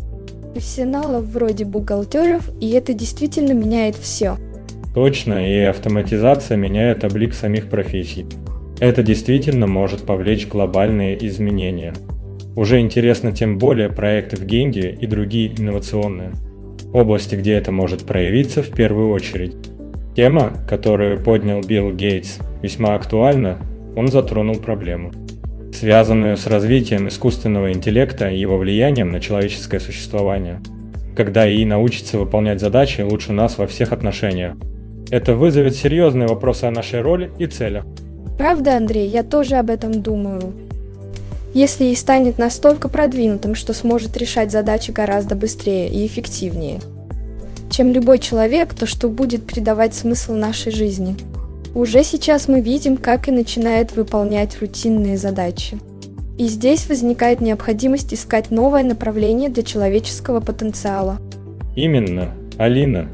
Профессионалов 0.51 1.25
вроде 1.25 1.63
бухгалтеров, 1.63 2.49
и 2.59 2.71
это 2.71 2.93
действительно 2.93 3.53
меняет 3.53 3.95
все. 3.95 4.37
Точно, 4.93 5.47
и 5.47 5.59
автоматизация 5.61 6.57
меняет 6.57 7.05
облик 7.05 7.33
самих 7.33 7.69
профессий. 7.69 8.25
Это 8.81 9.01
действительно 9.03 9.67
может 9.67 10.01
повлечь 10.01 10.47
глобальные 10.47 11.25
изменения. 11.25 11.93
Уже 12.55 12.79
интересно 12.79 13.31
тем 13.31 13.57
более 13.57 13.89
проекты 13.89 14.35
в 14.35 14.45
геймде 14.45 14.97
и 14.99 15.07
другие 15.07 15.53
инновационные. 15.57 16.33
Области, 16.93 17.35
где 17.35 17.53
это 17.53 17.71
может 17.71 18.05
проявиться 18.05 18.61
в 18.61 18.69
первую 18.71 19.11
очередь. 19.11 19.55
Тема, 20.15 20.51
которую 20.67 21.23
поднял 21.23 21.61
Билл 21.61 21.93
Гейтс, 21.93 22.39
весьма 22.61 22.95
актуальна, 22.95 23.59
он 23.95 24.09
затронул 24.09 24.55
проблему, 24.55 25.11
связанную 25.73 26.35
с 26.35 26.47
развитием 26.47 27.07
искусственного 27.07 27.71
интеллекта 27.71 28.29
и 28.29 28.37
его 28.37 28.57
влиянием 28.57 29.09
на 29.11 29.21
человеческое 29.21 29.79
существование. 29.79 30.59
Когда 31.15 31.49
ИИ 31.49 31.63
научится 31.63 32.17
выполнять 32.17 32.59
задачи 32.59 33.01
лучше 33.01 33.31
нас 33.31 33.57
во 33.57 33.67
всех 33.67 33.93
отношениях. 33.93 34.55
Это 35.09 35.35
вызовет 35.35 35.75
серьезные 35.75 36.27
вопросы 36.27 36.65
о 36.65 36.71
нашей 36.71 37.01
роли 37.01 37.31
и 37.37 37.45
целях. 37.45 37.85
Правда, 38.37 38.77
Андрей, 38.77 39.07
я 39.07 39.23
тоже 39.23 39.55
об 39.55 39.69
этом 39.69 40.01
думаю. 40.01 40.53
Если 41.53 41.85
и 41.85 41.95
станет 41.95 42.37
настолько 42.37 42.87
продвинутым, 42.87 43.55
что 43.55 43.73
сможет 43.73 44.15
решать 44.17 44.51
задачи 44.51 44.91
гораздо 44.91 45.35
быстрее 45.35 45.89
и 45.89 46.05
эффективнее– 46.05 46.79
чем 47.71 47.93
любой 47.93 48.19
человек, 48.19 48.73
то 48.73 48.85
что 48.85 49.07
будет 49.07 49.45
придавать 49.45 49.93
смысл 49.93 50.33
нашей 50.33 50.73
жизни. 50.73 51.15
Уже 51.73 52.03
сейчас 52.03 52.49
мы 52.49 52.59
видим, 52.59 52.97
как 52.97 53.29
и 53.29 53.31
начинает 53.31 53.95
выполнять 53.95 54.59
рутинные 54.59 55.17
задачи. 55.17 55.77
И 56.37 56.47
здесь 56.47 56.89
возникает 56.89 57.39
необходимость 57.39 58.13
искать 58.13 58.51
новое 58.51 58.83
направление 58.83 59.49
для 59.49 59.63
человеческого 59.63 60.41
потенциала. 60.41 61.17
Именно, 61.77 62.33
Алина. 62.57 63.07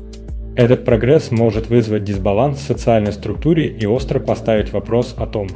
Этот 0.55 0.85
прогресс 0.85 1.29
может 1.29 1.67
вызвать 1.67 2.03
дисбаланс 2.03 2.57
в 2.57 2.63
социальной 2.63 3.13
структуре 3.13 3.67
и 3.67 3.85
остро 3.85 4.19
поставить 4.19 4.73
вопрос 4.73 5.13
о 5.15 5.27
том, 5.27 5.49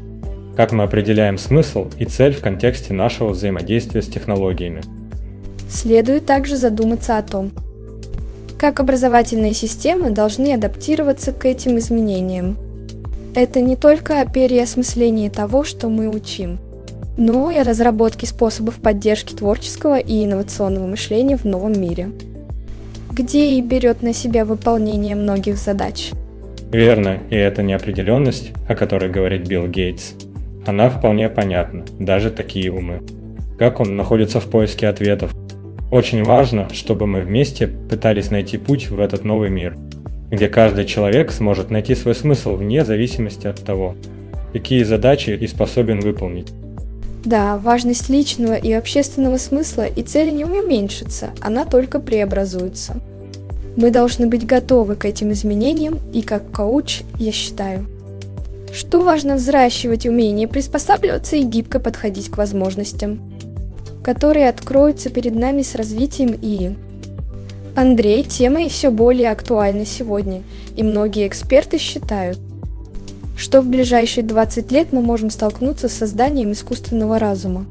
как 0.55 0.71
мы 0.71 0.83
определяем 0.83 1.37
смысл 1.37 1.87
и 1.97 2.05
цель 2.05 2.33
в 2.33 2.41
контексте 2.41 2.93
нашего 2.93 3.29
взаимодействия 3.29 4.01
с 4.01 4.07
технологиями. 4.07 4.81
Следует 5.69 6.25
также 6.25 6.57
задуматься 6.57 7.17
о 7.17 7.23
том, 7.23 7.51
как 8.57 8.79
образовательные 8.79 9.53
системы 9.53 10.11
должны 10.11 10.53
адаптироваться 10.53 11.31
к 11.31 11.45
этим 11.45 11.77
изменениям. 11.77 12.57
Это 13.33 13.61
не 13.61 13.75
только 13.75 14.21
о 14.21 14.25
переосмыслении 14.25 15.29
того, 15.29 15.63
что 15.63 15.87
мы 15.87 16.09
учим, 16.09 16.59
но 17.17 17.49
и 17.49 17.57
о 17.57 17.63
разработке 17.63 18.27
способов 18.27 18.75
поддержки 18.75 19.33
творческого 19.33 19.97
и 19.97 20.25
инновационного 20.25 20.85
мышления 20.85 21.37
в 21.37 21.45
новом 21.45 21.79
мире, 21.79 22.09
где 23.11 23.51
и 23.51 23.61
берет 23.61 24.01
на 24.01 24.13
себя 24.13 24.43
выполнение 24.43 25.15
многих 25.15 25.57
задач. 25.57 26.11
Верно, 26.71 27.19
и 27.29 27.35
эта 27.35 27.63
неопределенность, 27.63 28.51
о 28.67 28.75
которой 28.75 29.09
говорит 29.09 29.47
Билл 29.47 29.67
Гейтс, 29.67 30.13
она 30.65 30.89
вполне 30.89 31.29
понятна, 31.29 31.85
даже 31.99 32.29
такие 32.29 32.71
умы. 32.71 33.01
Как 33.57 33.79
он 33.79 33.95
находится 33.95 34.39
в 34.39 34.45
поиске 34.45 34.87
ответов, 34.87 35.33
очень 35.91 36.23
важно, 36.23 36.69
чтобы 36.71 37.07
мы 37.07 37.21
вместе 37.21 37.67
пытались 37.67 38.31
найти 38.31 38.57
путь 38.57 38.89
в 38.89 38.99
этот 38.99 39.23
новый 39.23 39.49
мир, 39.49 39.75
где 40.29 40.47
каждый 40.47 40.85
человек 40.85 41.31
сможет 41.31 41.69
найти 41.69 41.95
свой 41.95 42.15
смысл 42.15 42.55
вне 42.55 42.85
зависимости 42.85 43.47
от 43.47 43.63
того, 43.63 43.95
какие 44.53 44.83
задачи 44.83 45.31
и 45.31 45.47
способен 45.47 45.99
выполнить. 45.99 46.47
Да, 47.25 47.57
важность 47.57 48.09
личного 48.09 48.55
и 48.55 48.71
общественного 48.71 49.37
смысла 49.37 49.85
и 49.85 50.01
цели 50.01 50.31
не 50.31 50.45
уменьшится, 50.45 51.31
она 51.41 51.65
только 51.65 51.99
преобразуется. 51.99 52.95
Мы 53.75 53.91
должны 53.91 54.27
быть 54.27 54.45
готовы 54.45 54.95
к 54.95 55.05
этим 55.05 55.31
изменениям, 55.31 55.99
и 56.13 56.21
как 56.21 56.51
коуч 56.51 57.01
я 57.19 57.31
считаю, 57.31 57.85
что 58.73 59.01
важно 59.01 59.35
взращивать 59.35 60.05
умение 60.05 60.47
приспосабливаться 60.47 61.35
и 61.35 61.43
гибко 61.43 61.79
подходить 61.79 62.29
к 62.29 62.37
возможностям, 62.37 63.19
которые 64.03 64.49
откроются 64.49 65.09
перед 65.09 65.35
нами 65.35 65.61
с 65.61 65.75
развитием 65.75 66.33
ИИ. 66.41 66.75
Андрей, 67.75 68.23
тема 68.23 68.67
все 68.69 68.89
более 68.89 69.31
актуальна 69.31 69.85
сегодня, 69.85 70.43
и 70.75 70.83
многие 70.83 71.27
эксперты 71.27 71.77
считают, 71.77 72.37
что 73.37 73.61
в 73.61 73.67
ближайшие 73.67 74.23
20 74.23 74.71
лет 74.71 74.87
мы 74.91 75.01
можем 75.01 75.29
столкнуться 75.29 75.87
с 75.87 75.93
созданием 75.93 76.51
искусственного 76.51 77.17
разума, 77.17 77.65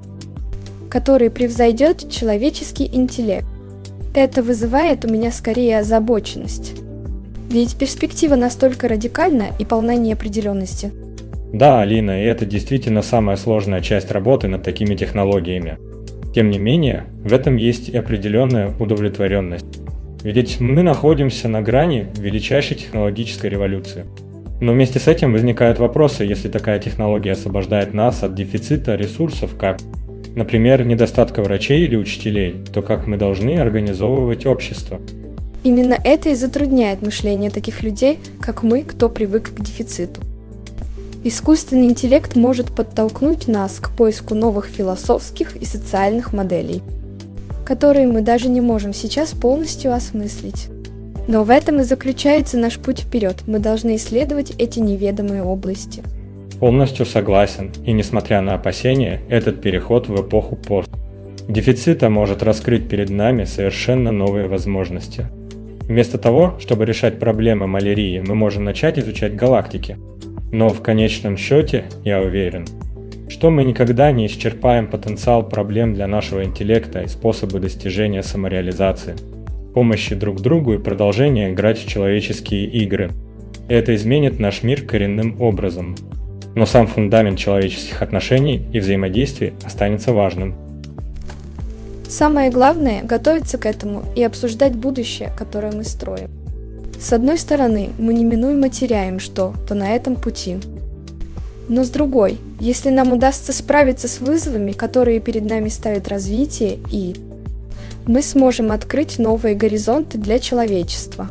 который 0.89 1.31
превзойдет 1.31 2.11
человеческий 2.11 2.89
интеллект. 2.93 3.47
Это 4.15 4.43
вызывает 4.43 5.05
у 5.05 5.09
меня 5.09 5.31
скорее 5.31 5.79
озабоченность. 5.79 6.73
Ведь 7.51 7.77
перспектива 7.77 8.37
настолько 8.37 8.87
радикальна 8.87 9.47
и 9.59 9.65
полна 9.65 9.97
неопределенности. 9.97 10.93
Да, 11.53 11.81
Алина, 11.81 12.23
и 12.23 12.25
это 12.25 12.47
действительно 12.47 13.03
самая 13.03 13.37
сложная 13.37 13.81
часть 13.81 14.13
работы 14.13 14.47
над 14.47 14.63
такими 14.63 14.95
технологиями. 14.95 15.79
Тем 16.33 16.51
не 16.51 16.61
менее, 16.61 17.07
в 17.25 17.33
этом 17.33 17.57
есть 17.57 17.89
и 17.89 17.97
определенная 17.97 18.73
удовлетворенность. 18.79 19.81
Ведь 20.23 20.61
мы 20.61 20.83
находимся 20.83 21.49
на 21.49 21.61
грани 21.61 22.07
величайшей 22.17 22.77
технологической 22.77 23.51
революции. 23.51 24.05
Но 24.61 24.73
вместе 24.73 25.01
с 25.01 25.09
этим 25.09 25.33
возникают 25.33 25.81
вопросы, 25.81 26.23
если 26.23 26.49
такая 26.49 26.79
технология 26.79 27.33
освобождает 27.33 27.95
нас 27.95 28.23
от 28.23 28.35
дефицита 28.35 28.95
ресурсов, 28.95 29.57
как 29.59 29.79
например, 30.37 30.85
недостатка 30.87 31.43
врачей 31.43 31.85
или 31.85 31.97
учителей, 31.97 32.55
то 32.73 32.83
как 32.83 33.09
мы 33.09 33.17
должны 33.17 33.59
организовывать 33.59 34.47
общество. 34.47 35.01
Именно 35.63 35.99
это 36.03 36.31
и 36.31 36.35
затрудняет 36.35 37.03
мышление 37.03 37.51
таких 37.51 37.83
людей, 37.83 38.19
как 38.41 38.63
мы, 38.63 38.83
кто 38.83 39.09
привык 39.09 39.55
к 39.55 39.61
дефициту. 39.61 40.21
Искусственный 41.23 41.87
интеллект 41.87 42.35
может 42.35 42.75
подтолкнуть 42.75 43.47
нас 43.47 43.79
к 43.79 43.91
поиску 43.91 44.35
новых 44.35 44.67
философских 44.67 45.55
и 45.57 45.67
социальных 45.67 46.33
моделей, 46.33 46.81
которые 47.67 48.07
мы 48.07 48.23
даже 48.23 48.49
не 48.49 48.63
можем 48.63 48.95
сейчас 48.95 49.33
полностью 49.33 49.93
осмыслить. 49.93 50.69
Но 51.29 51.45
в 51.45 51.51
этом 51.51 51.81
и 51.81 51.85
заключается 51.85 52.57
наш 52.57 52.79
путь 52.79 53.01
вперед. 53.01 53.43
Мы 53.47 53.59
должны 53.59 53.97
исследовать 53.97 54.53
эти 54.57 54.79
неведомые 54.79 55.43
области. 55.43 56.03
Полностью 56.59 57.05
согласен, 57.05 57.71
и 57.85 57.93
несмотря 57.93 58.41
на 58.41 58.55
опасения, 58.55 59.21
этот 59.29 59.61
переход 59.61 60.09
в 60.09 60.27
эпоху 60.27 60.57
пост. 60.57 60.89
Дефицита 61.49 62.09
может 62.09 62.43
раскрыть 62.43 62.89
перед 62.89 63.11
нами 63.11 63.45
совершенно 63.45 64.11
новые 64.11 64.47
возможности. 64.47 65.27
Вместо 65.91 66.19
того, 66.19 66.55
чтобы 66.61 66.85
решать 66.85 67.19
проблемы 67.19 67.67
малярии, 67.67 68.23
мы 68.25 68.37
можем 68.37 68.63
начать 68.63 68.97
изучать 69.01 69.35
галактики. 69.35 69.97
Но 70.53 70.69
в 70.69 70.83
конечном 70.83 71.37
счете, 71.37 71.87
я 72.05 72.21
уверен, 72.21 72.65
что 73.29 73.51
мы 73.51 73.65
никогда 73.65 74.13
не 74.13 74.29
исчерпаем 74.29 74.87
потенциал 74.87 75.49
проблем 75.49 75.95
для 75.95 76.07
нашего 76.07 76.45
интеллекта 76.45 77.01
и 77.01 77.09
способы 77.09 77.59
достижения 77.59 78.23
самореализации, 78.23 79.17
помощи 79.75 80.15
друг 80.15 80.41
другу 80.41 80.75
и 80.75 80.79
продолжения 80.79 81.51
играть 81.51 81.81
в 81.81 81.89
человеческие 81.89 82.67
игры. 82.67 83.11
Это 83.67 83.93
изменит 83.97 84.39
наш 84.39 84.63
мир 84.63 84.83
коренным 84.83 85.43
образом, 85.43 85.97
но 86.55 86.67
сам 86.67 86.87
фундамент 86.87 87.37
человеческих 87.37 88.01
отношений 88.01 88.65
и 88.73 88.79
взаимодействий 88.79 89.55
останется 89.65 90.13
важным. 90.13 90.70
Самое 92.11 92.51
главное– 92.51 93.03
готовиться 93.05 93.57
к 93.57 93.67
этому 93.67 94.03
и 94.17 94.25
обсуждать 94.25 94.75
будущее, 94.75 95.31
которое 95.39 95.71
мы 95.71 95.85
строим. 95.85 96.29
С 96.99 97.13
одной 97.13 97.39
стороны, 97.39 97.91
мы 98.01 98.13
неминуемо 98.15 98.69
теряем 98.69 99.21
что-то 99.21 99.77
на 99.77 99.95
этом 99.95 100.17
пути. 100.17 100.57
Но 101.69 101.85
с 101.85 101.89
другой, 101.89 102.39
если 102.59 102.91
нам 102.91 103.13
удастся 103.13 103.53
справиться 103.53 104.09
с 104.09 104.19
вызовами, 104.19 104.73
которые 104.73 105.21
перед 105.21 105.49
нами 105.49 105.69
ставит 105.69 106.09
развитие 106.09 106.79
и 106.91 107.15
мы 108.07 108.23
сможем 108.23 108.73
открыть 108.73 109.21
новые 109.21 109.55
горизонты 109.55 110.19
для 110.19 110.41
человечества. 110.41 111.29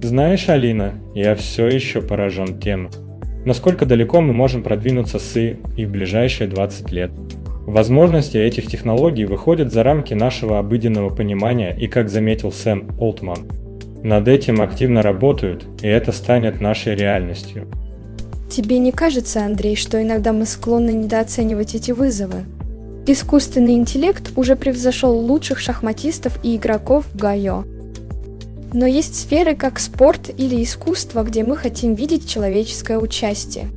Знаешь, 0.00 0.48
Алина, 0.48 0.94
я 1.14 1.34
все 1.34 1.66
еще 1.68 2.00
поражен 2.00 2.58
тем, 2.58 2.88
насколько 3.44 3.84
далеко 3.84 4.22
мы 4.22 4.32
можем 4.32 4.62
продвинуться 4.62 5.18
с 5.18 5.36
И 5.36 5.84
в 5.84 5.90
ближайшие 5.90 6.48
20 6.48 6.92
лет. 6.92 7.10
Возможности 7.66 8.36
этих 8.36 8.66
технологий 8.66 9.24
выходят 9.24 9.72
за 9.72 9.82
рамки 9.82 10.12
нашего 10.12 10.58
обыденного 10.58 11.08
понимания 11.08 11.74
и, 11.74 11.86
как 11.86 12.10
заметил 12.10 12.52
Сэм 12.52 12.90
Олтман, 12.98 13.48
над 14.02 14.28
этим 14.28 14.60
активно 14.60 15.00
работают, 15.00 15.64
и 15.80 15.86
это 15.86 16.12
станет 16.12 16.60
нашей 16.60 16.94
реальностью. 16.94 17.66
Тебе 18.50 18.78
не 18.78 18.92
кажется, 18.92 19.44
Андрей, 19.44 19.76
что 19.76 20.00
иногда 20.02 20.34
мы 20.34 20.44
склонны 20.44 20.90
недооценивать 20.90 21.74
эти 21.74 21.90
вызовы? 21.92 22.44
Искусственный 23.06 23.74
интеллект 23.74 24.32
уже 24.36 24.56
превзошел 24.56 25.16
лучших 25.18 25.58
шахматистов 25.58 26.38
и 26.42 26.56
игроков 26.56 27.06
в 27.12 27.16
Гайо. 27.16 27.64
Но 28.74 28.86
есть 28.86 29.14
сферы, 29.14 29.54
как 29.56 29.78
спорт 29.78 30.30
или 30.36 30.62
искусство, 30.62 31.22
где 31.22 31.44
мы 31.44 31.56
хотим 31.56 31.94
видеть 31.94 32.28
человеческое 32.28 32.98
участие. 32.98 33.68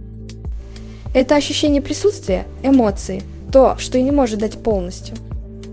Это 1.13 1.35
ощущение 1.35 1.81
присутствия, 1.81 2.45
эмоции, 2.63 3.23
то, 3.57 3.75
что 3.79 3.97
и 3.97 4.03
не 4.03 4.11
может 4.11 4.37
дать 4.37 4.61
полностью. 4.61 5.15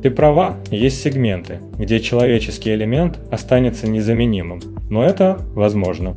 Ты 0.03 0.11
права, 0.11 0.57
есть 0.70 1.03
сегменты, 1.03 1.61
где 1.78 2.01
человеческий 2.01 2.72
элемент 2.74 3.18
останется 3.30 3.87
незаменимым, 3.87 4.62
но 4.89 5.05
это 5.05 5.37
возможно. 5.55 6.16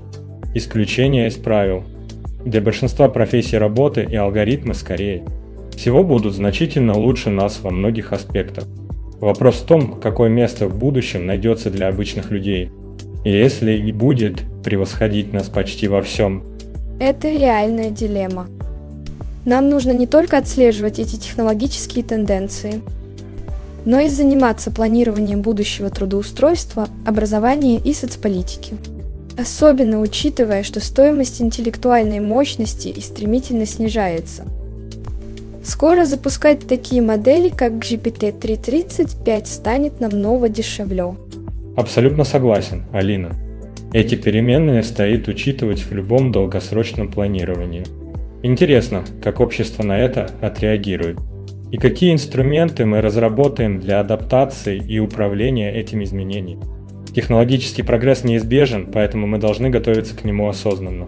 Исключение 0.56 1.28
из 1.28 1.36
правил. 1.36 1.84
Для 2.46 2.62
большинства 2.62 3.10
профессий 3.10 3.58
работы 3.58 4.08
и 4.10 4.16
алгоритмы 4.16 4.76
скорее. 4.76 5.26
Всего 5.76 6.06
будут 6.06 6.36
значительно 6.36 6.98
лучше 6.98 7.32
нас 7.32 7.60
во 7.62 7.70
многих 7.70 8.14
аспектах. 8.14 8.64
Вопрос 9.20 9.56
в 9.56 9.66
том, 9.66 10.00
какое 10.00 10.30
место 10.30 10.70
в 10.70 10.80
будущем 10.80 11.26
найдется 11.26 11.70
для 11.70 11.90
обычных 11.90 12.32
людей– 12.32 12.72
если 13.26 13.74
и 13.74 13.92
будет 13.92 14.44
превосходить 14.64 15.34
нас 15.34 15.50
почти 15.50 15.90
во 15.90 16.02
всем. 16.02 16.44
Это 16.98 17.30
реальная 17.30 17.90
дилемма. 17.90 18.48
Нам 19.48 19.70
нужно 19.70 19.92
не 19.92 20.08
только 20.08 20.38
отслеживать 20.38 21.00
эти 21.00 21.16
технологические 21.16 22.04
тенденции, 22.04 22.82
но 23.86 24.02
и 24.02 24.10
заниматься 24.10 24.72
планированием 24.72 25.42
будущего 25.42 25.90
трудоустройства, 25.90 26.90
образования 27.06 27.80
и 27.80 27.94
соцполитики. 27.94 28.76
Особенно 29.38 30.02
учитывая, 30.02 30.64
что 30.64 30.82
стоимость 30.82 31.42
интеллектуальной 31.42 32.20
мощности 32.20 32.90
и 32.90 33.00
стремительно 33.00 33.66
снижается. 33.66 34.44
Скоро 35.64 36.04
запускать 36.04 36.68
такие 36.68 37.02
модели, 37.02 37.48
как 37.48 37.72
GPT-335, 37.72 39.46
станет 39.46 40.02
намного 40.02 40.50
дешевле. 40.50 41.16
Абсолютно 41.78 42.26
согласен, 42.26 42.84
Алина. 42.92 43.34
Эти 43.94 44.16
переменные 44.16 44.84
стоит 44.84 45.30
учитывать 45.30 45.80
в 45.80 45.94
любом 45.94 46.34
долгосрочном 46.34 47.10
планировании. 47.10 47.86
Интересно, 48.44 49.04
как 49.22 49.40
общество 49.40 49.82
на 49.84 49.98
это 49.98 50.30
отреагирует. 50.42 51.18
И 51.72 51.78
какие 51.78 52.14
инструменты 52.14 52.86
мы 52.86 53.02
разработаем 53.02 53.80
для 53.80 54.00
адаптации 54.00 54.78
и 54.78 55.00
управления 55.00 55.74
этими 55.74 56.04
изменениями. 56.04 56.64
Технологический 57.14 57.82
прогресс 57.82 58.24
неизбежен, 58.24 58.92
поэтому 58.94 59.26
мы 59.26 59.40
должны 59.40 59.72
готовиться 59.72 60.16
к 60.16 60.24
нему 60.24 60.48
осознанно. 60.48 61.08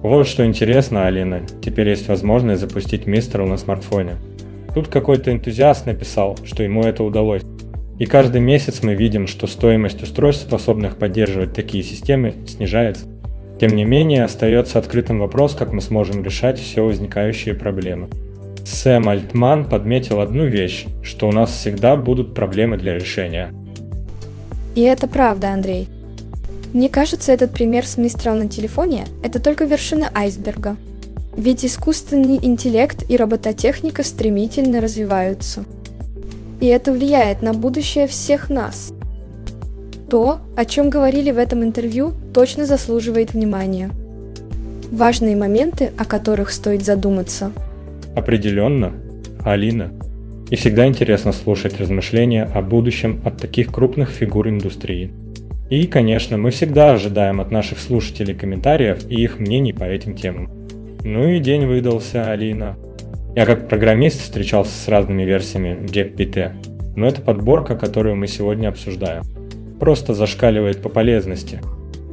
Вот 0.00 0.28
что 0.28 0.46
интересно, 0.46 1.06
Алина, 1.06 1.42
теперь 1.60 1.88
есть 1.88 2.08
возможность 2.08 2.60
запустить 2.60 3.06
Мистерл 3.06 3.46
на 3.46 3.56
смартфоне. 3.56 4.16
Тут 4.72 4.86
какой-то 4.86 5.32
энтузиаст 5.32 5.86
написал, 5.86 6.38
что 6.44 6.62
ему 6.62 6.82
это 6.82 7.02
удалось. 7.02 7.42
И 7.98 8.06
каждый 8.06 8.40
месяц 8.40 8.84
мы 8.84 8.94
видим, 8.94 9.26
что 9.26 9.48
стоимость 9.48 10.02
устройств, 10.02 10.46
способных 10.46 10.96
поддерживать 10.96 11.52
такие 11.52 11.82
системы, 11.82 12.32
снижается. 12.46 13.06
Тем 13.60 13.76
не 13.76 13.84
менее, 13.84 14.24
остается 14.24 14.78
открытым 14.78 15.18
вопрос, 15.18 15.54
как 15.54 15.72
мы 15.72 15.82
сможем 15.82 16.24
решать 16.24 16.58
все 16.58 16.82
возникающие 16.82 17.54
проблемы. 17.54 18.08
Сэм 18.64 19.08
Альтман 19.08 19.66
подметил 19.66 20.20
одну 20.20 20.46
вещь, 20.46 20.86
что 21.02 21.28
у 21.28 21.32
нас 21.32 21.50
всегда 21.50 21.96
будут 21.96 22.34
проблемы 22.34 22.78
для 22.78 22.94
решения. 22.94 23.52
И 24.74 24.80
это 24.80 25.06
правда, 25.06 25.52
Андрей. 25.52 25.88
Мне 26.72 26.88
кажется, 26.88 27.32
этот 27.32 27.52
пример 27.52 27.86
с 27.86 27.98
Мистрал 27.98 28.36
на 28.36 28.48
телефоне– 28.48 29.04
это 29.22 29.40
только 29.40 29.64
вершина 29.64 30.10
айсберга. 30.14 30.76
Ведь 31.36 31.64
искусственный 31.64 32.38
интеллект 32.40 33.04
и 33.10 33.16
робототехника 33.16 34.02
стремительно 34.02 34.80
развиваются– 34.80 35.64
и 36.60 36.66
это 36.66 36.92
влияет 36.92 37.42
на 37.42 37.54
будущее 37.54 38.06
всех 38.06 38.50
нас. 38.50 38.92
То, 40.10 40.40
о 40.56 40.64
чем 40.64 40.90
говорили 40.90 41.30
в 41.30 41.38
этом 41.38 41.62
интервью, 41.62 42.12
точно 42.34 42.66
заслуживает 42.66 43.32
внимания. 43.32 43.90
Важные 44.90 45.36
моменты, 45.36 45.92
о 45.96 46.04
которых 46.04 46.50
стоит 46.50 46.84
задуматься. 46.84 47.52
Определенно, 48.16 48.92
Алина. 49.44 49.92
И 50.50 50.56
всегда 50.56 50.88
интересно 50.88 51.30
слушать 51.30 51.78
размышления 51.78 52.42
о 52.42 52.60
будущем 52.60 53.20
от 53.24 53.36
таких 53.36 53.70
крупных 53.70 54.10
фигур 54.10 54.48
индустрии. 54.48 55.12
И, 55.70 55.86
конечно, 55.86 56.36
мы 56.36 56.50
всегда 56.50 56.90
ожидаем 56.90 57.40
от 57.40 57.52
наших 57.52 57.78
слушателей 57.78 58.34
комментариев 58.34 59.08
и 59.08 59.14
их 59.14 59.38
мнений 59.38 59.72
по 59.72 59.84
этим 59.84 60.16
темам. 60.16 60.50
Ну 61.04 61.28
и 61.28 61.38
день 61.38 61.66
выдался, 61.66 62.28
Алина. 62.28 62.76
Я 63.36 63.46
как 63.46 63.68
программист 63.68 64.22
встречался 64.22 64.72
с 64.72 64.88
разными 64.88 65.22
версиями 65.22 65.78
GPT, 65.86 66.50
но 66.96 67.06
это 67.06 67.22
подборка, 67.22 67.76
которую 67.76 68.16
мы 68.16 68.26
сегодня 68.26 68.66
обсуждаем. 68.66 69.22
Просто 69.80 70.14
зашкаливает 70.14 70.82
по 70.82 70.88
полезности. 70.88 71.60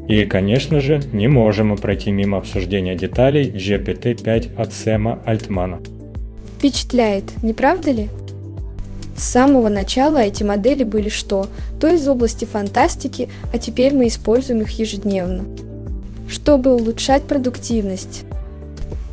И, 0.08 0.24
конечно 0.24 0.80
же, 0.80 1.02
не 1.12 1.28
можем 1.28 1.68
мы 1.68 1.76
пройти 1.76 2.12
мимо 2.12 2.38
обсуждения 2.38 2.96
деталей 2.96 3.52
GPT-5 3.52 4.56
от 4.56 4.74
Сэма 4.74 5.22
Альтмана. 5.26 5.80
Впечатляет, 6.58 7.26
не 7.44 7.54
правда 7.54 7.92
ли? 7.92 8.10
С 9.18 9.24
самого 9.24 9.68
начала 9.68 10.20
эти 10.20 10.44
модели 10.44 10.84
были 10.84 11.10
что? 11.10 11.48
То 11.82 11.88
из 11.90 12.08
области 12.08 12.46
фантастики, 12.46 13.30
а 13.52 13.58
теперь 13.58 13.94
мы 13.94 14.08
используем 14.08 14.62
их 14.62 14.72
ежедневно. 14.80 15.44
Чтобы 16.30 16.74
улучшать 16.74 17.24
продуктивность. 17.24 18.24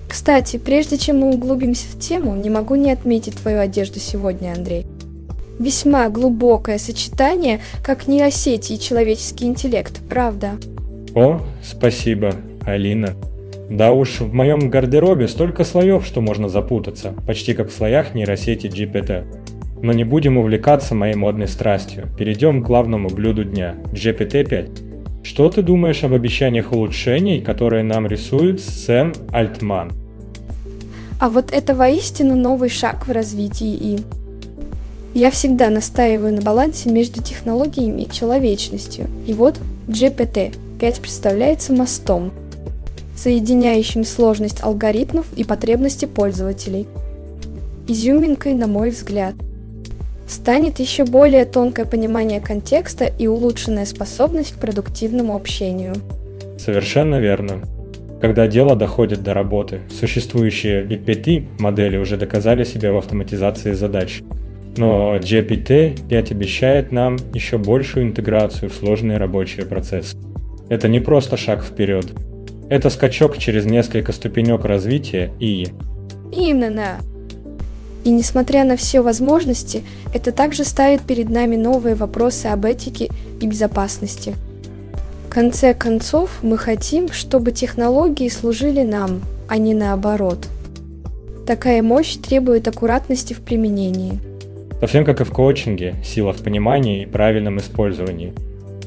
Кстати, 0.09 0.59
прежде 0.59 0.97
чем 0.97 1.19
мы 1.19 1.35
углубимся 1.35 1.87
в 1.89 1.99
тему, 1.99 2.37
не 2.37 2.51
могу 2.51 2.77
не 2.77 2.93
отметить 2.93 3.35
твою 3.35 3.59
одежду 3.59 3.99
сегодня, 3.99 4.53
Андрей. 4.53 4.87
Весьма 5.59 6.09
глубокое 6.09 6.79
сочетание, 6.79 7.61
как 7.83 8.09
нейросети 8.09 8.73
и 8.73 8.81
человеческий 8.81 9.47
интеллект, 9.47 10.01
правда? 10.09 10.53
О, 11.15 11.41
спасибо, 11.63 12.35
Алина. 12.65 13.15
Да 13.71 13.93
уж, 13.93 14.21
в 14.21 14.35
моем 14.35 14.69
гардеробе 14.69 15.29
столько 15.29 15.65
слоев, 15.65 16.05
что 16.05 16.21
можно 16.21 16.49
запутаться, 16.49 17.15
почти 17.27 17.55
как 17.55 17.71
в 17.71 17.73
слоях 17.73 18.15
нейросети 18.15 18.67
GPT. 18.67 19.25
Но 19.81 19.93
не 19.93 20.05
будем 20.05 20.39
увлекаться 20.39 20.95
моей 20.95 21.15
модной 21.15 21.49
страстью. 21.49 22.09
Перейдем 22.19 22.63
к 22.63 22.67
главному 22.67 23.09
блюду 23.09 23.45
дня– 23.45 23.77
GPT-5. 23.93 25.23
Что 25.25 25.49
ты 25.49 25.63
думаешь 25.63 26.05
об 26.05 26.13
обещаниях 26.13 26.73
улучшений, 26.73 27.41
которые 27.41 27.83
нам 27.85 28.07
рисует 28.07 28.61
Сэм 28.61 29.15
Альтман? 29.33 29.93
А 31.21 31.31
вот 31.31 31.53
это 31.53 31.75
воистину 31.75 32.37
новый 32.37 32.69
шаг 32.69 33.07
в 33.07 33.13
развитии 33.13 33.75
ИИ. 33.75 34.24
Я 35.15 35.31
всегда 35.31 35.71
настаиваю 35.71 36.35
на 36.35 36.43
балансе 36.43 36.91
между 36.91 37.23
технологиями 37.23 38.03
и 38.03 38.11
человечностью. 38.11 39.07
И 39.27 39.33
вот 39.33 39.59
GPT-5 39.87 41.01
представляется 41.01 41.73
мостом, 41.73 42.33
соединяющим 43.17 44.05
сложность 44.05 44.63
алгоритмов 44.63 45.27
и 45.37 45.45
потребности 45.45 46.05
пользователей. 46.05 46.87
Изюминкой, 47.87 48.55
на 48.55 48.67
мой 48.67 48.91
взгляд– 48.91 49.35
станет 50.27 50.79
еще 50.81 51.05
более 51.05 51.45
тонкое 51.45 51.87
понимание 51.87 52.41
контекста 52.41 53.05
и 53.05 53.27
улучшенная 53.27 53.87
способность 53.87 54.55
к 54.55 54.59
продуктивному 54.59 55.37
общению. 55.37 55.95
Совершенно 56.59 57.21
верно. 57.21 57.61
Когда 58.21 58.47
дело 58.47 58.75
доходит 58.75 59.23
до 59.23 59.35
работы, 59.35 59.81
существующие 59.91 60.85
GPT-модели 60.85 61.99
уже 61.99 62.17
доказали 62.17 62.65
себя 62.65 62.93
в 62.93 62.97
автоматизации 62.97 63.73
задач. 63.73 64.23
Но 64.77 65.17
GPT-5 65.17 66.31
обещает 66.33 66.93
нам 66.93 67.17
еще 67.33 67.59
большую 67.59 68.07
интеграцию 68.07 68.71
в 68.71 68.75
сложные 68.75 69.19
рабочие 69.19 69.67
процессы. 69.67 70.17
Это 70.69 70.89
не 70.89 71.01
просто 71.01 71.37
шаг 71.37 71.63
вперед. 71.63 72.07
Это 72.69 72.91
скачок 72.91 73.39
через 73.39 73.67
несколько 73.67 74.13
ступенек 74.13 74.65
развития 74.65 75.31
и... 75.39 75.69
Именно. 76.33 76.99
И 78.05 78.11
несмотря 78.11 78.65
на 78.65 78.77
все 78.77 79.01
возможности, 79.01 79.83
это 80.13 80.33
также 80.33 80.65
ставит 80.65 81.03
перед 81.03 81.31
нами 81.31 81.57
новые 81.57 81.95
вопросы 81.95 82.47
об 82.47 82.65
этике 82.65 83.11
и 83.41 83.47
безопасности. 83.47 84.35
В 85.27 85.31
конце 85.31 85.75
концов, 85.75 86.31
мы 86.43 86.59
хотим, 86.59 87.11
чтобы 87.11 87.53
технологии 87.53 88.29
служили 88.29 88.83
нам, 88.83 89.23
а 89.49 89.57
не 89.57 89.75
наоборот. 89.75 90.47
Такая 91.47 91.83
мощь 91.83 92.17
требует 92.17 92.67
аккуратности 92.69 93.35
в 93.35 93.41
применении. 93.41 94.19
Совсем 94.81 95.05
как 95.05 95.21
и 95.21 95.25
в 95.25 95.31
коучинге, 95.31 95.95
сила 96.05 96.33
в 96.33 96.43
понимании 96.43 97.03
и 97.03 97.07
правильном 97.07 97.59
использовании. 97.59 98.33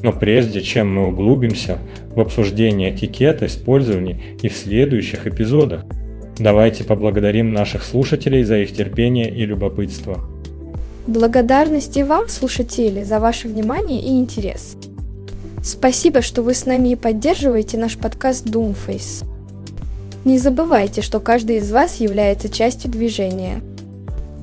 Но 0.02 0.12
прежде 0.12 0.60
чем 0.60 0.94
мы 0.94 1.08
углубимся 1.08 1.78
в 2.14 2.20
обсуждение 2.20 2.94
этикета 2.94 3.46
использования 3.46 4.20
и 4.42 4.48
в 4.48 4.56
следующих 4.56 5.26
эпизодах, 5.26 5.84
Давайте 6.38 6.84
поблагодарим 6.84 7.52
наших 7.52 7.82
слушателей 7.82 8.44
за 8.44 8.58
их 8.58 8.72
терпение 8.72 9.28
и 9.28 9.44
любопытство. 9.44 10.20
Благодарности 11.08 12.00
вам, 12.00 12.28
слушатели, 12.28 13.02
за 13.02 13.18
ваше 13.18 13.48
внимание 13.48 14.00
и 14.00 14.20
интерес. 14.20 14.76
Спасибо, 15.64 16.22
что 16.22 16.42
вы 16.42 16.54
с 16.54 16.64
нами 16.64 16.90
и 16.90 16.96
поддерживаете 16.96 17.76
наш 17.76 17.96
подкаст 17.96 18.46
Doomface. 18.46 19.24
Не 20.24 20.38
забывайте, 20.38 21.02
что 21.02 21.18
каждый 21.18 21.56
из 21.56 21.72
вас 21.72 21.96
является 21.96 22.48
частью 22.48 22.90
движения, 22.90 23.60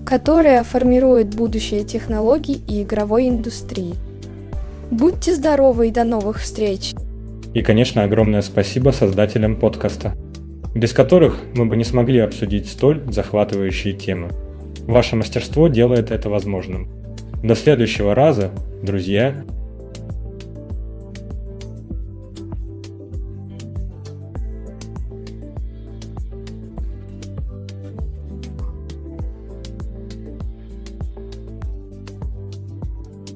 которое 0.05 0.63
формирует 0.63 1.35
будущее 1.35 1.83
технологий 1.83 2.61
и 2.67 2.83
игровой 2.83 3.29
индустрии. 3.29 3.95
Будьте 4.91 5.33
здоровы 5.33 5.87
и 5.87 5.91
до 5.91 6.03
новых 6.03 6.39
встреч! 6.39 6.93
И, 7.53 7.61
конечно, 7.61 8.03
огромное 8.03 8.41
спасибо 8.41 8.91
создателям 8.91 9.55
подкаста 9.55 10.15
без 10.75 10.91
которых 10.91 11.39
мы 11.55 11.65
бы 11.65 11.77
не 11.77 11.85
смогли 11.85 12.19
обсудить 12.19 12.69
столь 12.69 13.01
захватывающие 13.09 13.93
темы. 13.93 14.29
Ваше 14.85 15.15
мастерство 15.15 15.69
делает 15.69 16.11
это 16.11 16.29
возможным. 16.29 16.89
До 17.41 17.55
следующего 17.55 18.13
раза, 18.13 18.51
друзья! 18.83 19.45